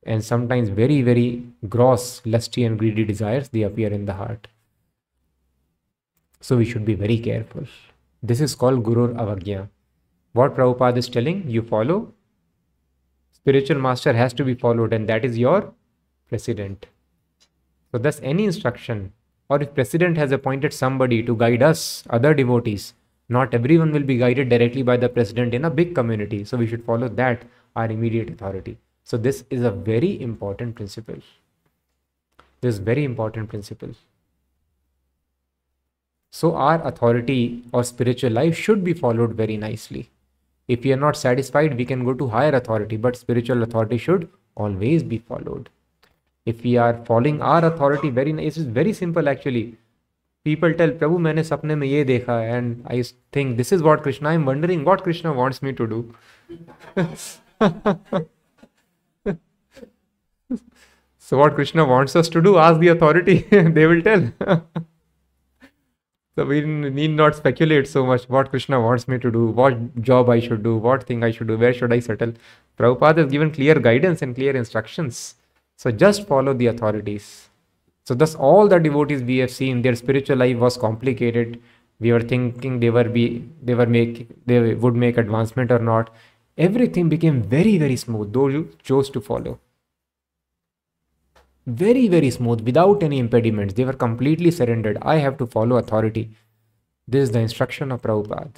and 0.03 0.23
sometimes 0.23 0.69
very, 0.69 1.01
very 1.01 1.43
gross, 1.67 2.21
lusty, 2.25 2.63
and 2.63 2.79
greedy 2.79 3.03
desires, 3.03 3.49
they 3.49 3.63
appear 3.63 3.91
in 3.91 4.05
the 4.05 4.13
heart. 4.13 4.47
So 6.41 6.57
we 6.57 6.65
should 6.65 6.85
be 6.85 6.95
very 6.95 7.19
careful. 7.19 7.65
This 8.23 8.41
is 8.41 8.55
called 8.55 8.83
Guru 8.83 9.13
Avagya. 9.13 9.69
What 10.33 10.55
Prabhupada 10.55 10.97
is 10.97 11.09
telling, 11.09 11.49
you 11.49 11.61
follow. 11.61 12.13
Spiritual 13.31 13.79
master 13.79 14.13
has 14.13 14.33
to 14.33 14.43
be 14.43 14.53
followed, 14.53 14.93
and 14.93 15.07
that 15.09 15.25
is 15.25 15.37
your 15.37 15.73
president. 16.27 16.85
So, 17.91 17.97
thus, 17.97 18.19
any 18.21 18.45
instruction, 18.45 19.13
or 19.49 19.61
if 19.61 19.73
president 19.73 20.17
has 20.17 20.31
appointed 20.31 20.73
somebody 20.73 21.23
to 21.23 21.35
guide 21.35 21.63
us, 21.63 22.03
other 22.09 22.33
devotees, 22.33 22.93
not 23.27 23.53
everyone 23.53 23.91
will 23.91 24.03
be 24.03 24.17
guided 24.17 24.49
directly 24.49 24.83
by 24.83 24.97
the 24.97 25.09
president 25.09 25.53
in 25.53 25.65
a 25.65 25.69
big 25.69 25.95
community. 25.95 26.45
So, 26.45 26.57
we 26.57 26.67
should 26.67 26.85
follow 26.85 27.09
that, 27.09 27.43
our 27.75 27.89
immediate 27.89 28.29
authority. 28.29 28.77
So 29.08 29.16
this 29.16 29.44
is 29.50 29.62
a 29.62 29.70
very 29.70 30.20
important 30.20 30.74
principle. 30.74 31.18
This 32.60 32.78
very 32.78 33.04
important 33.04 33.50
principle. 33.50 33.90
So 36.30 36.56
our 36.56 36.84
authority 36.86 37.62
or 37.72 37.84
spiritual 37.84 38.32
life 38.32 38.56
should 38.56 38.82
be 38.82 38.92
followed 38.92 39.34
very 39.34 39.56
nicely. 39.56 40.10
If 40.66 40.82
we 40.82 40.92
are 40.92 40.96
not 40.96 41.16
satisfied, 41.16 41.76
we 41.76 41.84
can 41.84 42.04
go 42.04 42.14
to 42.14 42.26
higher 42.28 42.54
authority, 42.56 42.96
but 42.96 43.16
spiritual 43.16 43.62
authority 43.62 43.98
should 43.98 44.28
always 44.56 45.02
be 45.02 45.18
followed. 45.18 45.68
If 46.46 46.62
we 46.62 46.76
are 46.76 47.04
following 47.04 47.40
our 47.42 47.64
authority 47.64 48.10
very 48.10 48.32
nice, 48.32 48.56
it's 48.56 48.66
very 48.66 48.92
simple 48.92 49.28
actually. 49.28 49.76
People 50.44 50.74
tell 50.74 50.90
Prabhu, 50.90 51.18
मैंने 51.18 51.42
सपने 51.44 51.74
में 51.76 51.86
ये 51.86 52.04
देखा 52.04 52.34
and 52.56 52.82
I 52.86 53.02
think 53.32 53.56
this 53.56 53.72
is 53.72 53.82
what 53.82 54.02
Krishna. 54.02 54.30
I'm 54.30 54.44
wondering 54.44 54.84
what 54.84 55.02
Krishna 55.02 55.32
wants 55.32 55.62
me 55.62 55.72
to 55.72 55.86
do. 55.86 56.14
So 61.29 61.37
what 61.37 61.53
Krishna 61.53 61.85
wants 61.85 62.15
us 62.15 62.27
to 62.29 62.41
do, 62.41 62.57
ask 62.57 62.79
the 62.79 62.87
authority, 62.87 63.41
they 63.51 63.85
will 63.85 64.01
tell. 64.01 64.31
so 66.35 66.43
we 66.43 66.61
need 66.61 67.11
not 67.11 67.35
speculate 67.35 67.87
so 67.87 68.03
much 68.03 68.27
what 68.27 68.49
Krishna 68.49 68.81
wants 68.81 69.07
me 69.07 69.19
to 69.19 69.29
do, 69.29 69.45
what 69.45 70.01
job 70.01 70.31
I 70.31 70.39
should 70.39 70.63
do, 70.63 70.77
what 70.77 71.03
thing 71.03 71.23
I 71.23 71.29
should 71.29 71.45
do, 71.45 71.55
where 71.55 71.71
should 71.71 71.93
I 71.93 71.99
settle. 71.99 72.33
Prabhupada 72.79 73.17
has 73.17 73.31
given 73.31 73.51
clear 73.51 73.75
guidance 73.75 74.23
and 74.23 74.33
clear 74.33 74.55
instructions. 74.55 75.35
So 75.75 75.91
just 75.91 76.25
follow 76.25 76.55
the 76.55 76.65
authorities. 76.65 77.49
So 78.05 78.15
thus 78.15 78.33
all 78.33 78.67
the 78.67 78.79
devotees 78.79 79.21
we 79.21 79.37
have 79.37 79.51
seen, 79.51 79.83
their 79.83 79.93
spiritual 79.93 80.37
life 80.37 80.57
was 80.57 80.77
complicated. 80.77 81.61
we 81.99 82.11
were 82.11 82.25
thinking 82.33 82.79
they 82.81 82.89
were 82.89 83.07
be 83.15 83.23
they 83.69 83.75
were 83.77 83.89
make 83.93 84.19
they 84.49 84.73
would 84.83 84.99
make 85.07 85.17
advancement 85.23 85.73
or 85.77 85.79
not 85.87 86.11
everything 86.67 87.09
became 87.13 87.41
very 87.55 87.73
very 87.81 87.97
smooth 88.03 88.29
those 88.37 88.53
you 88.57 88.61
chose 88.89 89.09
to 89.15 89.21
follow 89.25 89.53
very 91.69 92.07
very 92.07 92.29
smooth 92.31 92.61
without 92.61 93.03
any 93.03 93.19
impediments. 93.19 93.73
They 93.73 93.85
were 93.85 93.93
completely 93.93 94.51
surrendered. 94.51 94.97
I 95.01 95.17
have 95.17 95.37
to 95.37 95.47
follow 95.47 95.77
authority. 95.77 96.31
This 97.07 97.23
is 97.23 97.31
the 97.31 97.39
instruction 97.39 97.91
of 97.91 98.01
prabhupada. 98.01 98.51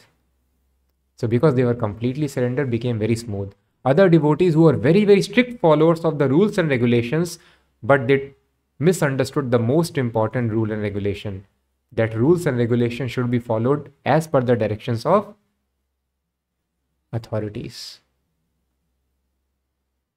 So 1.18 1.28
because 1.28 1.56
they 1.56 1.64
were 1.64 1.76
completely 1.76 2.28
surrendered 2.28 2.70
became 2.72 3.00
very 3.00 3.16
smooth. 3.16 3.54
Other 3.86 4.10
devotees 4.10 4.54
who 4.54 4.64
were 4.64 4.76
very 4.76 5.06
very 5.06 5.22
strict 5.22 5.60
followers 5.60 6.06
of 6.06 6.20
the 6.20 6.28
rules 6.28 6.58
and 6.58 6.70
regulations 6.70 7.40
but 7.84 8.08
they 8.08 8.34
misunderstood 8.80 9.52
the 9.52 9.60
most 9.60 9.98
important 9.98 10.52
rule 10.52 10.72
and 10.72 10.82
regulation 10.82 11.46
that 11.92 12.16
rules 12.16 12.46
and 12.46 12.58
regulations 12.58 13.12
should 13.12 13.30
be 13.30 13.40
followed 13.40 13.92
as 14.06 14.28
per 14.28 14.42
the 14.42 14.56
directions 14.56 15.06
of 15.06 15.34
authorities. 17.12 18.00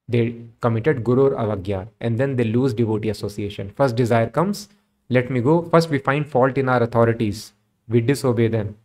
They 0.09 0.37
committed 0.61 1.03
Guru 1.03 1.31
Avagya 1.31 1.89
and 2.01 2.19
then 2.19 2.37
they 2.37 2.45
lose 2.45 2.75
devotee 2.75 3.09
association. 3.09 3.71
First 3.71 3.97
desire 3.97 4.29
comes, 4.29 4.69
let 5.09 5.31
me 5.31 5.41
go. 5.41 5.63
First, 5.63 5.91
we 5.91 5.99
find 5.99 6.29
fault 6.29 6.59
in 6.59 6.69
our 6.69 6.83
authorities, 6.83 7.53
we 7.89 8.01
disobey 8.01 8.49
them. 8.49 8.77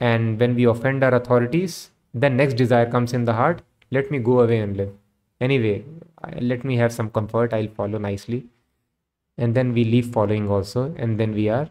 And 0.00 0.38
when 0.38 0.54
we 0.54 0.64
offend 0.64 1.02
our 1.04 1.14
authorities, 1.14 1.90
then 2.14 2.36
next 2.36 2.54
desire 2.54 2.90
comes 2.90 3.12
in 3.12 3.24
the 3.24 3.34
heart, 3.34 3.62
let 3.90 4.10
me 4.10 4.18
go 4.18 4.40
away 4.40 4.58
and 4.58 4.76
live. 4.76 4.92
Anyway, 5.40 5.84
let 6.40 6.64
me 6.64 6.76
have 6.76 6.92
some 6.92 7.10
comfort, 7.10 7.52
I'll 7.52 7.68
follow 7.68 7.98
nicely 7.98 8.46
and 9.38 9.54
then 9.54 9.72
we 9.72 9.84
leave 9.84 10.12
following 10.12 10.50
also 10.50 10.92
and 10.96 11.18
then 11.18 11.32
we 11.32 11.48
are 11.48 11.70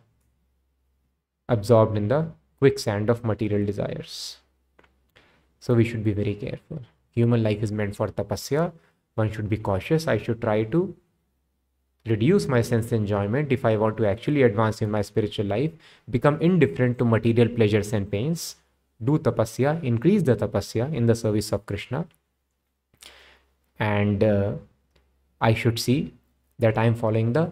absorbed 1.49 1.97
in 1.97 2.08
the 2.08 2.26
quicksand 2.60 3.10
of 3.10 3.24
material 3.24 3.66
desires 3.66 4.38
so 5.60 5.74
we 5.74 5.84
should 5.89 6.03
be 6.03 6.14
very 6.14 6.34
careful 6.34 6.80
human 7.18 7.43
life 7.47 7.63
is 7.68 7.72
meant 7.80 7.95
for 7.99 8.07
tapasya 8.20 8.72
one 9.22 9.32
should 9.36 9.49
be 9.53 9.59
cautious 9.70 10.07
i 10.07 10.18
should 10.18 10.41
try 10.41 10.57
to 10.76 10.82
reduce 12.11 12.47
my 12.55 12.61
sense 12.70 12.91
enjoyment 12.97 13.55
if 13.57 13.65
i 13.72 13.76
want 13.86 13.97
to 14.01 14.07
actually 14.11 14.43
advance 14.49 14.82
in 14.82 14.91
my 14.97 15.01
spiritual 15.01 15.45
life 15.45 15.72
become 16.18 16.39
indifferent 16.49 16.97
to 16.97 17.09
material 17.15 17.49
pleasures 17.57 17.91
and 17.99 18.11
pains 18.11 18.45
do 19.09 19.18
tapasya 19.30 19.74
increase 19.93 20.24
the 20.30 20.36
tapasya 20.43 20.91
in 21.01 21.11
the 21.11 21.15
service 21.24 21.51
of 21.57 21.65
krishna 21.65 22.05
and 23.80 24.24
uh, 24.24 24.53
i 25.49 25.53
should 25.63 25.84
see 25.88 25.99
that 26.59 26.78
I 26.78 26.86
am 26.86 26.95
following 26.95 27.34
the 27.34 27.51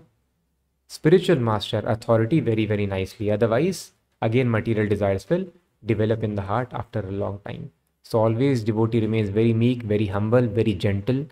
spiritual 0.87 1.37
master 1.37 1.79
authority 1.85 2.39
very, 2.39 2.65
very 2.65 2.85
nicely. 2.85 3.31
Otherwise, 3.31 3.91
again, 4.21 4.49
material 4.49 4.87
desires 4.87 5.29
will 5.29 5.47
develop 5.85 6.23
in 6.23 6.35
the 6.35 6.43
heart 6.43 6.69
after 6.73 6.99
a 6.99 7.11
long 7.11 7.39
time. 7.45 7.71
So, 8.05 8.19
always 8.19 8.63
devotee 8.63 9.01
remains 9.01 9.27
very 9.31 9.53
meek, 9.53 9.83
very 9.83 10.05
humble, 10.05 10.47
very 10.47 10.73
gentle 10.75 11.27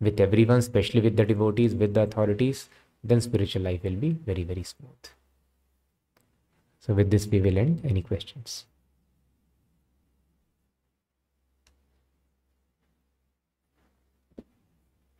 with 0.00 0.18
everyone, 0.18 0.58
especially 0.58 1.00
with 1.00 1.16
the 1.16 1.24
devotees, 1.24 1.76
with 1.76 1.94
the 1.94 2.02
authorities. 2.02 2.68
Then 3.04 3.20
spiritual 3.20 3.62
life 3.62 3.84
will 3.84 3.94
be 3.96 4.10
very, 4.10 4.42
very 4.42 4.64
smooth. 4.64 5.04
So, 6.78 6.94
with 6.94 7.10
this, 7.10 7.26
we 7.26 7.40
will 7.40 7.58
end. 7.58 7.80
Any 7.84 8.00
questions? 8.02 8.66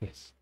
Yes. 0.01 0.34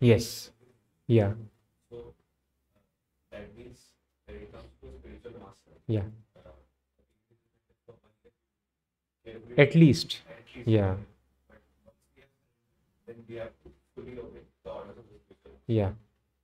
Yes. 0.00 0.50
Yeah. 1.06 1.32
So 1.90 1.96
uh, 1.96 2.00
that 3.30 3.56
means 3.56 3.78
when 4.26 4.36
it 4.38 4.52
comes 4.52 4.64
to 4.80 4.86
spiritual 4.98 5.32
master. 5.40 5.72
Yeah. 5.86 6.02
Uh, 6.36 6.50
at 9.58 9.74
least. 9.74 10.20
Yeah. 10.64 10.94
Then 13.06 13.16
we 13.28 13.36
have 13.36 13.50
fully 13.94 14.12
obey 14.18 14.40
the 14.64 14.70
orders 14.70 14.96
of 14.98 15.04
the 15.04 15.18
spiritual. 15.18 15.60
Yeah. 15.66 15.90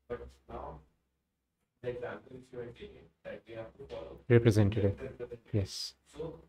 But 0.08 0.26
now 0.48 0.80
the 1.82 1.88
example 1.90 2.30
which 2.32 2.46
you 2.52 2.58
are 2.60 2.66
taking 2.66 3.06
that 3.24 3.42
we 3.48 3.54
have 3.54 3.72
to 3.78 3.84
follow. 3.88 4.18
Representative. 4.28 4.94
Yes. 5.52 5.94
So 6.06 6.40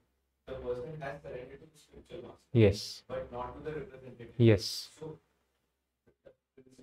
the 0.47 0.53
person 0.53 1.01
has 1.01 1.21
surrendered 1.21 1.59
to 1.61 1.65
the 1.65 1.77
spiritual 1.77 2.29
master. 2.29 2.49
Yes. 2.53 3.03
But 3.07 3.31
not 3.31 3.55
to 3.57 3.63
the 3.63 3.79
representative. 3.79 4.29
Yes. 4.37 4.89
So 4.99 5.17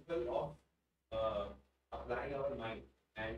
principle 0.07 0.57
of 1.13 1.19
uh, 1.19 1.45
applying 1.93 2.35
our 2.35 2.55
mind 2.57 2.81
and 3.17 3.37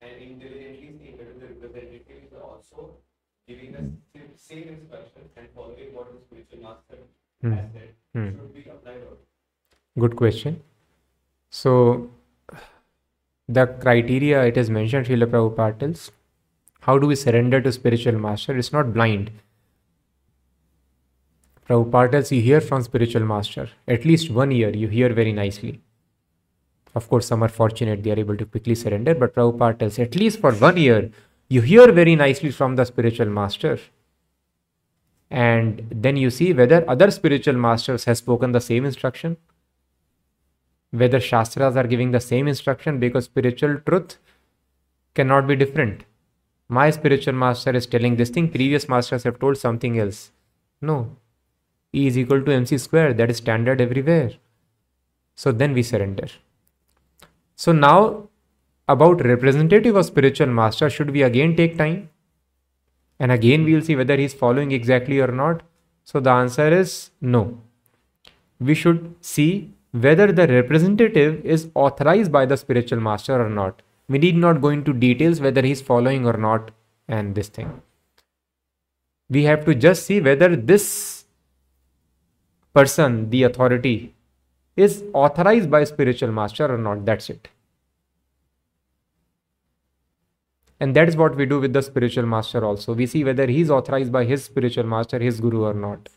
and 0.00 0.22
intelligently 0.22 0.94
seeing 0.98 1.18
whether 1.18 1.34
the 1.34 1.46
representative 1.54 2.22
is 2.26 2.32
also 2.32 2.96
giving 3.46 3.76
us 3.76 3.84
the 4.14 4.20
same 4.36 4.68
instruction 4.68 5.22
and 5.36 5.48
following 5.54 5.94
what 5.94 6.12
the 6.12 6.20
spiritual 6.26 6.62
master 6.62 6.98
hmm. 7.40 7.52
has 7.52 7.70
said 7.72 7.94
hmm. 8.14 8.30
should 8.30 8.54
be 8.54 8.64
applied 8.70 9.02
or 9.10 9.16
good 9.98 10.16
question 10.16 10.60
so 11.50 12.10
the 13.48 13.66
criteria 13.84 14.44
it 14.44 14.56
is 14.56 14.70
mentioned 14.70 15.06
Srila 15.06 15.30
Prabhupada 15.32 15.78
tells 15.78 16.10
how 16.80 16.98
do 16.98 17.06
we 17.06 17.14
surrender 17.14 17.60
to 17.60 17.72
spiritual 17.72 18.18
master 18.26 18.56
it's 18.56 18.72
not 18.72 18.92
blind 18.92 19.30
Prabhupada 21.68 22.30
you 22.30 22.42
hear 22.42 22.60
from 22.60 22.82
spiritual 22.82 23.22
master. 23.22 23.68
At 23.86 24.04
least 24.04 24.30
one 24.30 24.50
year 24.50 24.70
you 24.70 24.88
hear 24.88 25.12
very 25.12 25.32
nicely. 25.32 25.80
Of 26.94 27.08
course, 27.08 27.26
some 27.26 27.42
are 27.42 27.48
fortunate, 27.48 28.02
they 28.02 28.10
are 28.10 28.18
able 28.18 28.36
to 28.36 28.44
quickly 28.44 28.74
surrender, 28.74 29.14
but 29.14 29.34
Prabhupada 29.34 29.78
tells 29.78 29.98
at 29.98 30.14
least 30.16 30.40
for 30.40 30.52
one 30.52 30.76
year 30.76 31.10
you 31.48 31.60
hear 31.60 31.90
very 31.92 32.16
nicely 32.16 32.50
from 32.50 32.76
the 32.76 32.84
spiritual 32.84 33.26
master. 33.26 33.78
And 35.30 35.86
then 35.90 36.16
you 36.16 36.30
see 36.30 36.52
whether 36.52 36.84
other 36.90 37.10
spiritual 37.10 37.54
masters 37.54 38.04
have 38.04 38.18
spoken 38.18 38.52
the 38.52 38.60
same 38.60 38.84
instruction, 38.84 39.38
whether 40.90 41.20
Shastras 41.20 41.76
are 41.76 41.86
giving 41.86 42.10
the 42.10 42.20
same 42.20 42.48
instruction, 42.48 42.98
because 42.98 43.24
spiritual 43.24 43.78
truth 43.86 44.18
cannot 45.14 45.46
be 45.46 45.56
different. 45.56 46.04
My 46.68 46.90
spiritual 46.90 47.34
master 47.34 47.70
is 47.70 47.86
telling 47.86 48.16
this 48.16 48.30
thing, 48.30 48.50
previous 48.50 48.88
masters 48.88 49.22
have 49.22 49.38
told 49.38 49.56
something 49.56 49.98
else. 49.98 50.32
No, 50.82 51.16
E 51.92 52.06
is 52.06 52.16
equal 52.16 52.42
to 52.42 52.52
mc 52.52 52.78
square. 52.78 53.12
That 53.12 53.30
is 53.30 53.36
standard 53.38 53.80
everywhere. 53.80 54.32
So 55.34 55.52
then 55.52 55.72
we 55.72 55.82
surrender. 55.82 56.28
So 57.56 57.72
now 57.72 58.28
about 58.88 59.24
representative 59.24 59.96
of 59.96 60.06
spiritual 60.06 60.48
master, 60.48 60.90
should 60.90 61.10
we 61.10 61.22
again 61.22 61.56
take 61.56 61.78
time? 61.78 62.10
And 63.18 63.30
again 63.30 63.64
we 63.64 63.74
will 63.74 63.82
see 63.82 63.96
whether 63.96 64.16
he 64.16 64.24
is 64.24 64.34
following 64.34 64.72
exactly 64.72 65.20
or 65.20 65.28
not. 65.28 65.62
So 66.04 66.20
the 66.20 66.30
answer 66.30 66.68
is 66.68 67.10
no. 67.20 67.60
We 68.58 68.74
should 68.74 69.14
see 69.20 69.72
whether 69.92 70.32
the 70.32 70.46
representative 70.48 71.44
is 71.44 71.68
authorized 71.74 72.32
by 72.32 72.46
the 72.46 72.56
spiritual 72.56 73.00
master 73.00 73.40
or 73.40 73.48
not. 73.48 73.82
We 74.08 74.18
need 74.18 74.36
not 74.36 74.60
go 74.60 74.68
into 74.70 74.92
details 74.92 75.40
whether 75.40 75.62
he 75.62 75.70
is 75.70 75.80
following 75.80 76.26
or 76.26 76.36
not 76.36 76.70
and 77.06 77.34
this 77.34 77.48
thing. 77.48 77.82
We 79.28 79.44
have 79.44 79.64
to 79.66 79.74
just 79.74 80.06
see 80.06 80.20
whether 80.20 80.56
this 80.56 81.21
person, 82.74 83.30
the 83.30 83.42
authority, 83.44 84.14
is 84.76 85.04
authorized 85.12 85.70
by 85.70 85.84
spiritual 85.84 86.32
master 86.32 86.72
or 86.72 86.78
not. 86.78 87.04
That's 87.04 87.28
it. 87.30 87.48
And 90.80 90.96
that 90.96 91.08
is 91.08 91.16
what 91.16 91.36
we 91.36 91.46
do 91.46 91.60
with 91.60 91.72
the 91.72 91.82
spiritual 91.82 92.26
master 92.26 92.64
also. 92.64 92.92
We 92.92 93.06
see 93.06 93.22
whether 93.22 93.46
he 93.46 93.60
is 93.60 93.70
authorized 93.70 94.10
by 94.10 94.24
his 94.24 94.44
spiritual 94.44 94.84
master, 94.84 95.18
his 95.18 95.40
guru 95.40 95.64
or 95.64 95.74
not. 95.74 96.08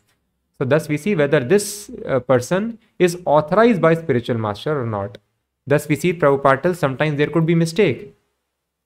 So 0.58 0.64
thus 0.64 0.88
we 0.88 0.96
see 0.96 1.14
whether 1.14 1.38
this 1.38 1.90
uh, 2.06 2.18
person 2.20 2.78
is 2.98 3.18
authorized 3.26 3.80
by 3.80 3.94
spiritual 3.94 4.38
master 4.38 4.80
or 4.80 4.86
not. 4.86 5.18
Thus 5.66 5.86
we 5.86 5.96
see 5.96 6.12
Prabhupada 6.12 6.74
sometimes 6.74 7.16
there 7.18 7.28
could 7.28 7.46
be 7.46 7.54
mistake. 7.54 8.14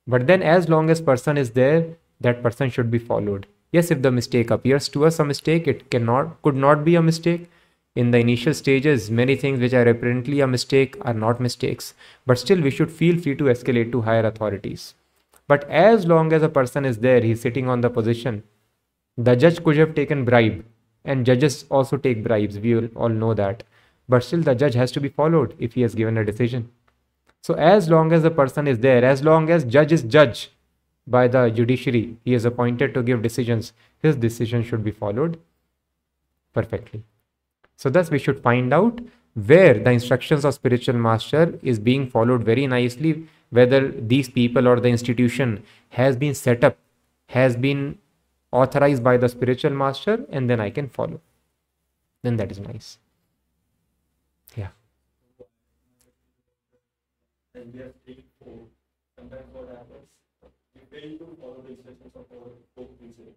But 0.07 0.27
then 0.27 0.43
as 0.43 0.69
long 0.69 0.91
as 0.91 1.01
person 1.01 1.39
is 1.39 1.53
there, 1.53 1.87
that 2.21 2.43
person 2.43 2.69
should 2.69 2.91
be 2.91 2.99
followed. 2.99 3.47
Yes, 3.73 3.91
if 3.91 4.03
the 4.03 4.11
mistake 4.11 4.51
appears 4.51 4.89
to 4.91 5.07
us 5.07 5.19
a 5.21 5.25
mistake, 5.25 5.69
it 5.69 5.91
cannot 5.91 6.43
could 6.43 6.57
not 6.57 6.85
be 6.85 6.97
a 6.97 7.03
mistake 7.03 7.49
in 7.97 8.11
the 8.13 8.19
initial 8.19 8.55
stages, 8.55 9.11
many 9.11 9.35
things 9.37 9.61
which 9.61 9.75
are 9.75 9.89
apparently 9.89 10.41
a 10.41 10.47
mistake 10.47 10.97
are 11.03 11.15
not 11.15 11.41
mistakes, 11.41 11.95
but 12.27 12.39
still 12.39 12.61
we 12.61 12.71
should 12.71 12.91
feel 12.91 13.19
free 13.19 13.35
to 13.37 13.45
escalate 13.45 13.91
to 13.93 14.03
higher 14.03 14.25
authorities. 14.27 14.95
But 15.49 15.69
as 15.69 16.07
long 16.07 16.33
as 16.33 16.43
a 16.43 16.49
person 16.49 16.85
is 16.85 16.99
there, 16.99 17.21
he's 17.21 17.41
sitting 17.41 17.69
on 17.69 17.81
the 17.81 17.91
position, 17.91 18.45
the 19.17 19.35
judge 19.35 19.63
could 19.65 19.77
have 19.77 19.95
taken 19.95 20.25
bribe, 20.25 20.65
and 21.05 21.27
judges 21.27 21.65
also 21.69 21.97
take 21.97 22.23
bribes. 22.23 22.59
We 22.59 22.89
all 22.89 23.09
know 23.09 23.35
that. 23.35 23.65
But 24.09 24.25
still, 24.25 24.41
the 24.41 24.55
judge 24.55 24.75
has 24.75 24.93
to 24.93 25.01
be 25.01 25.09
followed 25.09 25.55
if 25.59 25.75
he 25.75 25.83
has 25.83 25.95
given 25.95 26.17
a 26.17 26.25
decision. 26.25 26.71
So, 27.43 27.55
as 27.55 27.89
long 27.89 28.13
as 28.13 28.23
the 28.23 28.31
person 28.31 28.67
is 28.67 28.79
there, 28.79 29.05
as 29.05 29.23
long 29.23 29.51
as 29.51 29.65
judge 29.65 29.93
is 29.93 30.03
judge 30.03 30.51
by 31.07 31.29
the 31.29 31.51
judiciary, 31.51 32.17
he 32.25 32.35
is 32.35 32.45
appointed 32.45 32.95
to 32.95 33.03
give 33.03 33.23
decisions. 33.23 33.73
his 34.03 34.17
decision 34.17 34.63
should 34.63 34.83
be 34.83 34.91
followed 34.91 35.39
perfectly. 36.55 37.03
So 37.81 37.89
thus 37.89 38.11
we 38.11 38.19
should 38.19 38.43
find 38.43 38.75
out 38.75 39.01
where 39.33 39.73
the 39.73 39.91
instructions 39.91 40.45
of 40.45 40.53
spiritual 40.53 40.97
master 40.97 41.59
is 41.63 41.79
being 41.79 42.11
followed 42.11 42.45
very 42.45 42.67
nicely, 42.67 43.27
whether 43.49 43.91
these 43.91 44.29
people 44.29 44.69
or 44.69 44.79
the 44.81 44.91
institution 44.91 45.65
has 45.89 46.15
been 46.15 46.35
set 46.35 46.63
up, 46.63 46.77
has 47.31 47.57
been 47.57 47.97
authorized 48.53 49.03
by 49.03 49.17
the 49.17 49.31
spiritual 49.31 49.71
master, 49.71 50.27
and 50.29 50.51
then 50.51 50.61
I 50.61 50.69
can 50.69 50.91
follow. 50.91 51.23
Then 52.23 52.37
that 52.37 52.53
is 52.53 52.59
nice. 52.59 52.99
Yeah. 54.55 54.69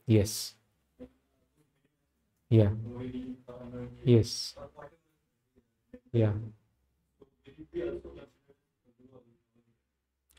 Yes. 0.05 0.55
Yeah. 2.53 2.69
Yes. 4.03 4.55
Yeah. 6.11 6.33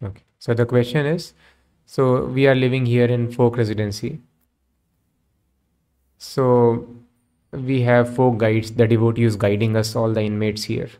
Okay. 0.02 0.22
So 0.38 0.54
the 0.54 0.66
question 0.66 1.06
is 1.06 1.32
so 1.86 2.26
we 2.26 2.46
are 2.46 2.54
living 2.54 2.86
here 2.86 3.06
in 3.06 3.30
folk 3.32 3.56
residency. 3.56 4.20
So 6.18 6.86
we 7.52 7.82
have 7.82 8.14
folk 8.14 8.38
guides, 8.38 8.70
the 8.72 8.86
devotees 8.86 9.36
guiding 9.36 9.76
us, 9.76 9.96
all 9.96 10.12
the 10.12 10.22
inmates 10.22 10.64
here. 10.64 10.90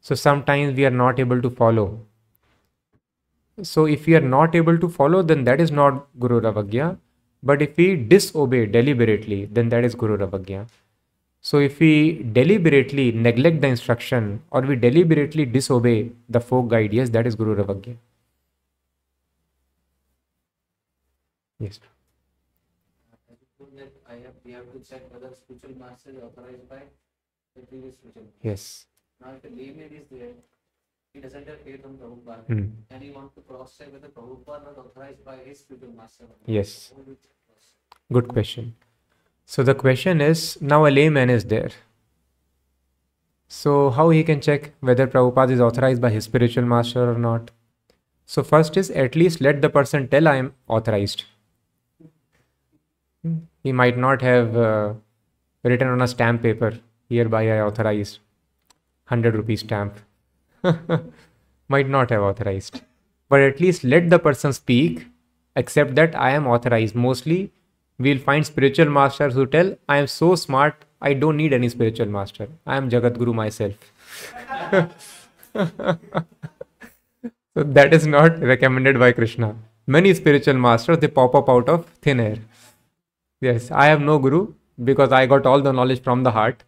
So 0.00 0.16
sometimes 0.16 0.76
we 0.76 0.86
are 0.86 0.96
not 1.02 1.20
able 1.20 1.40
to 1.40 1.50
follow. 1.50 2.00
So 3.62 3.86
if 3.86 4.06
we 4.06 4.16
are 4.16 4.28
not 4.36 4.56
able 4.56 4.78
to 4.78 4.88
follow, 4.88 5.22
then 5.22 5.44
that 5.44 5.60
is 5.60 5.70
not 5.70 6.06
Gurur 6.18 6.42
Avagya. 6.52 6.98
But 7.42 7.62
if 7.62 7.76
we 7.76 7.96
disobey 7.96 8.66
deliberately, 8.66 9.46
then 9.46 9.68
that 9.70 9.84
is 9.84 9.94
Gurur 9.94 10.18
Avagya. 10.18 10.66
So 11.40 11.58
if 11.58 11.78
we 11.80 12.22
deliberately 12.32 13.12
neglect 13.12 13.60
the 13.60 13.68
instruction 13.68 14.42
or 14.50 14.62
we 14.62 14.76
deliberately 14.76 15.46
disobey 15.46 16.12
the 16.28 16.40
folk 16.40 16.68
guide, 16.68 16.92
yes, 16.92 17.10
that 17.10 17.26
is 17.26 17.36
Gurur 17.36 17.64
Avagya. 17.64 17.96
Yes. 21.58 21.78
The. 21.78 21.86
Yes. 28.42 28.86
Now, 29.20 29.32
if 29.36 29.44
a 29.44 29.48
layman 29.48 29.92
is 29.92 30.06
there, 30.10 30.34
he 31.12 31.20
doesn't 31.20 31.46
have 31.48 31.60
faith 31.60 31.84
on 31.84 31.96
Prabhupada, 32.02 32.44
Hmm. 32.46 32.64
and 32.90 33.02
he 33.02 33.10
wants 33.10 33.34
to 33.34 33.40
cross 33.40 33.76
check 33.78 33.92
whether 33.92 34.08
Prabhupada 34.08 34.68
was 34.68 34.78
authorized 34.84 35.24
by 35.24 35.36
his 35.36 35.58
spiritual 35.60 35.92
master. 35.96 36.24
Yes. 36.46 36.92
How 36.94 36.98
will 37.02 37.08
you 37.12 37.16
cross? 37.46 37.72
Good 38.12 38.28
question. 38.28 38.74
So 39.46 39.62
the 39.62 39.74
question 39.74 40.20
is 40.20 40.60
now 40.60 40.86
a 40.86 40.90
layman 40.90 41.30
is 41.30 41.44
there. 41.46 41.70
So 43.48 43.88
how 43.90 44.10
he 44.10 44.22
can 44.24 44.40
check 44.42 44.72
whether 44.80 45.06
Prabhupada 45.06 45.52
is 45.52 45.60
authorized 45.60 46.02
by 46.02 46.10
his 46.10 46.24
spiritual 46.24 46.64
master 46.64 47.10
or 47.10 47.18
not? 47.18 47.50
So 48.26 48.42
first 48.42 48.76
is 48.76 48.90
at 48.90 49.16
least 49.16 49.40
let 49.40 49.62
the 49.62 49.70
person 49.70 50.06
tell 50.08 50.28
I 50.28 50.36
am 50.36 50.54
authorized. 50.68 51.24
He 53.62 53.72
might 53.72 53.96
not 53.98 54.20
have 54.22 54.56
uh, 54.56 54.94
written 55.64 55.88
on 55.88 56.02
a 56.02 56.08
stamp 56.08 56.42
paper, 56.42 56.78
hereby 57.08 57.50
I 57.50 57.60
authorize, 57.62 58.18
100 59.08 59.34
rupees 59.34 59.60
stamp. 59.60 59.98
might 61.68 61.88
not 61.88 62.10
have 62.10 62.22
authorized. 62.22 62.82
But 63.28 63.40
at 63.40 63.60
least 63.60 63.84
let 63.84 64.10
the 64.10 64.18
person 64.18 64.52
speak, 64.52 65.06
accept 65.56 65.94
that 65.96 66.14
I 66.14 66.30
am 66.30 66.46
authorized. 66.46 66.94
Mostly 66.94 67.52
we'll 67.98 68.18
find 68.18 68.46
spiritual 68.46 68.90
masters 68.90 69.34
who 69.34 69.46
tell, 69.46 69.76
I 69.88 69.98
am 69.98 70.06
so 70.06 70.34
smart, 70.34 70.84
I 71.00 71.14
don't 71.14 71.36
need 71.36 71.52
any 71.52 71.68
spiritual 71.68 72.06
master. 72.06 72.48
I 72.66 72.76
am 72.76 72.90
Jagat 72.90 73.18
Guru 73.18 73.32
myself. 73.32 73.74
so 77.54 77.64
that 77.64 77.94
is 77.94 78.06
not 78.06 78.40
recommended 78.40 78.98
by 78.98 79.12
Krishna. 79.12 79.56
Many 79.86 80.14
spiritual 80.14 80.54
masters 80.54 80.98
they 80.98 81.08
pop 81.08 81.34
up 81.34 81.48
out 81.48 81.68
of 81.68 81.86
thin 82.02 82.20
air. 82.20 82.38
Yes, 83.40 83.70
I 83.70 83.86
have 83.86 84.00
no 84.00 84.18
guru 84.18 84.54
because 84.82 85.12
I 85.12 85.26
got 85.26 85.46
all 85.46 85.60
the 85.60 85.72
knowledge 85.72 86.02
from 86.02 86.24
the 86.24 86.32
heart. 86.32 86.64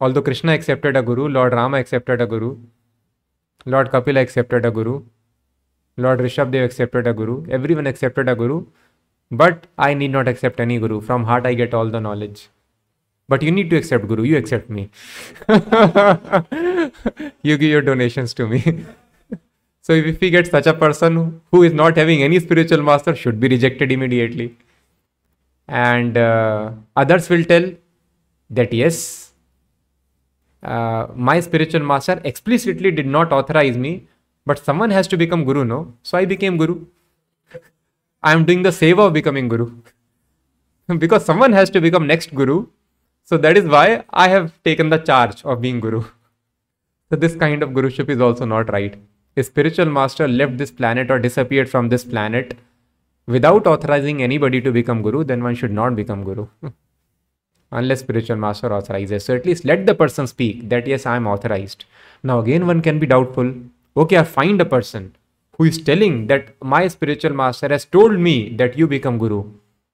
Although 0.00 0.22
Krishna 0.22 0.52
accepted 0.52 0.96
a 0.96 1.02
guru, 1.02 1.28
Lord 1.28 1.52
Rama 1.52 1.78
accepted 1.78 2.20
a 2.20 2.26
guru, 2.26 2.58
Lord 3.64 3.90
Kapila 3.90 4.20
accepted 4.20 4.64
a 4.66 4.70
guru, 4.70 5.02
Lord 5.96 6.20
Rishabdev 6.20 6.64
accepted 6.64 7.06
a 7.06 7.12
guru, 7.12 7.46
everyone 7.48 7.86
accepted 7.86 8.28
a 8.28 8.34
guru, 8.34 8.66
but 9.30 9.66
I 9.78 9.94
need 9.94 10.10
not 10.10 10.26
accept 10.28 10.58
any 10.60 10.78
guru. 10.78 11.00
From 11.00 11.24
heart, 11.24 11.46
I 11.46 11.54
get 11.54 11.72
all 11.74 11.88
the 11.88 12.00
knowledge. 12.00 12.48
But 13.28 13.42
you 13.42 13.50
need 13.50 13.70
to 13.70 13.76
accept 13.76 14.08
guru, 14.08 14.24
you 14.24 14.36
accept 14.36 14.68
me. 14.68 14.90
you 17.42 17.56
give 17.56 17.70
your 17.70 17.82
donations 17.82 18.34
to 18.34 18.46
me. 18.46 18.84
so 19.80 19.92
if 19.92 20.20
we 20.20 20.30
get 20.30 20.48
such 20.48 20.66
a 20.66 20.74
person 20.74 21.40
who 21.50 21.62
is 21.62 21.72
not 21.72 21.96
having 21.96 22.22
any 22.22 22.40
spiritual 22.40 22.82
master, 22.82 23.14
should 23.14 23.38
be 23.38 23.48
rejected 23.48 23.92
immediately. 23.92 24.56
And 25.68 26.16
uh, 26.16 26.72
others 26.96 27.28
will 27.28 27.44
tell 27.44 27.70
that 28.50 28.72
yes, 28.72 29.21
uh, 30.62 31.08
my 31.14 31.40
spiritual 31.40 31.82
master 31.82 32.20
explicitly 32.24 32.90
did 32.90 33.06
not 33.06 33.32
authorize 33.32 33.76
me, 33.76 34.08
but 34.46 34.58
someone 34.58 34.90
has 34.90 35.08
to 35.08 35.16
become 35.16 35.44
guru, 35.44 35.64
no? 35.64 35.94
So 36.02 36.18
I 36.18 36.24
became 36.24 36.56
guru. 36.56 36.86
I 38.22 38.32
am 38.32 38.44
doing 38.44 38.62
the 38.62 38.70
seva 38.70 39.06
of 39.06 39.12
becoming 39.12 39.48
guru. 39.48 39.72
because 40.98 41.24
someone 41.24 41.52
has 41.52 41.70
to 41.70 41.80
become 41.80 42.06
next 42.06 42.34
guru. 42.34 42.66
So 43.24 43.36
that 43.38 43.56
is 43.56 43.64
why 43.66 44.04
I 44.10 44.28
have 44.28 44.62
taken 44.62 44.90
the 44.90 44.98
charge 44.98 45.44
of 45.44 45.60
being 45.60 45.80
guru. 45.80 46.04
So 47.10 47.16
this 47.16 47.36
kind 47.36 47.62
of 47.62 47.74
guruship 47.74 48.08
is 48.08 48.22
also 48.22 48.46
not 48.46 48.72
right. 48.72 48.96
A 49.36 49.42
spiritual 49.42 49.84
master 49.84 50.26
left 50.26 50.56
this 50.56 50.70
planet 50.70 51.10
or 51.10 51.18
disappeared 51.18 51.68
from 51.68 51.90
this 51.90 52.04
planet 52.04 52.54
without 53.26 53.66
authorizing 53.66 54.22
anybody 54.22 54.62
to 54.62 54.72
become 54.72 55.02
guru, 55.02 55.22
then 55.22 55.42
one 55.42 55.54
should 55.54 55.72
not 55.72 55.94
become 55.94 56.24
guru. 56.24 56.48
Unless 57.72 58.00
spiritual 58.00 58.36
master 58.36 58.72
authorizes. 58.72 59.24
So 59.24 59.34
at 59.34 59.46
least 59.46 59.64
let 59.64 59.86
the 59.86 59.94
person 59.94 60.26
speak 60.26 60.68
that 60.68 60.86
yes, 60.86 61.06
I 61.06 61.16
am 61.16 61.26
authorized. 61.26 61.84
Now 62.22 62.38
again, 62.40 62.66
one 62.66 62.82
can 62.82 62.98
be 62.98 63.06
doubtful. 63.06 63.54
Okay, 63.96 64.18
I 64.18 64.24
find 64.24 64.60
a 64.60 64.64
person 64.64 65.16
who 65.56 65.64
is 65.64 65.78
telling 65.78 66.26
that 66.26 66.54
my 66.62 66.86
spiritual 66.88 67.32
master 67.32 67.68
has 67.68 67.84
told 67.84 68.18
me 68.18 68.50
that 68.56 68.76
you 68.76 68.86
become 68.86 69.18
guru. 69.18 69.44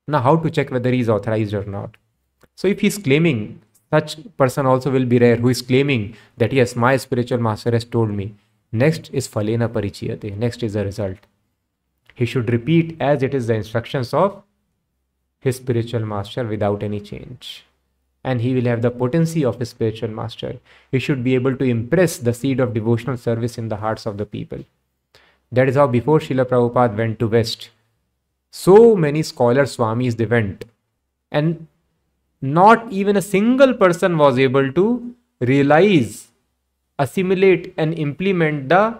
Now, 0.06 0.20
how 0.20 0.36
to 0.36 0.50
check 0.50 0.70
whether 0.70 0.90
he 0.90 1.00
is 1.00 1.08
authorized 1.08 1.54
or 1.54 1.64
not? 1.64 1.96
So, 2.54 2.68
if 2.68 2.80
he 2.80 2.86
is 2.86 2.98
claiming, 2.98 3.60
such 3.92 4.16
person 4.36 4.66
also 4.66 4.90
will 4.90 5.04
be 5.04 5.18
rare 5.18 5.36
who 5.36 5.48
is 5.48 5.62
claiming 5.62 6.16
that 6.36 6.52
yes, 6.52 6.74
my 6.76 6.96
spiritual 6.96 7.38
master 7.38 7.70
has 7.72 7.84
told 7.84 8.10
me. 8.10 8.34
Next 8.72 9.10
is 9.12 9.28
falena 9.28 9.68
parichiyate. 9.68 10.36
Next 10.36 10.62
is 10.62 10.74
the 10.74 10.84
result. 10.84 11.18
He 12.14 12.26
should 12.26 12.50
repeat 12.50 12.96
as 13.00 13.22
it 13.22 13.34
is 13.34 13.46
the 13.46 13.54
instructions 13.54 14.12
of 14.12 14.42
his 15.40 15.56
spiritual 15.56 16.04
master 16.04 16.44
without 16.44 16.82
any 16.82 17.00
change. 17.00 17.64
And 18.24 18.40
he 18.40 18.54
will 18.54 18.64
have 18.64 18.82
the 18.82 18.90
potency 18.90 19.44
of 19.44 19.58
his 19.58 19.70
spiritual 19.70 20.10
master. 20.10 20.58
He 20.90 20.98
should 20.98 21.22
be 21.22 21.34
able 21.34 21.56
to 21.56 21.64
impress 21.64 22.18
the 22.18 22.34
seed 22.34 22.60
of 22.60 22.74
devotional 22.74 23.16
service 23.16 23.56
in 23.56 23.68
the 23.68 23.76
hearts 23.76 24.06
of 24.06 24.18
the 24.18 24.26
people. 24.26 24.64
That 25.50 25.68
is 25.68 25.76
how 25.76 25.86
before 25.86 26.18
Srila 26.18 26.44
Prabhupada 26.44 26.96
went 26.96 27.18
to 27.20 27.28
West, 27.28 27.70
so 28.50 28.96
many 28.96 29.22
scholar 29.22 29.64
swamis 29.64 30.16
they 30.16 30.26
went, 30.26 30.64
and 31.30 31.66
not 32.42 32.92
even 32.92 33.16
a 33.16 33.22
single 33.22 33.74
person 33.74 34.18
was 34.18 34.38
able 34.38 34.72
to 34.72 35.14
realize, 35.40 36.28
assimilate, 36.98 37.72
and 37.76 37.94
implement 37.94 38.68
the 38.68 38.98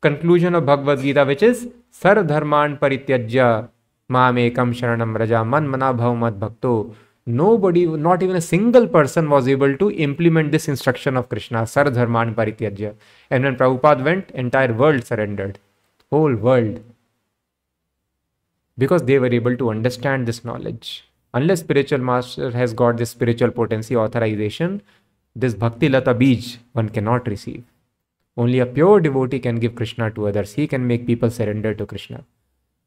conclusion 0.00 0.54
of 0.54 0.66
Bhagavad 0.66 1.00
Gita, 1.00 1.24
which 1.24 1.42
is 1.42 1.68
Sar 1.90 2.22
Dharman 2.22 2.76
Parityajya 2.76 3.68
Mamekam 4.10 4.74
Sharanam 4.74 5.16
Vraja 5.16 5.46
Man 5.46 5.68
Mana 5.68 5.94
Bhav 5.94 6.38
Bhakto. 6.38 6.94
Nobody, 7.30 7.86
not 7.86 8.22
even 8.22 8.36
a 8.36 8.40
single 8.40 8.86
person 8.88 9.30
was 9.30 9.46
able 9.46 9.76
to 9.76 9.90
implement 9.92 10.50
this 10.52 10.68
instruction 10.68 11.16
of 11.16 11.28
Krishna, 11.28 11.66
Sar 11.66 11.84
Dharman 11.84 12.34
Parityajya. 12.34 12.94
And 13.30 13.44
when 13.44 13.56
Prabhupada 13.56 14.04
went, 14.04 14.30
entire 14.32 14.72
world 14.72 15.04
surrendered. 15.04 15.58
Whole 16.10 16.34
world. 16.34 16.82
Because 18.76 19.04
they 19.04 19.18
were 19.18 19.32
able 19.32 19.56
to 19.56 19.70
understand 19.70 20.26
this 20.26 20.44
knowledge. 20.44 21.04
Unless 21.32 21.60
spiritual 21.60 21.98
master 21.98 22.50
has 22.50 22.72
got 22.72 22.96
this 22.96 23.10
spiritual 23.10 23.52
potency 23.52 23.96
authorization, 23.96 24.82
this 25.36 25.54
Bhakti 25.54 25.88
Lata 25.88 26.14
Bij 26.14 26.58
one 26.72 26.88
cannot 26.88 27.28
receive. 27.28 27.62
Only 28.36 28.58
a 28.58 28.66
pure 28.66 29.00
devotee 29.00 29.38
can 29.38 29.56
give 29.56 29.76
Krishna 29.76 30.10
to 30.12 30.26
others. 30.26 30.54
He 30.54 30.66
can 30.66 30.86
make 30.86 31.06
people 31.06 31.30
surrender 31.30 31.74
to 31.74 31.86
Krishna. 31.86 32.24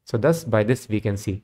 So, 0.03 0.17
thus, 0.17 0.43
by 0.43 0.63
this, 0.63 0.89
we 0.89 0.99
can 0.99 1.15
see 1.15 1.43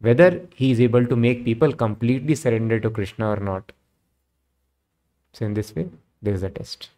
whether 0.00 0.46
he 0.54 0.70
is 0.70 0.80
able 0.80 1.06
to 1.06 1.16
make 1.16 1.44
people 1.44 1.72
completely 1.72 2.34
surrender 2.34 2.78
to 2.80 2.90
Krishna 2.90 3.30
or 3.30 3.36
not. 3.36 3.72
So, 5.34 5.44
in 5.46 5.54
this 5.54 5.74
way, 5.74 5.88
there 6.22 6.34
is 6.34 6.42
a 6.42 6.50
test. 6.50 6.90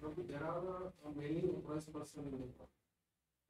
Prabhu, 0.00 0.26
there 0.28 0.42
are 0.42 0.58
uh, 0.58 1.10
many 1.16 1.42
authorized 1.42 1.92
person 1.92 2.24
in 2.24 2.32
Nepal. 2.32 2.68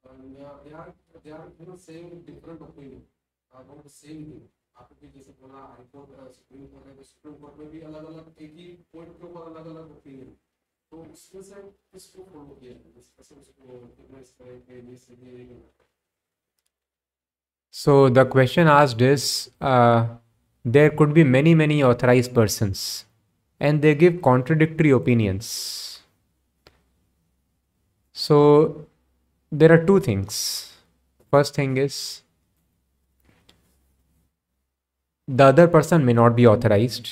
And 0.03 0.35
they 0.35 0.43
are, 0.43 0.59
they 0.65 0.73
are, 0.73 0.93
they 1.23 1.31
are, 1.31 1.47
you 1.59 1.65
know, 1.67 1.75
saying 1.77 2.23
different 2.25 2.61
opinion 2.61 3.01
about 3.53 3.83
the 3.83 3.89
same 3.89 4.23
thing. 4.25 4.41
आपने 4.77 5.07
जैसे 5.09 5.31
बोला 5.41 5.59
high 5.59 5.85
court 5.91 6.09
supreme 6.33 6.65
court 6.71 6.87
है 6.87 6.95
तो 6.95 7.03
supreme 7.03 7.35
court 7.43 7.55
में 7.59 7.69
भी 7.69 7.79
अलग 7.85 8.03
अलग 8.05 8.41
एक 8.41 8.51
ही 8.57 8.65
पॉइंट 8.93 9.17
के 9.17 9.25
ऊपर 9.27 9.47
अलग 9.51 9.65
अलग 9.71 9.91
ओपिनियन 9.91 10.35
तो 10.91 10.97
उसमें 11.13 11.41
से 11.41 11.61
किसको 11.93 12.23
फॉलो 12.33 12.55
किया 12.59 12.73
जाए 12.73 13.01
कैसे 13.17 13.35
उसको 13.35 13.71
रिकग्नाइज 13.71 14.29
करें 14.39 14.61
कि 14.61 14.73
ये 14.91 14.97
सही 14.97 15.25
है 15.25 15.45
कि 15.45 15.53
नहीं 15.53 15.75
So 17.79 18.09
the 18.09 18.25
question 18.25 18.67
asked 18.67 19.01
is 19.01 19.51
uh, 19.61 20.07
there 20.65 20.89
could 20.89 21.13
be 21.13 21.23
many, 21.23 21.53
many 21.53 21.83
authorized 21.83 22.33
persons 22.33 23.05
and 23.59 23.83
they 23.83 23.93
give 23.93 24.21
contradictory 24.21 24.89
opinions. 24.89 25.99
So 28.13 28.87
there 29.51 29.71
are 29.71 29.85
two 29.85 29.99
things. 29.99 30.73
First 31.31 31.53
thing 31.53 31.77
is 31.77 32.23
the 35.27 35.43
other 35.43 35.67
person 35.67 36.03
may 36.03 36.13
not 36.13 36.35
be 36.35 36.47
authorized. 36.47 37.09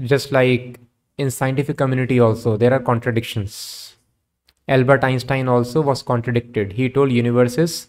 Just 0.00 0.32
like 0.32 0.80
in 1.19 1.29
scientific 1.29 1.77
community 1.77 2.19
also 2.19 2.55
there 2.57 2.73
are 2.73 2.79
contradictions. 2.79 3.97
Albert 4.67 5.03
Einstein 5.03 5.47
also 5.47 5.81
was 5.81 6.01
contradicted. 6.01 6.73
He 6.73 6.89
told 6.89 7.11
universe 7.11 7.57
is 7.57 7.87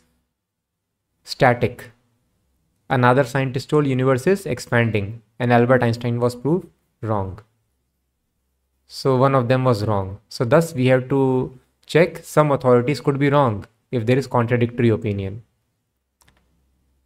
static. 1.22 1.90
Another 2.88 3.22
scientist 3.22 3.70
told 3.70 3.86
universe 3.86 4.26
is 4.26 4.46
expanding 4.46 5.22
and 5.38 5.52
Albert 5.52 5.84
Einstein 5.84 6.18
was 6.18 6.34
proved 6.34 6.66
wrong. 7.02 7.38
So 8.86 9.16
one 9.16 9.36
of 9.36 9.46
them 9.46 9.64
was 9.64 9.84
wrong. 9.84 10.18
So 10.28 10.44
thus 10.44 10.74
we 10.74 10.86
have 10.86 11.08
to 11.10 11.58
check 11.86 12.18
some 12.24 12.50
authorities 12.50 13.00
could 13.00 13.18
be 13.18 13.30
wrong 13.30 13.64
if 13.92 14.06
there 14.06 14.18
is 14.18 14.26
contradictory 14.26 14.88
opinion. 14.88 15.42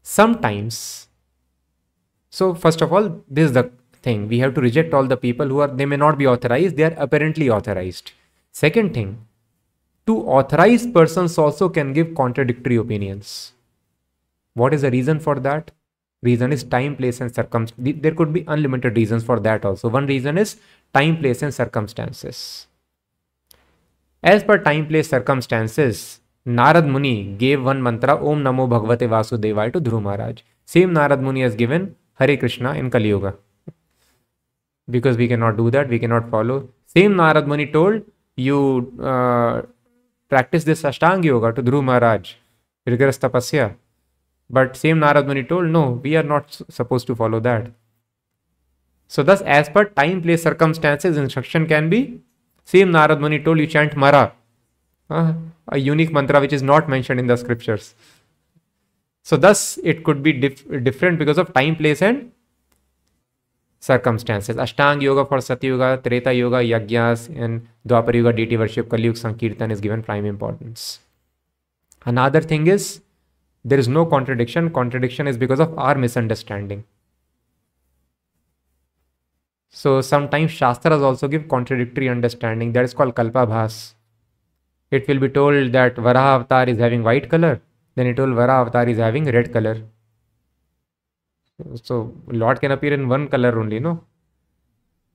Sometimes 0.03 1.09
so 2.31 2.55
first 2.55 2.81
of 2.81 2.93
all 2.93 3.09
this 3.29 3.47
is 3.47 3.53
the 3.53 3.71
thing 4.07 4.27
we 4.33 4.39
have 4.45 4.55
to 4.57 4.61
reject 4.61 4.95
all 4.95 5.07
the 5.13 5.21
people 5.27 5.55
who 5.55 5.61
are 5.67 5.71
they 5.81 5.87
may 5.93 6.01
not 6.05 6.19
be 6.23 6.27
authorized 6.35 6.77
they 6.77 6.87
are 6.91 6.97
apparently 7.07 7.49
authorized. 7.59 8.13
Second 8.65 8.95
thing 8.99 9.13
two 10.07 10.19
authorized 10.39 10.93
persons 10.95 11.39
also 11.39 11.69
can 11.69 11.93
give 11.93 12.15
contradictory 12.15 12.77
opinions. 12.77 13.53
What 14.55 14.75
is 14.75 14.83
the 14.83 14.91
reason 14.91 15.19
for 15.19 15.41
that? 15.41 15.71
Reason 16.23 16.53
is 16.53 16.65
time, 16.65 16.97
place, 16.97 17.21
and 17.21 17.35
circumstance. 17.35 17.75
There 17.79 18.15
could 18.15 18.33
be 18.33 18.45
unlimited 18.49 18.97
reasons 18.97 19.25
for 19.25 19.39
that 19.41 19.65
also. 19.65 19.89
One 19.89 20.07
reason 20.07 20.39
is 20.39 20.57
time, 20.95 21.19
place, 21.19 21.43
and 21.43 21.53
circumstances. 21.53 22.67
As 24.23 24.43
per 24.43 24.57
time, 24.59 24.87
place, 24.89 25.11
circumstances, 25.11 26.21
Narad 26.47 26.89
Muni 26.89 27.35
gave 27.45 27.63
one 27.63 27.83
mantra 27.83 28.17
Om 28.17 28.43
Namo 28.43 28.67
Bhagavate 28.69 29.07
Vasudevaya 29.09 29.73
to 29.75 29.81
Dhruv 29.81 30.03
Maharaj. 30.03 30.41
Same 30.65 30.95
Narad 30.95 31.21
Muni 31.21 31.43
has 31.43 31.55
given 31.55 31.95
Hare 32.15 32.37
Krishna 32.39 32.73
in 32.73 32.91
Kali 32.91 33.09
Yuga. 33.09 33.35
Because 34.91 35.17
we 35.17 35.29
cannot 35.29 35.57
do 35.57 35.71
that, 35.71 35.89
we 35.89 35.99
cannot 35.99 36.31
follow. 36.31 36.69
Same 36.87 37.15
Narad 37.15 37.47
Muni 37.47 37.67
told 37.67 38.03
you 38.37 38.93
uh, 39.03 39.63
practice 40.29 40.65
this 40.65 40.83
Ashtanga 40.83 41.25
Yoga 41.25 41.53
to 41.53 41.63
Dhruv 41.63 41.85
Maharaj, 41.85 42.35
rigorous 42.87 43.19
tapasya. 43.19 43.77
But 44.51 44.77
same 44.77 44.99
Narad 44.99 45.27
Muni 45.27 45.45
told, 45.45 45.67
no, 45.67 46.01
we 46.03 46.17
are 46.17 46.23
not 46.23 46.61
supposed 46.69 47.07
to 47.07 47.15
follow 47.15 47.41
that. 47.41 47.71
So 49.09 49.23
thus, 49.23 49.41
as 49.43 49.69
per 49.69 49.85
time, 49.87 50.23
place, 50.23 50.43
circumstances, 50.43 51.17
instruction 51.17 51.67
can 51.67 51.89
be 51.89 52.21
same 52.65 52.91
Narad 52.91 53.21
Muni 53.21 53.39
told 53.39 53.59
you 53.59 53.67
chant 53.67 53.97
Mara, 53.97 54.33
uh, 55.11 55.35
a 55.69 55.79
unique 55.79 56.13
mantra 56.13 56.41
which 56.41 56.53
is 56.53 56.63
not 56.63 56.89
mentioned 56.89 57.21
in 57.21 57.27
the 57.27 57.37
scriptures. 57.37 57.95
So 59.23 59.37
thus, 59.37 59.79
it 59.83 60.05
could 60.05 60.23
be 60.23 60.33
dif- 60.33 60.85
different 60.85 61.19
because 61.19 61.39
of 61.39 61.55
time, 61.55 61.77
place, 61.77 62.03
and 62.03 62.33
circumstances 63.85 64.59
ashtanga 64.59 65.03
yoga 65.03 65.23
for 65.31 65.41
सतयुग 65.43 65.83
त्रेता 66.05 66.31
योग 66.31 66.55
यज्ञ 66.63 66.99
and 67.31 67.61
द्वापर 67.87 68.17
युग 68.17 68.29
D 68.33 68.45
the 68.47 68.57
worship 68.57 68.91
Kaliyuga 68.91 69.15
sankirtan 69.17 69.71
is 69.71 69.83
given 69.83 70.01
prime 70.01 70.27
importance 70.27 70.87
another 72.07 72.45
thing 72.51 72.69
is 72.69 72.89
there 73.65 73.79
is 73.79 73.91
no 73.91 74.05
contradiction 74.07 74.69
contradiction 74.69 75.29
is 75.29 75.39
because 75.39 75.63
of 75.63 75.79
our 75.81 75.99
misunderstanding 75.99 76.83
so 79.77 80.01
sometimes 80.03 80.53
shastra 80.53 80.95
is 80.95 81.03
also 81.03 81.29
give 81.29 81.45
contradictory 81.51 82.09
understanding 82.09 82.73
that 82.75 82.85
is 82.85 82.95
called 82.95 83.15
kalpabhasa 83.15 83.79
it 84.93 85.09
will 85.09 85.19
be 85.19 85.29
told 85.31 85.73
that 85.73 85.99
Varaha 85.99 86.23
avatar 86.35 86.69
is 86.69 86.83
having 86.83 87.05
white 87.05 87.31
colour 87.31 87.55
then 87.97 88.11
it 88.11 88.21
will 88.21 88.33
Varaha 88.35 88.61
avatar 88.61 88.89
is 88.89 89.01
having 89.03 89.29
red 89.29 89.53
colour 89.53 89.83
So 91.83 92.15
Lord 92.27 92.61
can 92.61 92.73
appear 92.73 92.93
in 92.93 93.09
one 93.09 93.29
color 93.29 93.59
only, 93.59 93.79
no? 93.81 94.05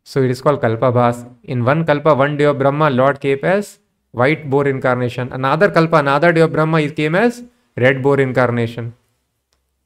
So 0.03 0.21
it 0.23 0.31
is 0.31 0.41
called 0.41 0.61
Kalpabhas. 0.61 1.29
In 1.43 1.65
one 1.65 1.85
Kalpa, 1.85 2.15
one 2.15 2.37
day 2.37 2.45
of 2.45 2.57
Brahma, 2.57 2.89
Lord 2.89 3.19
came 3.19 3.39
as 3.43 3.79
white 4.11 4.49
boar 4.49 4.67
incarnation. 4.67 5.31
Another 5.33 5.69
Kalpa, 5.69 5.97
another 5.97 6.31
day 6.31 6.41
of 6.41 6.51
Brahma, 6.51 6.79
he 6.81 6.89
came 6.89 7.15
as 7.15 7.43
red 7.75 8.01
boar 8.01 8.19
incarnation. 8.19 8.95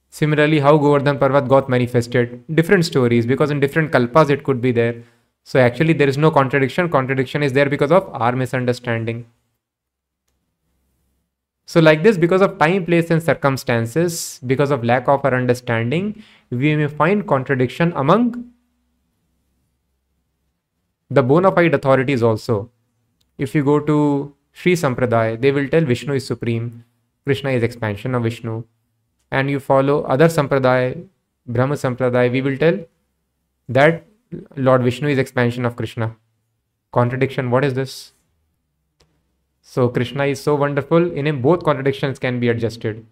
Similarly, 0.09 0.59
how 0.59 0.77
Govardhan 0.77 1.17
Parvat 1.17 1.47
got 1.47 1.69
manifested. 1.69 2.43
Different 2.53 2.85
stories 2.85 3.25
because 3.25 3.49
in 3.49 3.59
different 3.59 3.91
Kalpas 3.91 4.29
it 4.29 4.43
could 4.43 4.61
be 4.61 4.71
there. 4.71 5.01
So 5.43 5.59
actually 5.59 5.93
there 5.93 6.07
is 6.07 6.17
no 6.17 6.29
contradiction. 6.29 6.87
Contradiction 6.87 7.41
is 7.41 7.51
there 7.51 7.67
because 7.67 7.91
of 7.91 8.07
our 8.13 8.31
misunderstanding. 8.33 9.25
So, 11.65 11.79
like 11.79 12.03
this, 12.03 12.17
because 12.17 12.41
of 12.41 12.57
time, 12.59 12.85
place, 12.85 13.09
and 13.09 13.23
circumstances, 13.23 14.39
because 14.45 14.69
of 14.69 14.83
lack 14.83 15.07
of 15.07 15.23
our 15.23 15.33
understanding, 15.33 16.21
we 16.57 16.75
may 16.75 16.87
find 16.87 17.27
contradiction 17.27 17.93
among 17.95 18.45
the 21.09 21.23
bona 21.23 21.51
fide 21.51 21.73
authorities 21.73 22.23
also. 22.23 22.69
If 23.37 23.55
you 23.55 23.63
go 23.63 23.79
to 23.79 24.35
Sri 24.51 24.73
Sampradaya, 24.73 25.39
they 25.39 25.51
will 25.51 25.67
tell 25.67 25.81
Vishnu 25.83 26.13
is 26.13 26.25
supreme, 26.25 26.85
Krishna 27.25 27.51
is 27.51 27.63
expansion 27.63 28.15
of 28.15 28.23
Vishnu. 28.23 28.63
And 29.31 29.49
you 29.49 29.59
follow 29.59 30.03
other 30.03 30.27
Sampradaya, 30.27 31.07
Brahma 31.47 31.75
Sampradaya, 31.75 32.31
we 32.31 32.41
will 32.41 32.57
tell 32.57 32.79
that 33.69 34.05
Lord 34.55 34.83
Vishnu 34.83 35.09
is 35.09 35.17
expansion 35.17 35.65
of 35.65 35.75
Krishna. 35.75 36.15
Contradiction, 36.91 37.49
what 37.49 37.65
is 37.65 37.73
this? 37.73 38.13
So 39.61 39.89
Krishna 39.89 40.25
is 40.25 40.41
so 40.41 40.55
wonderful, 40.55 41.11
in 41.11 41.25
him 41.25 41.41
both 41.41 41.63
contradictions 41.63 42.19
can 42.19 42.39
be 42.39 42.49
adjusted. 42.49 43.05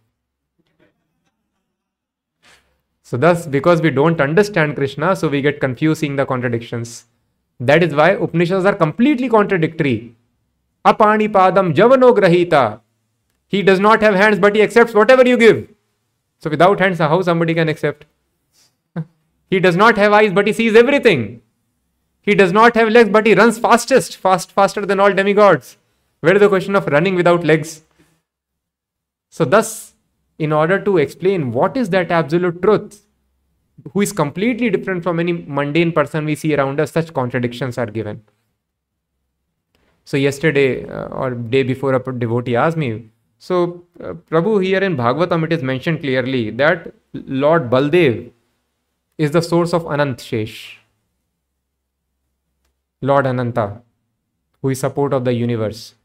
So 3.12 3.18
thus, 3.18 3.46
because 3.46 3.82
we 3.82 3.90
don't 3.90 4.22
understand 4.22 4.78
Krishna, 4.78 5.18
so 5.18 5.28
we 5.28 5.42
get 5.42 5.60
confused 5.60 6.00
seeing 6.00 6.16
the 6.16 6.26
contradictions. 6.26 7.08
That 7.60 7.84
is 7.84 7.94
why 7.94 8.12
Upanishads 8.12 8.64
are 8.64 8.74
completely 8.74 9.28
contradictory. 9.28 10.16
Apani 10.86 11.28
padam 11.28 11.74
javano 11.74 12.16
grahita. 12.18 12.80
He 13.48 13.64
does 13.64 13.82
not 13.82 14.02
have 14.02 14.16
hands, 14.16 14.40
but 14.40 14.56
he 14.56 14.62
accepts 14.62 14.94
whatever 14.94 15.28
you 15.28 15.36
give. 15.36 15.68
So 16.38 16.50
without 16.50 16.80
hands, 16.80 17.00
how 17.00 17.22
somebody 17.22 17.54
can 17.54 17.68
accept? 17.68 18.06
he 19.50 19.60
does 19.60 19.76
not 19.76 19.98
have 19.98 20.14
eyes, 20.14 20.32
but 20.32 20.48
he 20.48 20.54
sees 20.54 20.74
everything. 20.74 21.42
He 22.22 22.34
does 22.34 22.54
not 22.54 22.76
have 22.76 22.88
legs, 22.88 23.10
but 23.10 23.26
he 23.26 23.36
runs 23.36 23.60
fastest, 23.60 24.16
fast, 24.16 24.54
faster 24.54 24.86
than 24.86 25.02
all 25.02 25.14
demigods. 25.14 25.76
Where 26.22 26.36
is 26.36 26.40
the 26.40 26.48
question 26.48 26.78
of 26.78 26.88
running 26.88 27.16
without 27.16 27.44
legs? 27.44 27.82
So, 29.30 29.44
thus, 29.44 29.91
in 30.40 30.52
order 30.52 30.80
to 30.84 30.98
explain 30.98 31.52
what 31.52 31.78
is 31.78 31.90
that 31.90 32.12
absolute 32.12 32.62
truth, 32.62 33.06
who 33.94 34.02
is 34.02 34.12
completely 34.12 34.70
different 34.70 35.04
from 35.04 35.20
any 35.20 35.34
mundane 35.34 35.92
person 35.92 36.26
we 36.26 36.36
see 36.36 36.56
around 36.56 36.80
us, 36.80 36.92
such 36.92 37.14
contradictions 37.14 37.78
are 37.78 37.86
given. 37.86 38.22
So, 40.04 40.18
yesterday 40.18 40.88
uh, 40.88 41.08
or 41.08 41.32
day 41.32 41.64
before, 41.64 41.94
a 41.94 42.20
devotee 42.20 42.56
asked 42.56 42.78
me, 42.78 43.10
So, 43.38 43.86
uh, 44.04 44.14
Prabhu, 44.14 44.64
here 44.64 44.80
in 44.80 44.98
Bhagavatam, 44.98 45.44
it 45.46 45.54
is 45.54 45.64
mentioned 45.64 46.02
clearly 46.02 46.50
that 46.52 46.94
Lord 47.14 47.70
Baldev 47.70 48.32
is 49.18 49.32
the 49.32 49.42
source 49.42 49.74
of 49.74 49.84
Anant 49.84 50.18
Shesh, 50.18 50.78
Lord 53.02 53.28
Ananta, 53.28 53.82
who 54.62 54.70
is 54.70 54.80
support 54.80 55.14
of 55.14 55.26
the 55.26 55.34
universe. 55.34 55.96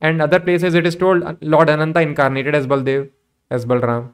And 0.00 0.20
other 0.20 0.40
places 0.40 0.74
it 0.74 0.86
is 0.86 0.96
told 0.96 1.36
Lord 1.42 1.70
Ananta 1.70 2.00
incarnated 2.00 2.54
as 2.54 2.66
Baldev, 2.66 3.10
as 3.50 3.66
Balram, 3.66 4.12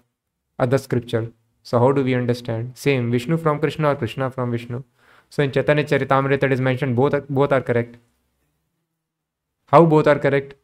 other 0.58 0.78
scripture. 0.78 1.32
So 1.62 1.78
how 1.78 1.92
do 1.92 2.02
we 2.02 2.14
understand? 2.14 2.72
Same, 2.74 3.10
Vishnu 3.10 3.36
from 3.36 3.60
Krishna 3.60 3.90
or 3.90 3.96
Krishna 3.96 4.30
from 4.30 4.50
Vishnu. 4.50 4.82
So 5.30 5.42
in 5.42 5.52
Chaitanya 5.52 5.84
Charitamrita 5.84 6.44
it 6.44 6.52
is 6.52 6.60
mentioned 6.60 6.96
both 6.96 7.14
are, 7.14 7.24
both 7.28 7.52
are 7.52 7.60
correct. 7.60 7.96
How 9.66 9.84
both 9.84 10.06
are 10.06 10.18
correct? 10.18 10.54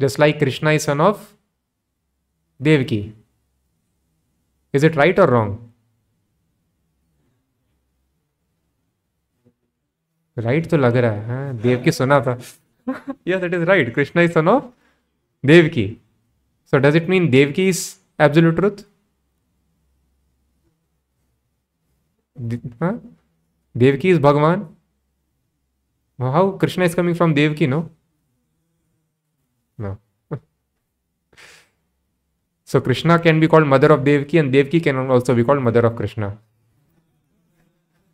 Just 0.00 0.18
like 0.18 0.38
Krishna 0.38 0.72
is 0.72 0.84
son 0.84 1.00
of 1.00 1.34
Devaki. 2.62 3.14
Is 4.72 4.84
it 4.84 4.96
right 4.96 5.18
or 5.18 5.26
wrong? 5.26 5.58
Right 10.38 10.66
तो 10.70 10.76
लग 10.76 10.96
रहा 10.96 11.10
है 11.10 11.26
हाँ, 11.26 11.56
देव 11.62 11.82
की 11.82 11.92
सुना 11.92 12.20
था 12.20 12.38
yes, 13.26 13.42
it 13.42 13.54
is 13.54 13.66
right. 13.68 13.92
Krishna 13.94 14.22
is 14.22 14.32
son 14.32 14.48
of 14.48 14.64
Devaki. 15.46 16.00
So 16.64 16.78
does 16.78 16.94
it 16.94 17.08
mean 17.08 17.30
Devaki 17.30 17.68
is 17.68 17.98
absolute 18.18 18.56
truth? 18.56 18.84
Huh? 22.80 22.94
Devaki 23.76 24.10
is 24.10 24.18
Bhagavan. 24.18 24.68
How 26.18 26.52
Krishna 26.52 26.84
is 26.84 26.94
coming 26.94 27.14
from 27.14 27.34
Devaki, 27.34 27.66
no? 27.66 27.90
No. 29.78 29.98
so 32.64 32.80
Krishna 32.80 33.18
can 33.18 33.40
be 33.40 33.48
called 33.48 33.66
mother 33.66 33.92
of 33.92 34.04
Devaki 34.04 34.38
and 34.38 34.52
Devaki 34.52 34.80
can 34.80 35.10
also 35.10 35.34
be 35.34 35.44
called 35.44 35.62
mother 35.62 35.86
of 35.86 35.96
Krishna. 35.96 36.38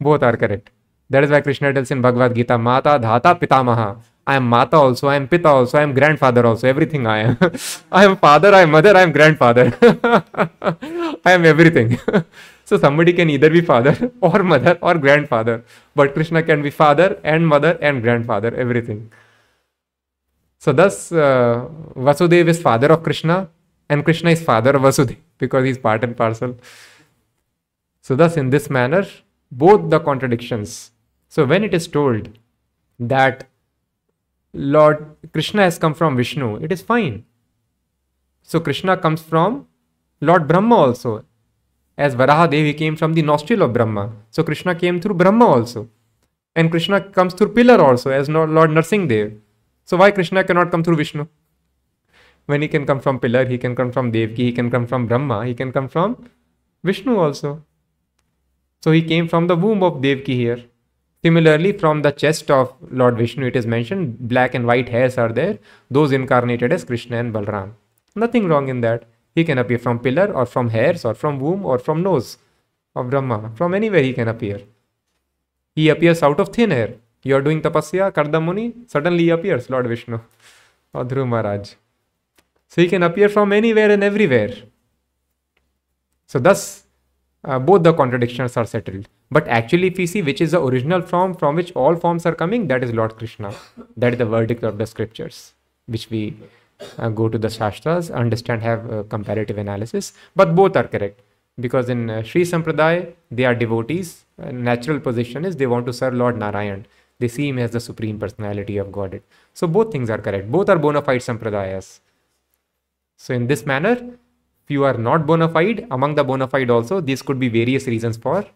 Both 0.01 0.23
are 0.23 0.37
correct. 0.37 0.71
That 1.11 1.25
is 1.25 1.31
why 1.31 1.41
Krishna 1.41 1.73
tells 1.73 1.91
in 1.91 2.01
Bhagavad 2.01 2.35
Gita, 2.35 2.57
Mata 2.57 2.99
Dhata 2.99 3.39
Pitamaha. 3.39 3.99
I 4.27 4.37
am 4.37 4.49
Mata 4.49 4.77
also, 4.77 5.09
I 5.09 5.17
am 5.17 5.27
Pita 5.29 5.49
also, 5.49 5.79
I 5.79 5.83
am 5.83 5.93
grandfather 5.93 6.47
also, 6.47 6.69
everything 6.69 7.07
I 7.07 7.19
am. 7.19 7.39
I 7.93 8.05
am 8.05 8.17
father, 8.17 8.55
I 8.55 8.63
am 8.63 8.71
mother, 8.71 8.97
I 8.97 9.03
am 9.03 9.13
grandfather. 9.13 9.77
I 11.25 11.33
am 11.33 11.45
everything. 11.45 11.99
so 12.65 12.79
somebody 12.79 13.13
can 13.13 13.31
either 13.31 13.51
be 13.51 13.61
father 13.61 14.13
or 14.21 14.43
mother 14.43 14.79
or 14.81 14.95
grandfather. 14.95 15.65
But 15.95 16.15
Krishna 16.15 16.43
can 16.43 16.63
be 16.63 16.71
father 16.71 17.19
and 17.25 17.47
mother 17.47 17.79
and 17.81 18.03
grandfather, 18.03 18.55
everything. 18.55 19.11
So 20.59 20.73
thus, 20.73 21.11
uh, 21.11 21.67
Vasudev 21.97 22.49
is 22.49 22.61
father 22.61 22.93
of 22.93 23.03
Krishna 23.03 23.49
and 23.89 24.05
Krishna 24.05 24.31
is 24.31 24.43
father 24.43 24.77
of 24.77 24.83
Vasudev 24.83 25.17
because 25.39 25.65
he 25.65 25.71
is 25.71 25.79
part 25.79 26.05
and 26.05 26.17
parcel. 26.17 26.57
So 28.03 28.15
thus, 28.15 28.37
in 28.37 28.51
this 28.51 28.71
manner, 28.71 29.07
both 29.51 29.91
the 29.91 30.01
contradictions. 30.01 30.93
So 31.29 31.45
when 31.45 31.65
it 31.65 31.75
is 31.75 31.89
told 31.89 32.29
that 32.99 33.49
Lord 34.53 35.17
Krishna 35.33 35.63
has 35.63 35.79
come 35.79 35.95
from 35.95 36.17
Vishnu, 36.17 36.57
it 36.57 36.73
is 36.73 36.83
fine. 36.83 37.25
So 38.43 38.59
Krishna 38.61 38.97
comes 38.97 39.23
from 39.23 39.67
Lord 40.21 40.49
Brahma 40.49 40.75
also. 40.77 41.25
As 41.97 42.15
Varaha 42.15 42.51
Devi 42.51 42.75
came 42.75 42.97
from 42.97 43.15
the 43.15 43.23
nostril 43.23 43.63
of 43.63 43.73
Brahma. 43.73 44.11
So 44.31 44.43
Krishna 44.43 44.75
came 44.75 45.01
through 45.01 45.15
Brahma 45.15 45.47
also. 45.47 45.89
And 46.57 46.71
Krishna 46.71 47.01
comes 47.01 47.35
through 47.35 47.53
pillar 47.55 47.81
also 47.81 48.11
as 48.11 48.29
Lord 48.29 48.71
Narsingh 48.71 49.09
Dev. 49.09 49.35
So 49.85 49.97
why 49.97 50.11
Krishna 50.11 50.43
cannot 50.43 50.71
come 50.71 50.83
through 50.83 50.97
Vishnu? 50.97 51.29
When 52.47 52.63
he 52.63 52.69
can 52.69 52.87
come 52.87 53.01
from 53.01 53.21
pillar, 53.21 53.45
he 53.45 53.59
can 53.59 53.77
come 53.77 53.93
from 53.93 54.11
Devki, 54.11 54.39
he 54.39 54.53
can 54.53 54.71
come 54.71 54.87
from 54.87 55.07
Brahma, 55.07 55.47
he 55.47 55.55
can 55.55 55.71
come 55.73 55.89
from 55.89 56.29
Vishnu 56.83 57.17
also. 57.17 57.63
So 58.83 58.91
he 58.91 59.03
came 59.03 59.29
from 59.29 59.47
the 59.47 59.55
womb 59.55 59.83
of 59.85 60.01
Devki 60.01 60.35
here. 60.35 60.65
Similarly, 61.23 61.73
from 61.73 62.01
the 62.01 62.13
chest 62.13 62.51
of 62.51 62.75
Lord 62.91 63.19
Vishnu, 63.19 63.47
it 63.47 63.57
is 63.57 63.67
mentioned 63.67 64.29
black 64.29 64.55
and 64.55 64.67
white 64.67 64.89
hairs 64.89 65.19
are 65.19 65.31
there, 65.31 65.59
those 65.91 66.13
incarnated 66.13 66.73
as 66.73 66.85
Krishna 66.85 67.19
and 67.19 67.35
Balram. 67.35 67.73
Nothing 68.15 68.49
wrong 68.49 68.69
in 68.69 68.81
that. 68.81 69.05
He 69.35 69.45
can 69.45 69.59
appear 69.59 69.79
from 69.79 69.99
pillar 69.99 70.33
or 70.33 70.47
from 70.47 70.71
hairs 70.71 71.05
or 71.05 71.15
from 71.15 71.39
womb 71.39 71.65
or 71.65 71.79
from 71.79 72.03
nose 72.03 72.39
of 72.97 73.11
Brahma. 73.11 73.53
From 73.55 73.75
anywhere 73.75 74.03
he 74.03 74.15
can 74.15 74.29
appear. 74.29 74.63
He 75.75 75.89
appears 75.91 76.23
out 76.23 76.41
of 76.41 76.49
thin 76.49 76.73
air. 76.73 76.95
You 77.23 77.37
are 77.37 77.43
doing 77.43 77.61
tapasya, 77.61 78.13
Kardam 78.13 78.45
Muni, 78.47 78.75
suddenly 78.87 79.25
he 79.25 79.31
appears, 79.31 79.69
Lord 79.69 79.87
Vishnu 79.87 80.19
or 80.95 81.05
Dhruv 81.05 81.29
Maharaj. 81.29 81.75
So 82.69 82.81
he 82.81 82.89
can 82.89 83.03
appear 83.03 83.29
from 83.29 83.53
anywhere 83.53 83.91
and 83.91 84.03
everywhere. 84.03 84.55
So 86.27 86.39
thus, 86.39 86.85
uh, 87.45 87.59
both 87.59 87.83
the 87.83 87.93
contradictions 87.93 88.57
are 88.57 88.65
settled. 88.65 89.09
But 89.33 89.47
actually, 89.47 89.89
if 89.89 89.97
we 89.97 90.07
see 90.07 90.23
which 90.23 90.41
is 90.41 90.51
the 90.51 90.61
original 90.61 91.03
form 91.03 91.35
from 91.35 91.55
which 91.55 91.71
all 91.73 91.95
forms 91.95 92.27
are 92.27 92.35
coming, 92.35 92.67
that 92.67 92.83
is 92.83 92.93
Lord 92.93 93.17
Krishna. 93.17 93.55
That 93.97 94.15
is 94.15 94.19
the 94.19 94.27
verdict 94.27 94.65
of 94.65 94.79
the 94.79 94.87
scriptures, 94.87 95.55
which 95.87 96.11
we 96.11 96.37
uh, 96.99 97.11
go 97.11 97.29
to 97.29 97.39
the 97.39 97.49
Shastras, 97.49 98.11
understand, 98.11 98.63
have 98.63 98.93
uh, 98.93 99.03
comparative 99.05 99.59
analysis. 99.59 100.15
But 100.35 100.57
both 100.57 100.77
are 100.77 100.89
correct. 100.89 101.21
Because 101.61 101.89
in 101.89 102.11
uh, 102.11 102.23
Sri 102.23 102.43
Sampradaya, 102.43 103.13
they 103.31 103.45
are 103.45 103.55
devotees. 103.55 104.25
Natural 104.39 104.99
position 104.99 105.45
is 105.45 105.57
they 105.57 105.67
want 105.67 105.87
to 105.87 105.93
serve 105.93 106.15
Lord 106.15 106.37
Narayan. 106.37 106.87
They 107.21 107.29
see 107.29 107.49
him 107.49 107.59
as 107.59 107.71
the 107.71 107.81
supreme 107.81 108.19
personality 108.19 108.79
of 108.79 108.91
Godhead. 108.91 109.23
So 109.53 109.67
both 109.67 109.93
things 109.93 110.11
are 110.11 110.19
correct. 110.19 110.51
Both 110.51 110.71
are 110.71 110.79
bona 110.79 111.03
fide 111.03 111.21
Sampradayas. 111.21 112.01
So 113.17 113.35
in 113.35 113.47
this 113.47 113.67
manner, 113.67 113.93
if 113.93 114.71
you 114.71 114.85
are 114.85 114.95
not 114.95 115.27
bona 115.27 115.49
fide, 115.49 115.87
among 115.91 116.15
the 116.15 116.25
bona 116.25 116.49
fide 116.49 116.71
also, 116.71 117.01
these 117.01 117.21
could 117.21 117.39
be 117.39 117.49
various 117.49 117.87
reasons 117.87 118.17
for 118.17 118.47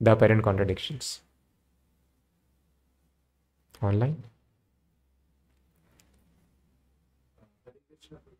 the 0.00 0.12
apparent 0.12 0.42
contradictions. 0.42 1.20
Online? 3.82 4.22
Hare 7.64 7.74
Krishna 7.88 8.18
Prabhu. 8.18 8.36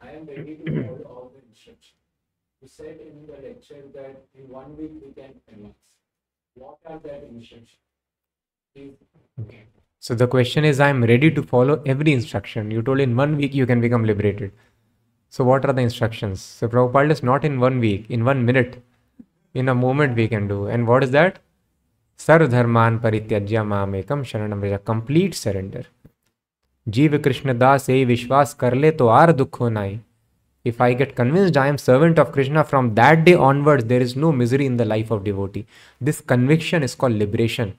I 0.00 0.10
am 0.16 0.26
ready 0.26 0.56
to 0.56 0.86
follow 0.86 1.02
all 1.10 1.32
the 1.34 1.42
instructions. 1.48 2.00
You 2.62 2.68
said 2.68 2.98
in 3.00 3.26
the 3.26 3.46
lecture 3.46 3.82
that 3.94 4.22
in 4.34 4.48
one 4.48 4.76
week 4.76 4.92
we 5.04 5.12
can 5.12 5.34
advance. 5.48 5.74
What 6.54 6.78
are 6.86 6.98
that 7.04 7.24
instructions? 7.30 7.78
Okay. 9.40 9.64
So 10.00 10.14
the 10.14 10.26
question 10.26 10.64
is, 10.64 10.80
I 10.80 10.88
am 10.88 11.02
ready 11.02 11.30
to 11.30 11.42
follow 11.42 11.82
every 11.86 12.12
instruction. 12.12 12.70
You 12.70 12.82
told 12.82 13.00
in 13.00 13.16
one 13.16 13.36
week 13.36 13.54
you 13.54 13.66
can 13.66 13.80
become 13.80 14.04
liberated. 14.04 14.52
So 15.28 15.44
what 15.44 15.64
are 15.64 15.72
the 15.72 15.82
instructions? 15.82 16.40
So 16.40 16.68
Prabhupada 16.68 17.10
is 17.10 17.22
not 17.22 17.44
in 17.44 17.58
one 17.58 17.80
week, 17.80 18.06
in 18.10 18.24
one 18.24 18.44
minute, 18.44 18.82
in 19.54 19.68
a 19.68 19.74
moment 19.74 20.16
we 20.16 20.28
can 20.28 20.48
do. 20.48 20.66
And 20.66 20.86
what 20.86 21.04
is 21.04 21.10
that? 21.12 21.38
Sarvdharman 22.18 23.00
parityajya 23.00 23.62
mamekam 23.64 24.24
sharanam 24.24 24.84
complete 24.84 25.34
surrender. 25.34 25.84
Jiva 26.88 27.22
Krishna 27.22 27.54
Das 27.54 27.88
ei 27.88 28.04
vishwas 28.04 28.56
karle 28.56 28.92
to 28.92 29.08
ar 29.08 29.32
dukho 29.32 29.72
nai. 29.72 30.00
If 30.64 30.80
I 30.80 30.94
get 30.94 31.14
convinced 31.14 31.56
I 31.56 31.66
am 31.68 31.78
servant 31.78 32.18
of 32.18 32.32
Krishna 32.32 32.64
from 32.64 32.94
that 32.94 33.24
day 33.24 33.34
onwards, 33.34 33.84
there 33.84 34.00
is 34.00 34.16
no 34.16 34.32
misery 34.32 34.66
in 34.66 34.76
the 34.76 34.84
life 34.84 35.10
of 35.10 35.24
devotee. 35.24 35.66
This 36.00 36.20
conviction 36.20 36.82
is 36.82 36.94
called 36.94 37.14
liberation. 37.14 37.76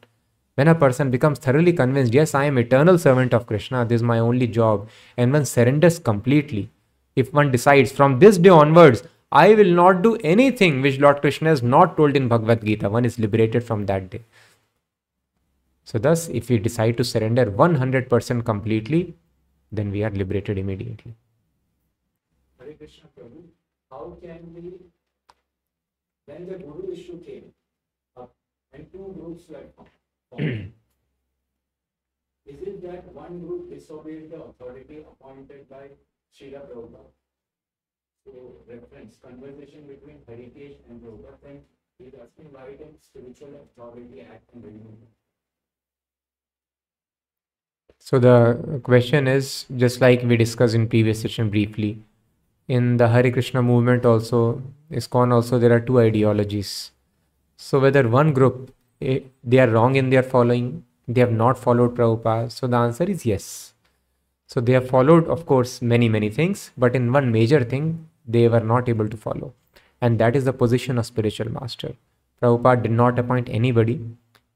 When 0.55 0.67
a 0.67 0.75
person 0.75 1.09
becomes 1.11 1.39
thoroughly 1.39 1.73
convinced, 1.73 2.13
yes, 2.13 2.33
I 2.33 2.45
am 2.45 2.57
eternal 2.57 2.97
servant 2.97 3.33
of 3.33 3.45
Krishna, 3.45 3.85
this 3.85 3.97
is 3.97 4.03
my 4.03 4.19
only 4.19 4.47
job, 4.47 4.87
and 5.17 5.33
one 5.33 5.45
surrenders 5.45 5.99
completely. 5.99 6.69
If 7.15 7.33
one 7.33 7.51
decides 7.51 7.91
from 7.91 8.19
this 8.19 8.37
day 8.37 8.49
onwards, 8.49 9.03
I 9.31 9.53
will 9.53 9.71
not 9.71 10.01
do 10.01 10.15
anything 10.17 10.81
which 10.81 10.99
Lord 10.99 11.21
Krishna 11.21 11.49
has 11.49 11.63
not 11.63 11.97
told 11.97 12.15
in 12.15 12.27
Bhagavad 12.27 12.63
Gita, 12.63 12.89
one 12.89 13.05
is 13.05 13.19
liberated 13.19 13.63
from 13.63 13.85
that 13.87 14.09
day. 14.09 14.21
So, 15.83 15.99
thus, 15.99 16.29
if 16.29 16.49
we 16.49 16.57
decide 16.57 16.97
to 16.97 17.03
surrender 17.03 17.45
100% 17.45 18.45
completely, 18.45 19.13
then 19.71 19.91
we 19.91 20.03
are 20.03 20.09
liberated 20.09 20.57
immediately. 20.57 21.15
Hare 22.59 22.73
Krishna 22.73 23.09
Prabhu, 23.17 23.43
how 23.91 24.17
can 24.21 24.53
we, 24.55 24.73
when 26.25 26.47
the 26.47 26.55
Guru 26.55 26.91
issue 26.93 27.19
came 27.23 27.53
up 28.17 28.31
and 28.73 28.91
two 28.91 29.13
groups 29.19 29.49
were 29.49 29.63
formed, 30.29 30.71
is 32.45 32.61
it 32.61 32.81
that 32.83 33.13
one 33.13 33.39
group 33.41 33.69
disobeyed 33.69 34.31
the 34.31 34.41
authority 34.41 34.99
appointed 35.11 35.69
by 35.69 35.89
Srila 36.33 36.61
Prabhupada? 36.69 37.11
So 38.25 38.31
reference, 38.67 39.17
conversation 39.21 39.85
between 39.87 40.17
Heritage 40.27 40.77
and 40.89 40.99
Prabhupada, 40.99 41.37
then 41.43 41.59
he's 41.99 42.13
asking 42.15 42.51
why 42.51 42.69
did 42.69 42.95
spiritual 42.99 43.49
authority 43.63 44.21
act 44.21 44.49
remove 44.55 44.97
it? 45.03 45.09
So 47.99 48.17
the 48.17 48.79
question 48.83 49.27
is 49.27 49.65
just 49.77 50.01
like 50.01 50.23
we 50.23 50.37
discussed 50.37 50.73
in 50.73 50.87
previous 50.87 51.21
session 51.21 51.51
briefly. 51.51 51.99
In 52.67 52.97
the 52.97 53.09
Hare 53.09 53.29
Krishna 53.31 53.61
movement 53.61 54.07
also, 54.07 54.63
ISKCON 54.91 55.31
also, 55.31 55.59
there 55.59 55.71
are 55.71 55.79
two 55.79 55.99
ideologies. 55.99 56.91
So 57.57 57.79
whether 57.79 58.07
one 58.09 58.33
group 58.33 58.73
eh, 59.01 59.19
they 59.43 59.59
are 59.59 59.69
wrong 59.69 59.95
in 59.95 60.09
their 60.09 60.23
following, 60.23 60.83
they 61.07 61.21
have 61.21 61.31
not 61.31 61.59
followed 61.59 61.95
Prabhupada. 61.95 62.51
So 62.51 62.65
the 62.65 62.77
answer 62.77 63.03
is 63.03 63.23
yes. 63.23 63.75
So 64.47 64.61
they 64.61 64.73
have 64.73 64.89
followed, 64.89 65.27
of 65.27 65.45
course, 65.45 65.79
many 65.83 66.09
many 66.09 66.31
things, 66.31 66.71
but 66.75 66.95
in 66.95 67.11
one 67.11 67.31
major 67.31 67.63
thing 67.63 68.09
they 68.27 68.47
were 68.47 68.59
not 68.59 68.89
able 68.89 69.07
to 69.09 69.17
follow, 69.17 69.53
and 70.01 70.19
that 70.19 70.35
is 70.35 70.45
the 70.45 70.53
position 70.53 70.97
of 70.97 71.05
spiritual 71.05 71.51
master. 71.51 71.95
Prabhupada 72.41 72.83
did 72.83 72.91
not 72.91 73.17
appoint 73.19 73.49
anybody. 73.49 74.01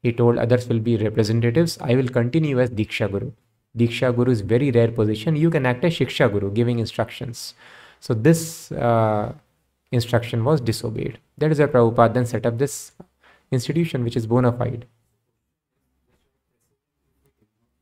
He 0.03 0.11
told 0.13 0.37
others 0.37 0.67
will 0.67 0.79
be 0.79 0.97
representatives. 0.97 1.77
I 1.81 1.95
will 1.95 2.07
continue 2.07 2.59
as 2.59 2.69
Diksha 2.69 3.11
Guru. 3.11 3.31
Diksha 3.77 4.15
Guru 4.15 4.31
is 4.31 4.41
very 4.41 4.71
rare 4.71 4.91
position. 4.91 5.35
You 5.35 5.49
can 5.49 5.65
act 5.65 5.83
as 5.85 5.93
Shiksha 5.93 6.31
Guru, 6.31 6.51
giving 6.51 6.79
instructions. 6.79 7.53
So 7.99 8.13
this 8.13 8.71
uh, 8.71 9.33
instruction 9.91 10.43
was 10.43 10.61
disobeyed. 10.61 11.19
That 11.37 11.51
is 11.51 11.59
why 11.59 11.65
Prabhupada 11.67 12.13
then 12.13 12.25
set 12.25 12.45
up 12.45 12.57
this 12.57 12.91
institution, 13.51 14.03
which 14.03 14.15
is 14.15 14.27
bona 14.27 14.51
fide. 14.51 14.85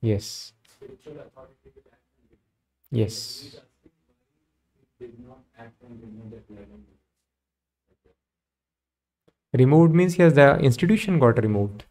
Yes. 0.02 0.54
Yes. 2.92 3.58
Removed 9.54 9.94
means 9.94 10.18
yes, 10.18 10.34
the 10.34 10.58
institution 10.60 11.20
got 11.20 11.42
removed. 11.44 11.84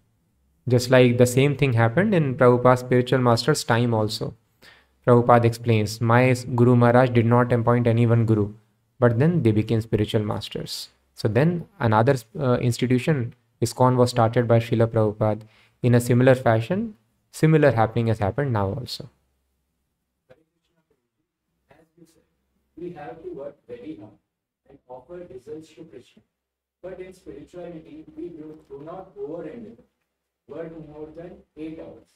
Just 0.69 0.91
like 0.91 1.19
the 1.19 1.27
same 1.27 1.57
thing 1.57 1.75
happened 1.75 2.15
in 2.15 2.37
Prabhupada's 2.37 2.81
spiritual 2.81 3.21
master's 3.21 3.65
time 3.65 3.95
also. 3.95 4.35
Prabhupada 5.07 5.45
explains, 5.45 6.01
My 6.01 6.35
Guru 6.55 6.77
Maharaj 6.77 7.11
did 7.11 7.27
not 7.27 7.53
appoint 7.53 7.87
any 7.87 8.07
one 8.07 8.27
Guru, 8.27 8.55
but 8.99 9.19
then 9.19 9.43
they 9.43 9.53
became 9.53 9.81
spiritual 9.81 10.23
masters. 10.23 10.89
So 11.15 11.29
then 11.29 11.67
another 11.81 12.17
uh, 12.39 12.59
institution, 12.59 13.35
ISKCON, 13.63 13.97
was 13.97 14.11
started 14.11 14.49
by 14.49 14.59
Srila 14.61 14.89
Prabhupada. 14.89 15.43
In 15.83 15.95
a 15.95 16.01
similar 16.01 16.35
fashion, 16.35 16.97
similar 17.33 17.73
happening 17.73 18.09
has 18.09 18.19
happened 18.19 18.53
now 18.53 18.69
also. 18.69 19.09
As 21.71 21.87
you 21.97 22.07
said, 22.07 22.25
we 22.77 22.93
have 22.93 23.23
to 23.23 23.31
work 23.31 23.57
very 23.69 23.97
hard 23.97 24.19
and 24.69 24.79
offer 24.89 25.21
results 25.33 25.69
to 25.75 25.85
Krishna. 25.85 26.23
But 26.83 27.01
in 27.01 27.13
spirituality, 27.13 28.05
we 28.17 28.29
do, 28.29 28.59
do 28.69 28.83
not 28.85 29.13
over 29.19 29.49
endeavor. 29.49 29.83
Work 30.49 30.73
more 30.89 31.09
than 31.17 31.39
eight 31.57 31.81
hours. 31.81 32.09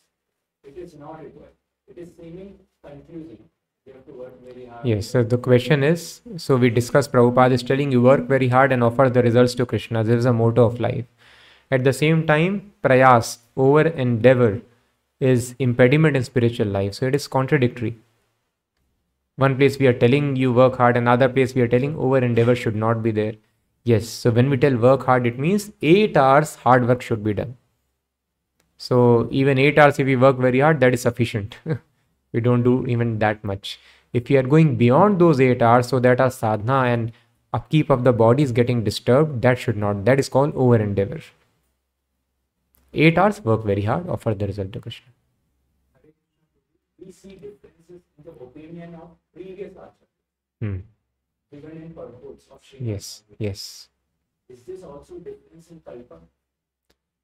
It 0.63 0.77
is 0.77 0.95
not 0.95 1.25
required. 1.25 1.55
It 1.89 1.99
is 1.99 2.11
seeming 2.17 2.59
confusing. 2.85 3.39
You 3.87 3.95
have 3.95 4.05
to 4.07 4.13
work 4.13 4.35
very 4.45 4.67
hard. 4.67 4.85
Yes, 4.85 5.09
so 5.09 5.23
the 5.23 5.39
question 5.39 5.83
is 5.83 6.21
so 6.37 6.57
we 6.57 6.71
discussed 6.71 7.11
Prabhupada 7.11 7.53
is 7.53 7.63
telling 7.63 7.91
you 7.91 8.03
work 8.03 8.29
very 8.29 8.49
hard 8.49 8.73
and 8.73 8.85
offer 8.85 9.09
the 9.09 9.23
results 9.23 9.55
to 9.55 9.67
Krishna. 9.67 10.05
This 10.05 10.19
is 10.19 10.27
a 10.27 10.33
motto 10.33 10.65
of 10.65 10.79
life. 10.79 11.07
At 11.71 11.85
the 11.85 11.93
same 11.93 12.27
time, 12.27 12.73
prayas, 12.83 13.39
over 13.57 13.83
endeavor, 13.89 14.61
is 15.19 15.55
impediment 15.59 16.17
in 16.17 16.25
spiritual 16.25 16.67
life. 16.67 16.95
So 16.95 17.07
it 17.07 17.15
is 17.15 17.27
contradictory. 17.27 17.97
One 19.41 19.57
place 19.57 19.79
we 19.79 19.87
are 19.87 19.95
telling 19.95 20.37
you 20.37 20.53
work 20.53 20.77
hard, 20.77 20.99
another 20.99 21.27
place 21.27 21.55
we 21.55 21.63
are 21.63 21.69
telling 21.69 21.97
over 21.97 22.19
endeavor 22.19 22.55
should 22.55 22.77
not 22.77 23.03
be 23.03 23.11
there. 23.11 23.37
Yes, 23.85 24.07
so 24.07 24.31
when 24.31 24.51
we 24.51 24.59
tell 24.59 24.77
work 24.77 25.07
hard, 25.07 25.27
it 25.27 25.39
means 25.39 25.71
eight 25.81 26.15
hours 26.15 26.57
hard 26.57 26.87
work 26.87 27.01
should 27.01 27.25
be 27.25 27.33
done. 27.33 27.57
So 28.77 29.29
even 29.31 29.57
eight 29.59 29.79
hours, 29.79 29.99
if 29.99 30.05
we 30.07 30.17
work 30.17 30.37
very 30.37 30.61
hard, 30.61 30.81
that 30.81 30.93
is 30.93 31.01
sufficient. 31.01 31.57
we 32.33 32.41
don't 32.41 32.63
do 32.63 32.87
even 32.87 33.19
that 33.21 33.43
much. 33.43 33.81
If 34.13 34.29
we 34.29 34.37
are 34.37 34.43
going 34.43 34.77
beyond 34.77 35.19
those 35.19 35.41
eight 35.41 35.63
hours, 35.63 35.89
so 35.89 36.01
that 36.01 36.21
our 36.21 36.31
sadhana 36.31 36.91
and 36.93 37.13
upkeep 37.55 37.89
of 37.89 38.05
the 38.05 38.13
body 38.13 38.43
is 38.43 38.53
getting 38.53 38.85
disturbed, 38.85 39.41
that 39.41 39.59
should 39.59 39.79
not. 39.79 40.05
That 40.05 40.21
is 40.21 40.29
called 40.29 40.55
over 40.55 40.77
endeavor. 40.77 41.21
Eight 42.93 43.17
hours, 43.17 43.43
work 43.43 43.65
very 43.65 43.83
hard, 43.83 44.07
offer 44.07 44.35
the 44.35 44.47
result 44.47 44.75
to 44.75 44.81
Krishna. 44.81 45.07
We 46.99 47.11
see 47.11 47.37
differences 47.37 48.03
in 48.19 48.25
the 48.25 48.33
opinion 48.33 48.95
of 48.97 49.20
previous 49.41 49.73
acharyas, 49.75 50.11
Hmm. 50.61 50.81
purports 51.95 52.49
of 52.51 52.63
Sri 52.63 52.79
Yes, 52.81 53.23
yes. 53.39 53.89
Is 54.49 54.63
this 54.65 54.83
also 54.83 55.19
difference 55.19 55.71
in 55.71 55.81
kalpa? 55.81 56.19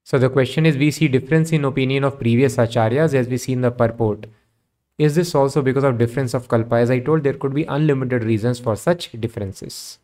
So 0.04 0.18
the 0.18 0.30
question 0.30 0.66
is, 0.66 0.76
we 0.76 0.90
see 0.90 1.08
difference 1.08 1.52
in 1.52 1.64
opinion 1.64 2.04
of 2.04 2.18
previous 2.18 2.56
acharyas 2.56 3.14
as 3.14 3.28
we 3.28 3.38
see 3.38 3.52
in 3.52 3.60
the 3.60 3.70
purport. 3.70 4.26
Is 4.98 5.14
this 5.14 5.34
also 5.34 5.62
because 5.62 5.84
of 5.84 5.98
difference 5.98 6.32
of 6.34 6.48
kalpa? 6.48 6.76
As 6.76 6.90
I 6.90 7.00
told, 7.00 7.22
there 7.24 7.34
could 7.34 7.54
be 7.54 7.64
unlimited 7.64 8.24
reasons 8.24 8.60
for 8.60 8.76
such 8.76 9.10
differences. 9.20 9.98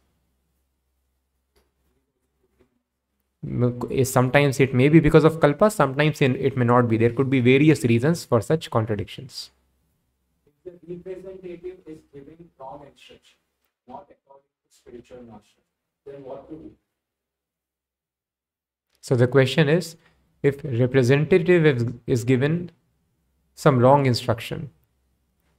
Sometimes 4.05 4.61
it 4.61 4.75
may 4.75 4.89
be 4.89 5.01
because 5.01 5.25
of 5.25 5.41
kalpa, 5.41 5.71
sometimes 5.71 6.21
it 6.21 6.57
may 6.57 6.65
not 6.65 6.89
be. 6.89 6.97
There 6.97 7.11
could 7.11 7.31
be 7.31 7.41
various 7.41 7.85
reasons 7.85 8.25
for 8.25 8.41
such 8.41 8.71
contradictions. 8.71 9.51
The 10.65 10.71
representative 10.87 11.79
is 11.87 11.99
giving 12.13 12.49
wrong 12.59 12.87
instruction, 12.89 13.39
not 13.89 14.09
according 14.11 14.53
to 14.65 14.77
spiritual 14.77 15.23
master, 15.23 15.63
then 16.07 16.23
what 16.23 16.49
to 16.49 16.55
do? 16.55 16.71
So 19.01 19.17
the 19.17 19.27
question 19.27 19.69
is, 19.69 19.97
if 20.43 20.63
representative 20.63 21.67
is, 21.67 21.87
is 22.07 22.23
given 22.23 22.71
some 23.57 23.81
wrong 23.81 24.07
instruction, 24.07 24.71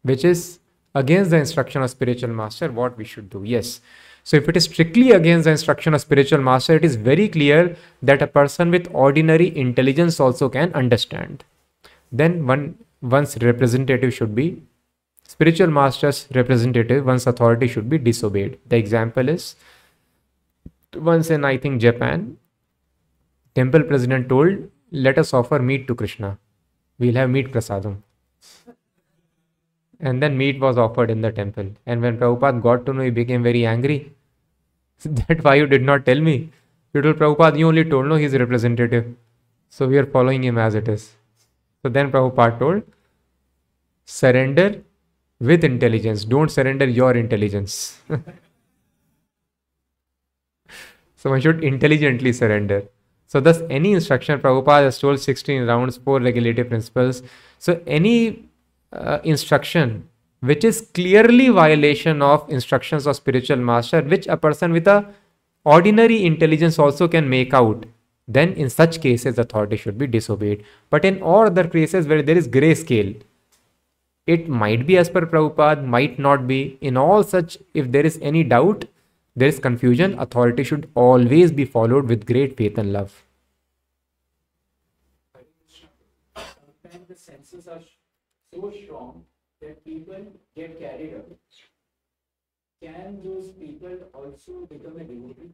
which 0.04 0.24
is 0.24 0.60
against 0.96 1.32
the 1.32 1.38
instruction 1.38 1.82
of 1.82 1.90
spiritual 1.90 2.30
master, 2.30 2.72
what 2.72 2.98
we 2.98 3.04
should 3.04 3.30
do? 3.30 3.44
Yes. 3.44 3.82
So 4.24 4.38
if 4.38 4.48
it 4.48 4.56
is 4.56 4.64
strictly 4.64 5.12
against 5.12 5.44
the 5.44 5.52
instruction 5.52 5.94
of 5.94 6.00
spiritual 6.00 6.40
master, 6.40 6.76
it 6.76 6.86
is 6.86 6.96
very 6.96 7.28
clear 7.28 7.76
that 8.02 8.22
a 8.22 8.28
person 8.28 8.72
with 8.72 8.88
ordinary 8.94 9.56
intelligence 9.58 10.22
also 10.22 10.48
can 10.48 10.72
understand. 10.74 11.44
Then 12.10 12.48
one 12.48 12.78
one's 13.02 13.38
representative 13.42 14.14
should 14.14 14.34
be 14.34 14.62
spiritual 15.28 15.68
master's 15.68 16.28
representative, 16.34 17.06
one's 17.06 17.28
authority 17.28 17.68
should 17.68 17.90
be 17.90 17.98
disobeyed. 17.98 18.60
The 18.68 18.78
example 18.78 19.30
is 19.30 19.56
once 20.96 21.30
in 21.30 21.44
I 21.44 21.58
think 21.58 21.82
Japan, 21.82 22.38
temple 23.56 23.84
president 23.84 24.30
told, 24.30 24.70
let 24.92 25.18
us 25.18 25.34
offer 25.34 25.60
meat 25.60 25.88
to 25.88 25.96
Krishna. 25.96 26.38
We'll 27.00 27.16
have 27.16 27.30
meat 27.30 27.52
prasadam. 27.52 27.98
And 30.00 30.22
then 30.22 30.38
meat 30.38 30.60
was 30.60 30.78
offered 30.78 31.10
in 31.10 31.22
the 31.22 31.32
temple. 31.32 31.70
And 31.86 32.02
when 32.02 32.18
Prabhupada 32.18 32.62
got 32.62 32.86
to 32.86 32.94
know, 32.94 33.04
he 33.04 33.10
became 33.10 33.42
very 33.42 33.66
angry. 33.66 34.14
that 35.06 35.44
why 35.44 35.56
you 35.56 35.66
did 35.66 35.82
not 35.82 36.06
tell 36.06 36.20
me? 36.20 36.52
You 36.94 37.02
told 37.02 37.18
Prabhupada, 37.18 37.58
you 37.58 37.68
only 37.68 37.86
told 37.86 38.08
no, 38.08 38.16
he's 38.16 38.34
representative. 38.34 39.16
So 39.70 39.88
we 39.88 39.98
are 39.98 40.06
following 40.06 40.44
him 40.44 40.58
as 40.58 40.76
it 40.76 40.88
is. 40.88 41.14
So 41.82 41.90
then 41.90 42.12
Prabhupada 42.12 42.60
told, 42.60 42.84
surrender 44.06 44.84
with 45.44 45.64
intelligence. 45.64 46.26
Don't 46.26 46.50
surrender 46.50 46.86
your 46.86 47.12
intelligence. 47.16 48.00
so 51.16 51.30
one 51.30 51.42
should 51.42 51.64
intelligently 51.64 52.34
surrender. 52.34 52.84
So 53.28 53.40
thus 53.40 53.62
any 53.70 53.94
instruction, 53.94 54.40
Prabhupada 54.40 54.84
has 54.84 55.00
told 55.00 55.20
16 55.20 55.66
rounds, 55.66 55.98
4 55.98 56.20
regulative 56.22 56.70
principles. 56.70 57.24
So 57.60 57.82
any 57.86 58.50
uh, 58.92 59.20
instruction 59.24 60.10
which 60.40 60.64
is 60.66 60.90
clearly 60.94 61.48
violation 61.50 62.22
of 62.22 62.50
instructions 62.50 63.08
of 63.08 63.16
spiritual 63.16 63.58
master, 63.58 64.02
which 64.02 64.28
a 64.28 64.36
person 64.36 64.74
with 64.74 64.88
a 64.88 65.06
ordinary 65.64 66.26
intelligence 66.26 66.78
also 66.78 67.08
can 67.08 67.30
make 67.30 67.54
out, 67.54 67.86
then 68.28 68.52
in 68.54 68.70
such 68.70 69.00
cases 69.02 69.40
authority 69.40 69.78
should 69.78 69.98
be 69.98 70.06
disobeyed. 70.06 70.64
But 70.90 71.06
in 71.06 71.22
all 71.22 71.46
other 71.46 71.68
cases 71.68 72.08
where 72.08 72.22
there 72.22 72.38
is 72.38 72.48
gray 72.48 72.76
scale, 72.76 73.14
it 74.26 74.48
might 74.48 74.88
be 74.88 74.98
as 74.98 75.10
per 75.10 75.26
Prabhupada, 75.26 75.84
might 75.84 76.18
not 76.18 76.48
be. 76.48 76.78
In 76.82 76.98
all 76.98 77.24
such, 77.24 77.58
if 77.74 77.92
there 77.92 78.06
is 78.06 78.20
any 78.22 78.44
doubt, 78.44 78.86
there 79.36 79.48
is 79.48 79.60
confusion, 79.60 80.18
authority 80.20 80.64
should 80.64 80.90
always 80.96 81.52
be 81.52 81.66
followed 81.66 82.08
with 82.08 82.26
great 82.26 82.56
faith 82.56 82.78
and 82.78 82.94
love. 82.94 83.24
Sometimes 86.36 87.08
the 87.08 87.16
senses 87.16 87.68
are 87.68 87.82
so 88.54 88.72
strong 88.72 89.26
that 89.62 89.84
people 89.84 90.26
get 90.56 90.80
carried 90.80 91.14
away. 91.14 91.38
Can 92.82 93.22
those 93.24 93.52
people 93.52 93.98
also 94.14 94.68
become 94.70 94.98
devotee? 94.98 95.52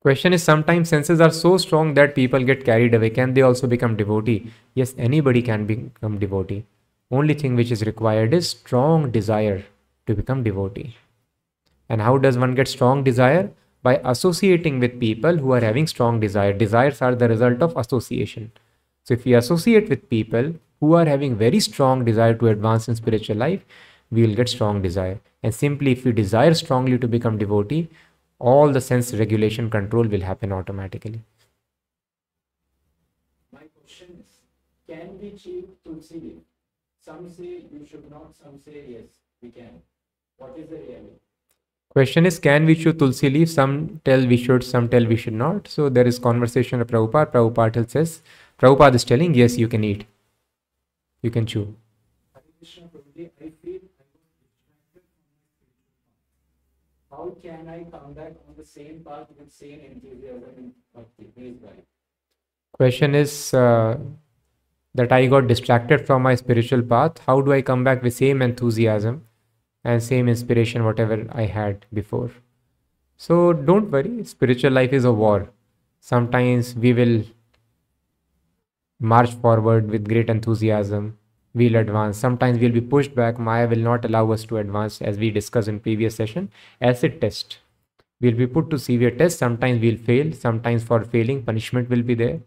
Question 0.00 0.32
is 0.32 0.42
sometimes 0.42 0.88
senses 0.88 1.20
are 1.20 1.30
so 1.30 1.56
strong 1.56 1.94
that 1.94 2.14
people 2.14 2.42
get 2.42 2.64
carried 2.64 2.94
away. 2.94 3.10
Can 3.10 3.34
they 3.34 3.42
also 3.42 3.66
become 3.66 3.96
devotee? 3.96 4.52
Yes, 4.74 4.94
anybody 4.98 5.42
can 5.42 5.66
become 5.66 6.18
devotee. 6.18 6.64
Only 7.10 7.34
thing 7.34 7.54
which 7.54 7.70
is 7.70 7.84
required 7.84 8.34
is 8.34 8.50
strong 8.50 9.10
desire 9.10 9.64
to 10.06 10.14
become 10.14 10.42
devotee. 10.42 10.96
And 11.88 12.00
how 12.00 12.18
does 12.18 12.36
one 12.36 12.54
get 12.56 12.66
strong 12.66 13.04
desire? 13.04 13.50
By 13.82 14.00
associating 14.04 14.80
with 14.80 14.98
people 14.98 15.36
who 15.36 15.52
are 15.52 15.60
having 15.60 15.86
strong 15.86 16.18
desire. 16.18 16.52
Desires 16.52 17.00
are 17.00 17.14
the 17.14 17.28
result 17.28 17.62
of 17.62 17.76
association. 17.76 18.50
So 19.04 19.14
if 19.14 19.24
we 19.24 19.34
associate 19.34 19.88
with 19.88 20.10
people 20.10 20.54
who 20.80 20.94
are 20.94 21.04
having 21.04 21.36
very 21.36 21.60
strong 21.60 22.04
desire 22.04 22.34
to 22.34 22.48
advance 22.48 22.88
in 22.88 22.96
spiritual 22.96 23.36
life, 23.36 23.64
we 24.10 24.26
will 24.26 24.34
get 24.34 24.48
strong 24.48 24.82
desire. 24.82 25.20
And 25.44 25.54
simply 25.54 25.92
if 25.92 26.04
we 26.04 26.10
desire 26.10 26.54
strongly 26.54 26.98
to 26.98 27.06
become 27.06 27.38
devotee, 27.38 27.88
all 28.40 28.72
the 28.72 28.80
sense 28.80 29.14
regulation 29.14 29.70
control 29.70 30.08
will 30.08 30.22
happen 30.22 30.52
automatically. 30.52 31.22
My 33.52 33.62
question 33.78 34.24
is, 34.24 34.40
can 34.88 35.20
we 35.20 35.30
chew 35.30 35.68
tulsi? 35.84 36.38
Some 37.06 37.30
say 37.30 37.62
you 37.72 37.86
should 37.88 38.10
not, 38.10 38.34
some 38.34 38.58
say 38.58 38.84
yes, 38.88 39.10
we 39.40 39.50
can. 39.50 39.74
What 40.38 40.58
is 40.58 40.68
the 40.68 40.74
reality? 40.74 41.20
Question 41.90 42.26
is, 42.26 42.40
can 42.40 42.66
we 42.66 42.74
chew 42.74 42.92
tulsi 42.94 43.30
leaf? 43.30 43.48
Some 43.48 44.00
tell 44.04 44.26
we 44.26 44.36
should, 44.36 44.64
some 44.64 44.88
tell 44.88 45.06
we 45.06 45.14
should 45.14 45.34
not. 45.34 45.68
So 45.68 45.88
there 45.88 46.04
is 46.04 46.18
conversation 46.18 46.80
of 46.80 46.88
Prabhupada. 46.88 47.30
Prabhupada 47.30 47.88
says, 47.88 48.22
Prabhupada 48.58 48.96
is 48.96 49.04
telling, 49.04 49.34
yes, 49.34 49.56
you 49.56 49.68
can 49.68 49.84
eat. 49.84 50.04
You 51.22 51.30
can 51.30 51.46
chew. 51.46 51.76
Hare 52.34 52.42
Krishna 52.58 52.88
Prabhuji, 52.88 53.30
I 53.40 53.52
feel 53.62 53.78
I 53.78 54.02
was 54.02 54.10
distracted 54.18 54.26
from 54.26 54.66
my 54.66 54.76
spiritual 54.90 55.22
path. 55.48 55.78
How 57.12 57.36
can 57.40 57.68
I 57.68 57.84
come 57.84 58.14
back 58.14 58.34
on 58.48 58.56
the 58.58 58.64
same 58.64 59.04
path 59.06 59.28
with 59.38 59.52
same 59.52 59.80
enthusiasm 59.92 60.50
and 60.56 60.72
bhakti? 60.92 61.24
Please 61.36 61.58
guide. 61.62 61.84
Question 62.72 63.14
is 63.14 63.54
uh, 63.54 63.96
that 64.96 65.12
I 65.12 65.26
got 65.26 65.46
distracted 65.46 66.06
from 66.06 66.22
my 66.22 66.34
spiritual 66.34 66.82
path. 66.82 67.18
How 67.26 67.40
do 67.40 67.52
I 67.52 67.62
come 67.62 67.84
back 67.84 68.02
with 68.02 68.14
same 68.14 68.42
enthusiasm 68.42 69.24
and 69.84 70.02
same 70.02 70.28
inspiration, 70.28 70.84
whatever 70.84 71.26
I 71.32 71.42
had 71.42 71.86
before? 71.92 72.30
So 73.16 73.52
don't 73.52 73.90
worry, 73.90 74.24
spiritual 74.24 74.72
life 74.72 74.92
is 74.92 75.04
a 75.04 75.12
war. 75.12 75.50
Sometimes 76.00 76.74
we 76.74 76.92
will 76.92 77.24
march 79.00 79.34
forward 79.34 79.90
with 79.90 80.08
great 80.08 80.30
enthusiasm. 80.30 81.18
We'll 81.54 81.76
advance. 81.76 82.18
Sometimes 82.18 82.58
we'll 82.58 82.72
be 82.72 82.80
pushed 82.80 83.14
back. 83.14 83.38
Maya 83.38 83.66
will 83.66 83.78
not 83.78 84.04
allow 84.04 84.30
us 84.32 84.44
to 84.44 84.58
advance, 84.58 85.00
as 85.00 85.18
we 85.18 85.30
discussed 85.30 85.68
in 85.68 85.80
previous 85.80 86.14
session. 86.14 86.50
Acid 86.80 87.20
test. 87.20 87.58
We'll 88.20 88.36
be 88.36 88.46
put 88.46 88.70
to 88.70 88.78
severe 88.78 89.10
test. 89.10 89.38
Sometimes 89.38 89.80
we'll 89.80 89.96
fail. 89.96 90.32
Sometimes 90.32 90.84
for 90.84 91.02
failing, 91.04 91.42
punishment 91.42 91.88
will 91.88 92.02
be 92.02 92.14
there. 92.14 92.40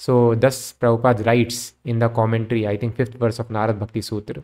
So 0.00 0.34
thus 0.34 0.72
Prabhupada 0.80 1.26
writes 1.26 1.74
in 1.84 1.98
the 1.98 2.08
commentary, 2.08 2.66
I 2.66 2.78
think 2.78 2.96
fifth 2.96 3.16
verse 3.22 3.38
of 3.38 3.48
Narad 3.48 3.78
Bhakti 3.78 4.00
Sutra, 4.00 4.42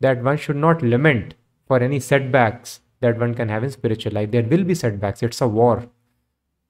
that 0.00 0.22
one 0.22 0.38
should 0.38 0.56
not 0.56 0.80
lament 0.80 1.34
for 1.68 1.80
any 1.80 2.00
setbacks 2.00 2.80
that 3.00 3.18
one 3.18 3.34
can 3.34 3.50
have 3.50 3.62
in 3.62 3.70
spiritual 3.70 4.12
life. 4.12 4.30
There 4.30 4.42
will 4.42 4.64
be 4.64 4.74
setbacks. 4.74 5.22
It's 5.22 5.42
a 5.42 5.48
war. 5.48 5.86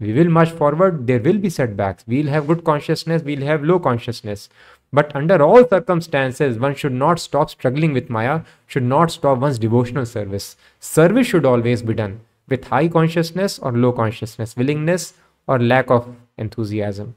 We 0.01 0.12
will 0.12 0.28
march 0.28 0.51
forward. 0.51 1.07
There 1.07 1.20
will 1.20 1.39
be 1.39 1.51
setbacks. 1.51 2.03
We'll 2.09 2.27
have 2.27 2.48
good 2.48 2.65
consciousness. 2.65 3.23
We'll 3.23 3.44
have 3.47 3.62
low 3.62 3.78
consciousness. 3.78 4.48
But 4.93 5.15
under 5.15 5.40
all 5.40 5.69
circumstances, 5.69 6.59
one 6.59 6.74
should 6.74 6.94
not 6.94 7.20
stop 7.20 7.51
struggling 7.51 7.93
with 7.93 8.11
Maya, 8.11 8.40
should 8.66 8.82
not 8.82 9.12
stop 9.12 9.39
one's 9.39 9.61
devotional 9.61 10.05
service. 10.05 10.57
Service 10.81 11.28
should 11.28 11.47
always 11.47 11.81
be 11.81 11.94
done 11.94 12.19
with 12.48 12.65
high 12.65 12.89
consciousness 12.89 13.61
or 13.61 13.70
low 13.70 13.93
consciousness, 13.93 14.57
willingness 14.57 15.15
or 15.47 15.61
lack 15.61 15.93
of 15.93 16.12
enthusiasm. 16.36 17.15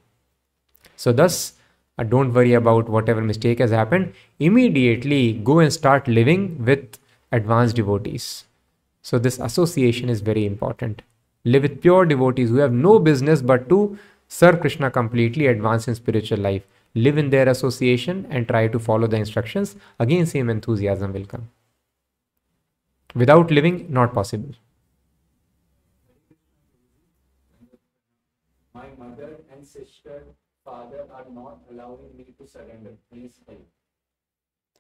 So, 1.00 1.14
thus, 1.14 1.54
uh, 1.98 2.04
don't 2.04 2.34
worry 2.34 2.56
about 2.56 2.90
whatever 2.90 3.22
mistake 3.22 3.60
has 3.60 3.72
happened. 3.72 4.14
Immediately 4.38 5.32
go 5.50 5.60
and 5.60 5.72
start 5.72 6.10
living 6.10 6.66
with 6.66 7.00
advanced 7.32 7.78
devotees. 7.78 8.44
So, 9.02 9.18
this 9.18 9.40
association 9.40 10.10
is 10.10 10.20
very 10.20 10.46
important. 10.46 11.04
Live 11.46 11.62
with 11.62 11.82
pure 11.82 12.06
devotees 12.06 12.50
who 12.50 12.58
have 12.58 12.74
no 12.74 13.00
business 13.00 13.42
but 13.42 13.70
to 13.70 13.98
serve 14.28 14.60
Krishna 14.60 14.92
completely, 14.92 15.48
advance 15.48 15.88
in 15.88 15.96
spiritual 15.96 16.40
life. 16.40 16.64
Live 16.96 17.18
in 17.18 17.30
their 17.30 17.48
association 17.48 18.28
and 18.30 18.46
try 18.46 18.68
to 18.68 18.78
follow 18.78 19.08
the 19.08 19.16
instructions. 19.16 19.78
Again, 20.00 20.26
same 20.26 20.50
enthusiasm 20.50 21.14
will 21.14 21.26
come. 21.26 21.50
Without 23.16 23.52
living, 23.52 23.86
not 23.90 24.14
possible. 24.14 24.54
My 28.74 28.88
mother 28.98 29.38
and 29.50 29.66
sister, 29.66 30.24
father 30.80 31.06
are 31.14 31.26
not 31.34 31.58
allowing 31.72 32.12
me 32.18 32.26
to 32.38 32.48
surrender. 32.48 32.92
Please 33.12 33.40
help. 33.48 33.66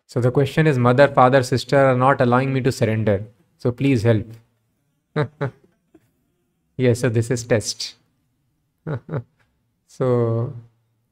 So 0.06 0.22
the 0.22 0.32
question 0.32 0.68
is 0.68 0.78
mother, 0.78 1.08
father, 1.08 1.44
sister 1.44 1.78
are 1.78 1.98
not 1.98 2.22
allowing 2.22 2.54
me 2.54 2.62
to 2.62 2.72
surrender. 2.72 3.24
So 3.58 3.72
please 3.72 4.04
help. 4.04 4.28
yes, 6.78 7.02
so 7.02 7.10
this 7.10 7.30
is 7.32 7.44
test. 7.44 7.96
so 9.88 10.54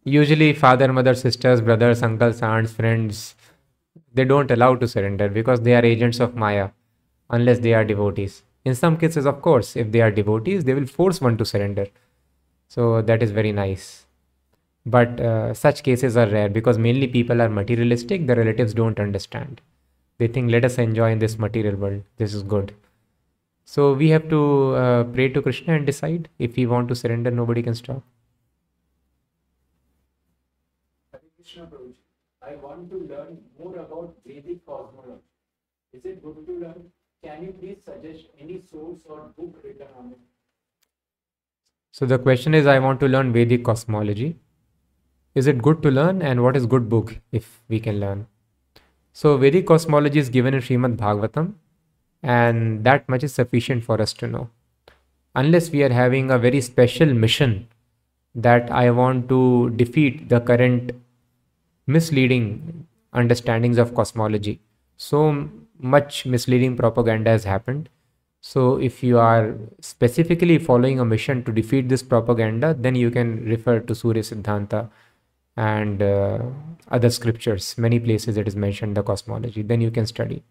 usually 0.04 0.54
father, 0.54 0.92
mother, 0.94 1.14
sisters, 1.14 1.62
brothers, 1.62 2.02
uncles, 2.02 2.42
aunts, 2.42 2.72
friends, 2.72 3.36
they 4.14 4.26
don't 4.26 4.50
allow 4.50 4.74
to 4.76 4.88
surrender 4.88 5.30
because 5.30 5.62
they 5.62 5.76
are 5.76 5.86
agents 5.86 6.20
of 6.20 6.36
Maya 6.36 6.70
unless 7.30 7.60
they 7.60 7.74
are 7.74 7.84
devotees. 7.84 8.44
In 8.64 8.74
some 8.74 8.98
cases, 8.98 9.26
of 9.26 9.42
course, 9.42 9.76
if 9.76 9.92
they 9.92 10.02
are 10.02 10.12
devotees, 10.12 10.64
they 10.64 10.74
will 10.74 10.88
force 10.88 11.22
one 11.22 11.38
to 11.38 11.46
surrender. 11.46 11.88
So 12.68 13.02
that 13.02 13.22
is 13.24 13.32
very 13.32 13.52
nice. 13.52 14.07
But 14.96 15.20
uh, 15.20 15.54
such 15.54 15.84
cases 15.84 16.16
are 16.16 16.28
rare 16.28 16.48
because 16.48 16.78
mainly 16.78 17.08
people 17.08 17.42
are 17.42 17.50
materialistic, 17.50 18.26
the 18.26 18.36
relatives 18.38 18.74
don't 18.74 19.00
understand. 19.02 19.60
They 20.18 20.28
think, 20.28 20.50
let 20.50 20.64
us 20.64 20.78
enjoy 20.78 21.12
in 21.12 21.20
this 21.20 21.38
material 21.38 21.76
world, 21.76 22.04
this 22.16 22.34
is 22.34 22.42
good. 22.42 22.74
So 23.66 23.92
we 23.94 24.10
have 24.12 24.30
to 24.30 24.76
uh, 24.76 25.04
pray 25.04 25.28
to 25.28 25.42
Krishna 25.42 25.74
and 25.74 25.86
decide 25.86 26.30
if 26.40 26.56
we 26.56 26.66
want 26.66 26.88
to 26.88 26.96
surrender, 26.96 27.32
nobody 27.32 27.62
can 27.62 27.76
stop. 27.76 28.02
Hare 31.12 31.20
Krishna 31.36 31.66
Prabhuji, 31.66 32.00
I 32.42 32.56
want 32.56 32.90
to 32.90 32.96
learn 32.96 33.38
more 33.60 33.76
about 33.76 34.16
Vedic 34.26 34.66
cosmology. 34.66 35.22
Is 35.92 36.06
it 36.06 36.24
good 36.24 36.48
to 36.48 36.60
learn? 36.66 36.92
Can 37.22 37.44
you 37.44 37.52
please 37.60 37.84
suggest 37.84 38.28
any 38.40 38.62
source 38.72 39.02
or 39.06 39.32
book 39.38 39.60
written 39.66 39.88
on 40.00 40.12
it? 40.12 40.20
So 41.92 42.06
the 42.06 42.20
question 42.20 42.54
is, 42.54 42.68
I 42.68 42.80
want 42.80 43.02
to 43.02 43.08
learn 43.08 43.34
Vedic 43.34 43.66
cosmology. 43.66 44.38
Is 45.38 45.46
it 45.46 45.62
good 45.62 45.84
to 45.84 45.92
learn, 45.92 46.24
and 46.24 46.42
what 46.42 46.58
is 46.58 46.66
good 46.66 46.90
book 46.90 47.20
if 47.32 47.62
we 47.70 47.80
can 47.80 48.00
learn? 48.00 48.26
So 49.14 49.38
Vedic 49.38 49.68
cosmology 49.68 50.18
is 50.18 50.30
given 50.30 50.56
in 50.56 50.62
Srimad 50.62 50.98
Bhagavatam, 50.98 51.54
and 52.24 52.84
that 52.84 53.08
much 53.08 53.24
is 53.24 53.36
sufficient 53.36 53.84
for 53.84 54.02
us 54.02 54.14
to 54.14 54.26
know. 54.26 54.50
Unless 55.36 55.70
we 55.70 55.84
are 55.84 55.94
having 55.94 56.32
a 56.32 56.40
very 56.40 56.60
special 56.60 57.14
mission 57.14 57.68
that 58.34 58.72
I 58.72 58.90
want 58.90 59.30
to 59.30 59.70
defeat 59.76 60.28
the 60.28 60.40
current 60.40 60.92
misleading 61.86 62.88
understandings 63.14 63.78
of 63.78 63.94
cosmology. 63.94 64.60
So 64.98 65.50
much 65.78 66.26
misleading 66.26 66.78
propaganda 66.78 67.30
has 67.30 67.44
happened. 67.44 67.90
So, 68.42 68.78
if 68.78 69.04
you 69.04 69.20
are 69.20 69.56
specifically 69.82 70.58
following 70.58 71.00
a 71.00 71.06
mission 71.06 71.44
to 71.44 71.52
defeat 71.52 71.90
this 71.90 72.02
propaganda, 72.02 72.74
then 72.74 72.96
you 72.96 73.12
can 73.12 73.46
refer 73.46 73.80
to 73.82 73.94
Surya 73.94 74.24
Siddhanta 74.24 74.90
and 75.58 76.02
uh, 76.02 76.40
other 76.90 77.10
scriptures. 77.10 77.78
Many 77.78 78.00
places 78.00 78.38
it 78.38 78.48
is 78.48 78.56
mentioned 78.56 78.96
the 78.96 79.04
cosmology. 79.04 79.62
Then 79.64 79.82
you 79.82 79.92
can 79.92 80.06
study. 80.06 80.44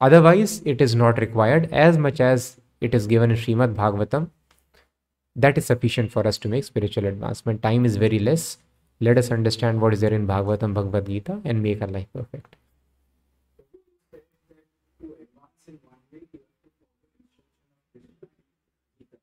Otherwise, 0.00 0.62
it 0.64 0.80
is 0.80 0.94
not 0.94 1.18
required 1.18 1.68
as 1.72 1.98
much 1.98 2.20
as 2.20 2.58
it 2.80 2.94
is 2.94 3.06
given 3.06 3.30
in 3.30 3.36
Srimad 3.36 3.74
Bhagavatam. 3.74 4.30
That 5.36 5.58
is 5.58 5.66
sufficient 5.66 6.10
for 6.10 6.26
us 6.26 6.38
to 6.38 6.48
make 6.48 6.64
spiritual 6.64 7.04
advancement. 7.04 7.62
Time 7.62 7.84
is 7.84 7.96
very 7.96 8.18
less. 8.18 8.56
Let 9.00 9.18
us 9.18 9.30
understand 9.30 9.80
what 9.80 9.92
is 9.92 10.00
there 10.00 10.12
in 10.12 10.26
Bhagavatam, 10.26 10.72
Bhagavad 10.74 11.06
Gita, 11.06 11.40
and 11.44 11.62
make 11.62 11.82
our 11.82 11.88
life 11.88 12.06
perfect. 12.14 12.56
To 14.12 15.06
advance 15.06 15.66
in 15.66 15.78
one 15.82 16.00
way, 16.12 16.20
you 16.32 16.40
have 16.40 16.56
to 16.62 16.68
follow 17.00 17.12
instruction 17.20 18.00
of 18.04 18.12
Krishna. 18.18 19.18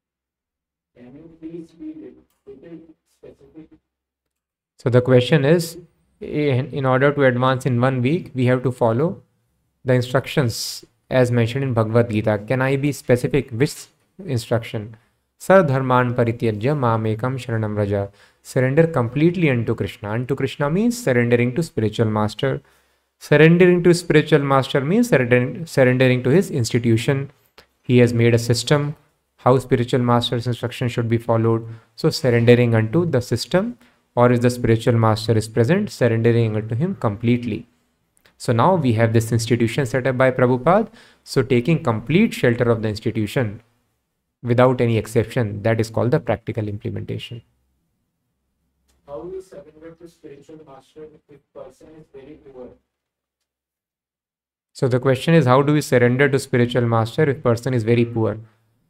Can 0.95 1.15
you 1.15 1.25
please 1.39 1.71
be 1.71 1.93
little 1.93 2.23
specific? 3.09 3.69
So 4.87 4.91
the 4.91 5.01
question 5.01 5.43
is 5.43 5.77
in, 6.21 6.85
order 6.85 7.11
to 7.11 7.25
advance 7.25 7.65
in 7.65 7.81
one 7.81 8.01
week, 8.01 8.31
we 8.33 8.45
have 8.45 8.63
to 8.63 8.71
follow 8.71 9.21
the 9.83 9.93
instructions 9.93 10.85
as 11.09 11.29
mentioned 11.29 11.65
in 11.65 11.73
Bhagavad 11.73 12.09
Gita. 12.09 12.37
Can 12.47 12.61
I 12.61 12.77
be 12.77 12.93
specific? 12.93 13.49
Which 13.49 13.87
instruction? 14.25 14.95
Sarvdharman 15.41 16.13
parityajya 16.13 16.73
mamekam 16.83 17.35
sharanam 17.37 17.75
vraja. 17.75 18.11
Surrender 18.43 18.87
completely 18.87 19.49
unto 19.49 19.75
Krishna. 19.75 20.11
Unto 20.11 20.35
Krishna 20.35 20.69
means 20.69 21.03
surrendering 21.03 21.53
to 21.55 21.63
spiritual 21.63 22.05
master. 22.05 22.61
Surrendering 23.19 23.83
to 23.83 23.93
spiritual 23.93 24.39
master 24.39 24.79
means 24.79 25.09
surrendering 25.09 26.23
to 26.23 26.29
his 26.29 26.49
institution. 26.49 27.29
He 27.81 27.97
has 27.97 28.13
made 28.13 28.33
a 28.33 28.39
system 28.39 28.95
how 29.35 29.59
spiritual 29.59 29.99
master's 29.99 30.47
instruction 30.47 30.87
should 30.87 31.09
be 31.09 31.17
followed. 31.17 31.67
So 31.97 32.09
surrendering 32.09 32.73
unto 32.73 33.05
the 33.05 33.19
system 33.19 33.77
or 34.21 34.31
if 34.31 34.41
the 34.41 34.49
spiritual 34.49 34.95
master 35.01 35.33
is 35.37 35.47
present, 35.47 35.91
surrendering 35.91 36.55
it 36.55 36.67
to 36.69 36.75
him 36.75 36.95
completely. 36.95 37.67
So 38.35 38.51
now 38.51 38.73
we 38.73 38.93
have 38.93 39.13
this 39.13 39.31
institution 39.31 39.85
set 39.85 40.07
up 40.07 40.17
by 40.17 40.31
Prabhupada. 40.31 40.89
So 41.23 41.43
taking 41.43 41.83
complete 41.83 42.33
shelter 42.33 42.71
of 42.71 42.81
the 42.81 42.89
institution 42.89 43.61
without 44.41 44.81
any 44.81 44.97
exception, 44.97 45.61
that 45.61 45.79
is 45.79 45.91
called 45.91 46.11
the 46.11 46.19
practical 46.19 46.67
implementation. 46.67 47.43
How 49.05 49.21
we 49.21 49.39
surrender 49.39 49.95
to 50.01 50.07
spiritual 50.07 50.61
master 50.65 51.07
if 51.29 51.41
person 51.53 51.87
is 51.99 52.05
very 52.11 52.39
poor? 52.51 52.69
So 54.73 54.87
the 54.87 54.99
question 54.99 55.35
is 55.35 55.45
how 55.45 55.61
do 55.61 55.73
we 55.73 55.81
surrender 55.81 56.27
to 56.27 56.39
spiritual 56.39 56.87
master 56.87 57.29
if 57.29 57.43
person 57.43 57.75
is 57.75 57.83
very 57.83 58.05
poor? 58.05 58.39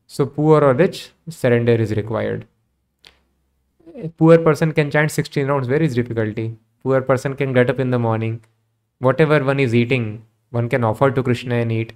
So 0.05 0.25
poor 0.25 0.61
or 0.63 0.73
rich, 0.73 1.11
surrender 1.29 1.75
is 1.75 1.91
required. 1.91 2.47
Poor 4.17 4.37
person 4.37 4.73
can 4.73 4.91
chant 4.91 5.11
16 5.11 5.47
rounds, 5.47 5.67
where 5.67 5.81
is 5.81 5.95
difficulty? 5.95 6.55
Poor 6.83 7.01
person 7.01 7.35
can 7.35 7.51
get 7.51 7.69
up 7.69 7.79
in 7.79 7.89
the 7.89 7.97
morning. 7.97 8.43
Whatever 8.99 9.43
one 9.43 9.59
is 9.59 9.73
eating, 9.73 10.23
one 10.51 10.69
can 10.69 10.83
offer 10.83 11.09
to 11.09 11.23
Krishna 11.23 11.55
and 11.55 11.71
eat. 11.71 11.93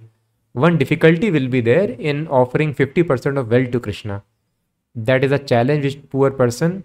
One 0.52 0.78
difficulty 0.78 1.30
will 1.30 1.48
be 1.48 1.60
there 1.60 1.90
in 1.90 2.26
offering 2.26 2.74
50% 2.74 3.38
of 3.38 3.50
wealth 3.50 3.70
to 3.70 3.80
Krishna. 3.80 4.22
That 4.94 5.22
is 5.22 5.30
a 5.30 5.38
challenge 5.38 5.84
which 5.84 6.10
poor 6.10 6.30
person 6.30 6.84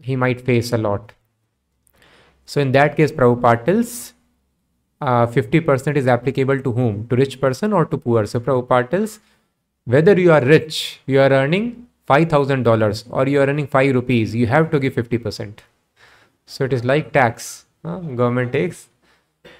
he 0.00 0.14
might 0.14 0.40
face 0.40 0.72
a 0.72 0.78
lot. 0.78 1.12
So 2.46 2.60
in 2.60 2.72
that 2.72 2.96
case, 2.96 3.10
Prabhupada 3.10 3.64
tells 3.64 4.14
uh, 5.00 5.26
50% 5.26 5.96
is 5.96 6.06
applicable 6.06 6.60
to 6.60 6.72
whom? 6.72 7.08
To 7.08 7.16
rich 7.16 7.40
person 7.40 7.72
or 7.72 7.84
to 7.86 7.98
poor? 7.98 8.24
So 8.26 8.38
Prabhupada 8.38 8.90
tells 8.90 9.18
whether 9.84 10.18
you 10.18 10.32
are 10.32 10.44
rich, 10.44 11.00
you 11.06 11.20
are 11.20 11.30
earning 11.30 11.88
$5,000 12.08 13.06
or 13.10 13.28
you 13.28 13.40
are 13.40 13.46
earning 13.46 13.66
5 13.66 13.94
rupees, 13.94 14.34
you 14.34 14.46
have 14.46 14.70
to 14.70 14.78
give 14.78 14.94
50%. 14.94 15.58
So 16.46 16.64
it 16.64 16.72
is 16.72 16.84
like 16.84 17.12
tax. 17.12 17.66
Government 17.82 18.52
takes. 18.52 18.88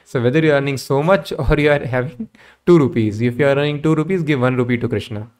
So 0.04 0.22
whether 0.22 0.40
you 0.40 0.52
are 0.52 0.56
earning 0.56 0.76
so 0.76 1.02
much 1.02 1.32
or 1.38 1.58
you 1.58 1.70
are 1.70 1.84
having 1.84 2.28
2 2.66 2.78
rupees, 2.78 3.20
if 3.20 3.38
you 3.38 3.46
are 3.46 3.56
earning 3.56 3.82
2 3.82 3.94
rupees, 3.94 4.22
give 4.22 4.40
1 4.40 4.56
rupee 4.56 4.76
to 4.78 4.88
Krishna. 4.88 5.30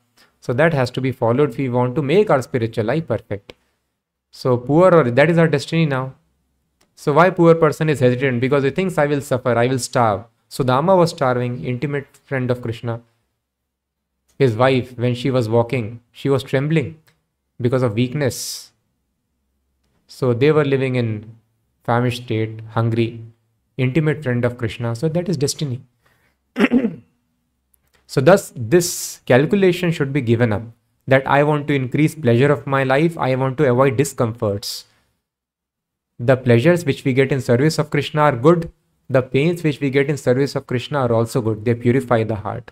So 0.40 0.52
that 0.52 0.74
has 0.74 0.90
to 0.92 1.00
be 1.00 1.12
followed 1.12 1.50
if 1.50 1.58
we 1.58 1.68
want 1.68 1.94
to 1.96 2.02
make 2.02 2.30
our 2.30 2.42
spiritual 2.42 2.86
life 2.86 3.06
perfect. 3.06 3.52
So 4.32 4.56
poor 4.56 4.94
or 4.94 5.10
that 5.10 5.30
is 5.30 5.38
our 5.38 5.48
destiny 5.48 5.86
now. 5.86 6.14
So 6.94 7.12
why 7.12 7.30
poor 7.30 7.54
person 7.54 7.88
is 7.88 8.00
hesitant? 8.00 8.40
Because 8.40 8.64
he 8.64 8.70
thinks 8.70 8.98
I 8.98 9.06
will 9.06 9.20
suffer, 9.20 9.56
I 9.56 9.66
will 9.66 9.78
starve. 9.78 10.24
So 10.48 10.64
Sudama 10.64 10.96
was 10.96 11.10
starving, 11.10 11.64
intimate 11.64 12.06
friend 12.24 12.50
of 12.50 12.60
Krishna. 12.62 13.00
His 14.38 14.56
wife, 14.56 14.96
when 14.98 15.14
she 15.14 15.30
was 15.30 15.48
walking, 15.48 16.00
she 16.10 16.28
was 16.28 16.42
trembling 16.42 16.98
because 17.60 17.82
of 17.82 17.94
weakness. 17.94 18.72
So 20.06 20.32
they 20.34 20.52
were 20.52 20.64
living 20.64 20.96
in 20.96 21.36
famished 21.84 22.24
state, 22.24 22.60
hungry, 22.70 23.22
intimate 23.76 24.22
friend 24.22 24.44
of 24.44 24.58
Krishna. 24.58 24.94
So 24.94 25.08
that 25.08 25.28
is 25.28 25.36
destiny. 25.36 25.82
so 28.06 28.20
thus 28.20 28.52
this 28.56 29.20
calculation 29.26 29.90
should 29.90 30.12
be 30.12 30.20
given 30.20 30.52
up 30.52 30.62
that 31.06 31.26
I 31.26 31.42
want 31.42 31.66
to 31.68 31.74
increase 31.74 32.14
pleasure 32.14 32.52
of 32.52 32.66
my 32.66 32.84
life, 32.84 33.18
I 33.18 33.34
want 33.34 33.58
to 33.58 33.68
avoid 33.68 33.96
discomforts. 33.96 34.86
The 36.18 36.36
pleasures 36.36 36.84
which 36.84 37.04
we 37.04 37.12
get 37.12 37.32
in 37.32 37.40
service 37.40 37.78
of 37.78 37.90
Krishna 37.90 38.22
are 38.22 38.36
good, 38.36 38.70
the 39.10 39.22
pains 39.22 39.62
which 39.62 39.80
we 39.80 39.90
get 39.90 40.08
in 40.08 40.16
service 40.16 40.54
of 40.54 40.66
Krishna 40.66 41.00
are 41.00 41.12
also 41.12 41.40
good, 41.40 41.64
they 41.64 41.74
purify 41.74 42.22
the 42.22 42.36
heart. 42.36 42.70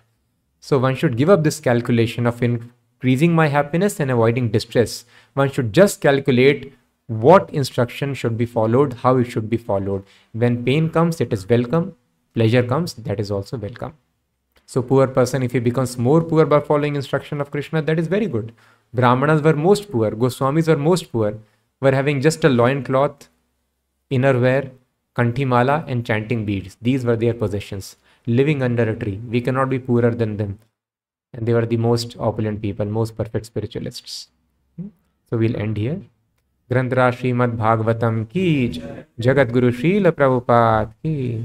So 0.61 0.77
one 0.77 0.95
should 0.95 1.17
give 1.17 1.29
up 1.29 1.43
this 1.43 1.59
calculation 1.59 2.27
of 2.27 2.41
increasing 2.43 3.33
my 3.33 3.47
happiness 3.47 3.99
and 3.99 4.11
avoiding 4.11 4.51
distress. 4.51 5.05
One 5.33 5.51
should 5.51 5.73
just 5.73 6.01
calculate 6.01 6.73
what 7.07 7.49
instruction 7.49 8.13
should 8.13 8.37
be 8.37 8.45
followed, 8.45 8.93
how 8.93 9.17
it 9.17 9.25
should 9.25 9.49
be 9.49 9.57
followed. 9.57 10.05
When 10.33 10.63
pain 10.63 10.89
comes, 10.91 11.19
it 11.19 11.33
is 11.33 11.49
welcome. 11.49 11.95
Pleasure 12.35 12.63
comes, 12.63 12.93
that 12.93 13.19
is 13.19 13.31
also 13.31 13.57
welcome. 13.57 13.93
So 14.67 14.81
poor 14.81 15.07
person, 15.07 15.43
if 15.43 15.51
he 15.51 15.59
becomes 15.59 15.97
more 15.97 16.21
poor 16.21 16.45
by 16.45 16.59
following 16.59 16.95
instruction 16.95 17.41
of 17.41 17.51
Krishna, 17.51 17.81
that 17.81 17.99
is 17.99 18.07
very 18.07 18.27
good. 18.27 18.53
Brahmanas 18.93 19.41
were 19.41 19.55
most 19.55 19.91
poor, 19.91 20.11
Goswamis 20.11 20.67
were 20.67 20.77
most 20.77 21.11
poor, 21.11 21.39
were 21.81 21.91
having 21.91 22.21
just 22.21 22.43
a 22.43 22.49
loin 22.49 22.83
cloth, 22.83 23.29
inner 24.09 24.39
wear, 24.39 24.71
kanthimala 25.15 25.83
and 25.87 26.05
chanting 26.05 26.45
beads. 26.45 26.77
These 26.81 27.03
were 27.03 27.15
their 27.15 27.33
possessions 27.33 27.97
Living 28.26 28.62
under 28.62 28.82
a 28.82 28.96
tree. 28.96 29.20
We 29.30 29.40
cannot 29.40 29.70
be 29.70 29.78
poorer 29.78 30.10
than 30.10 30.36
them. 30.36 30.58
And 31.34 31.46
they 31.46 31.54
were 31.54 31.66
the 31.66 31.76
most 31.76 32.16
opulent 32.18 32.62
people, 32.62 32.84
most 32.84 33.16
perfect 33.16 33.46
spiritualists. 33.46 34.28
Hmm? 34.78 34.88
So 35.30 35.36
we'll 35.36 35.56
end 35.56 35.76
here. 35.76 35.98
ग्रंथरा 36.70 37.10
Shrimad 37.10 37.56
Bhagavatam 37.56 38.24
की 38.24 38.68
जगत 39.20 39.52
गुरु 39.52 39.70
शील 39.70 40.10
प्रभुपाद 40.10 40.86
की 40.86 41.38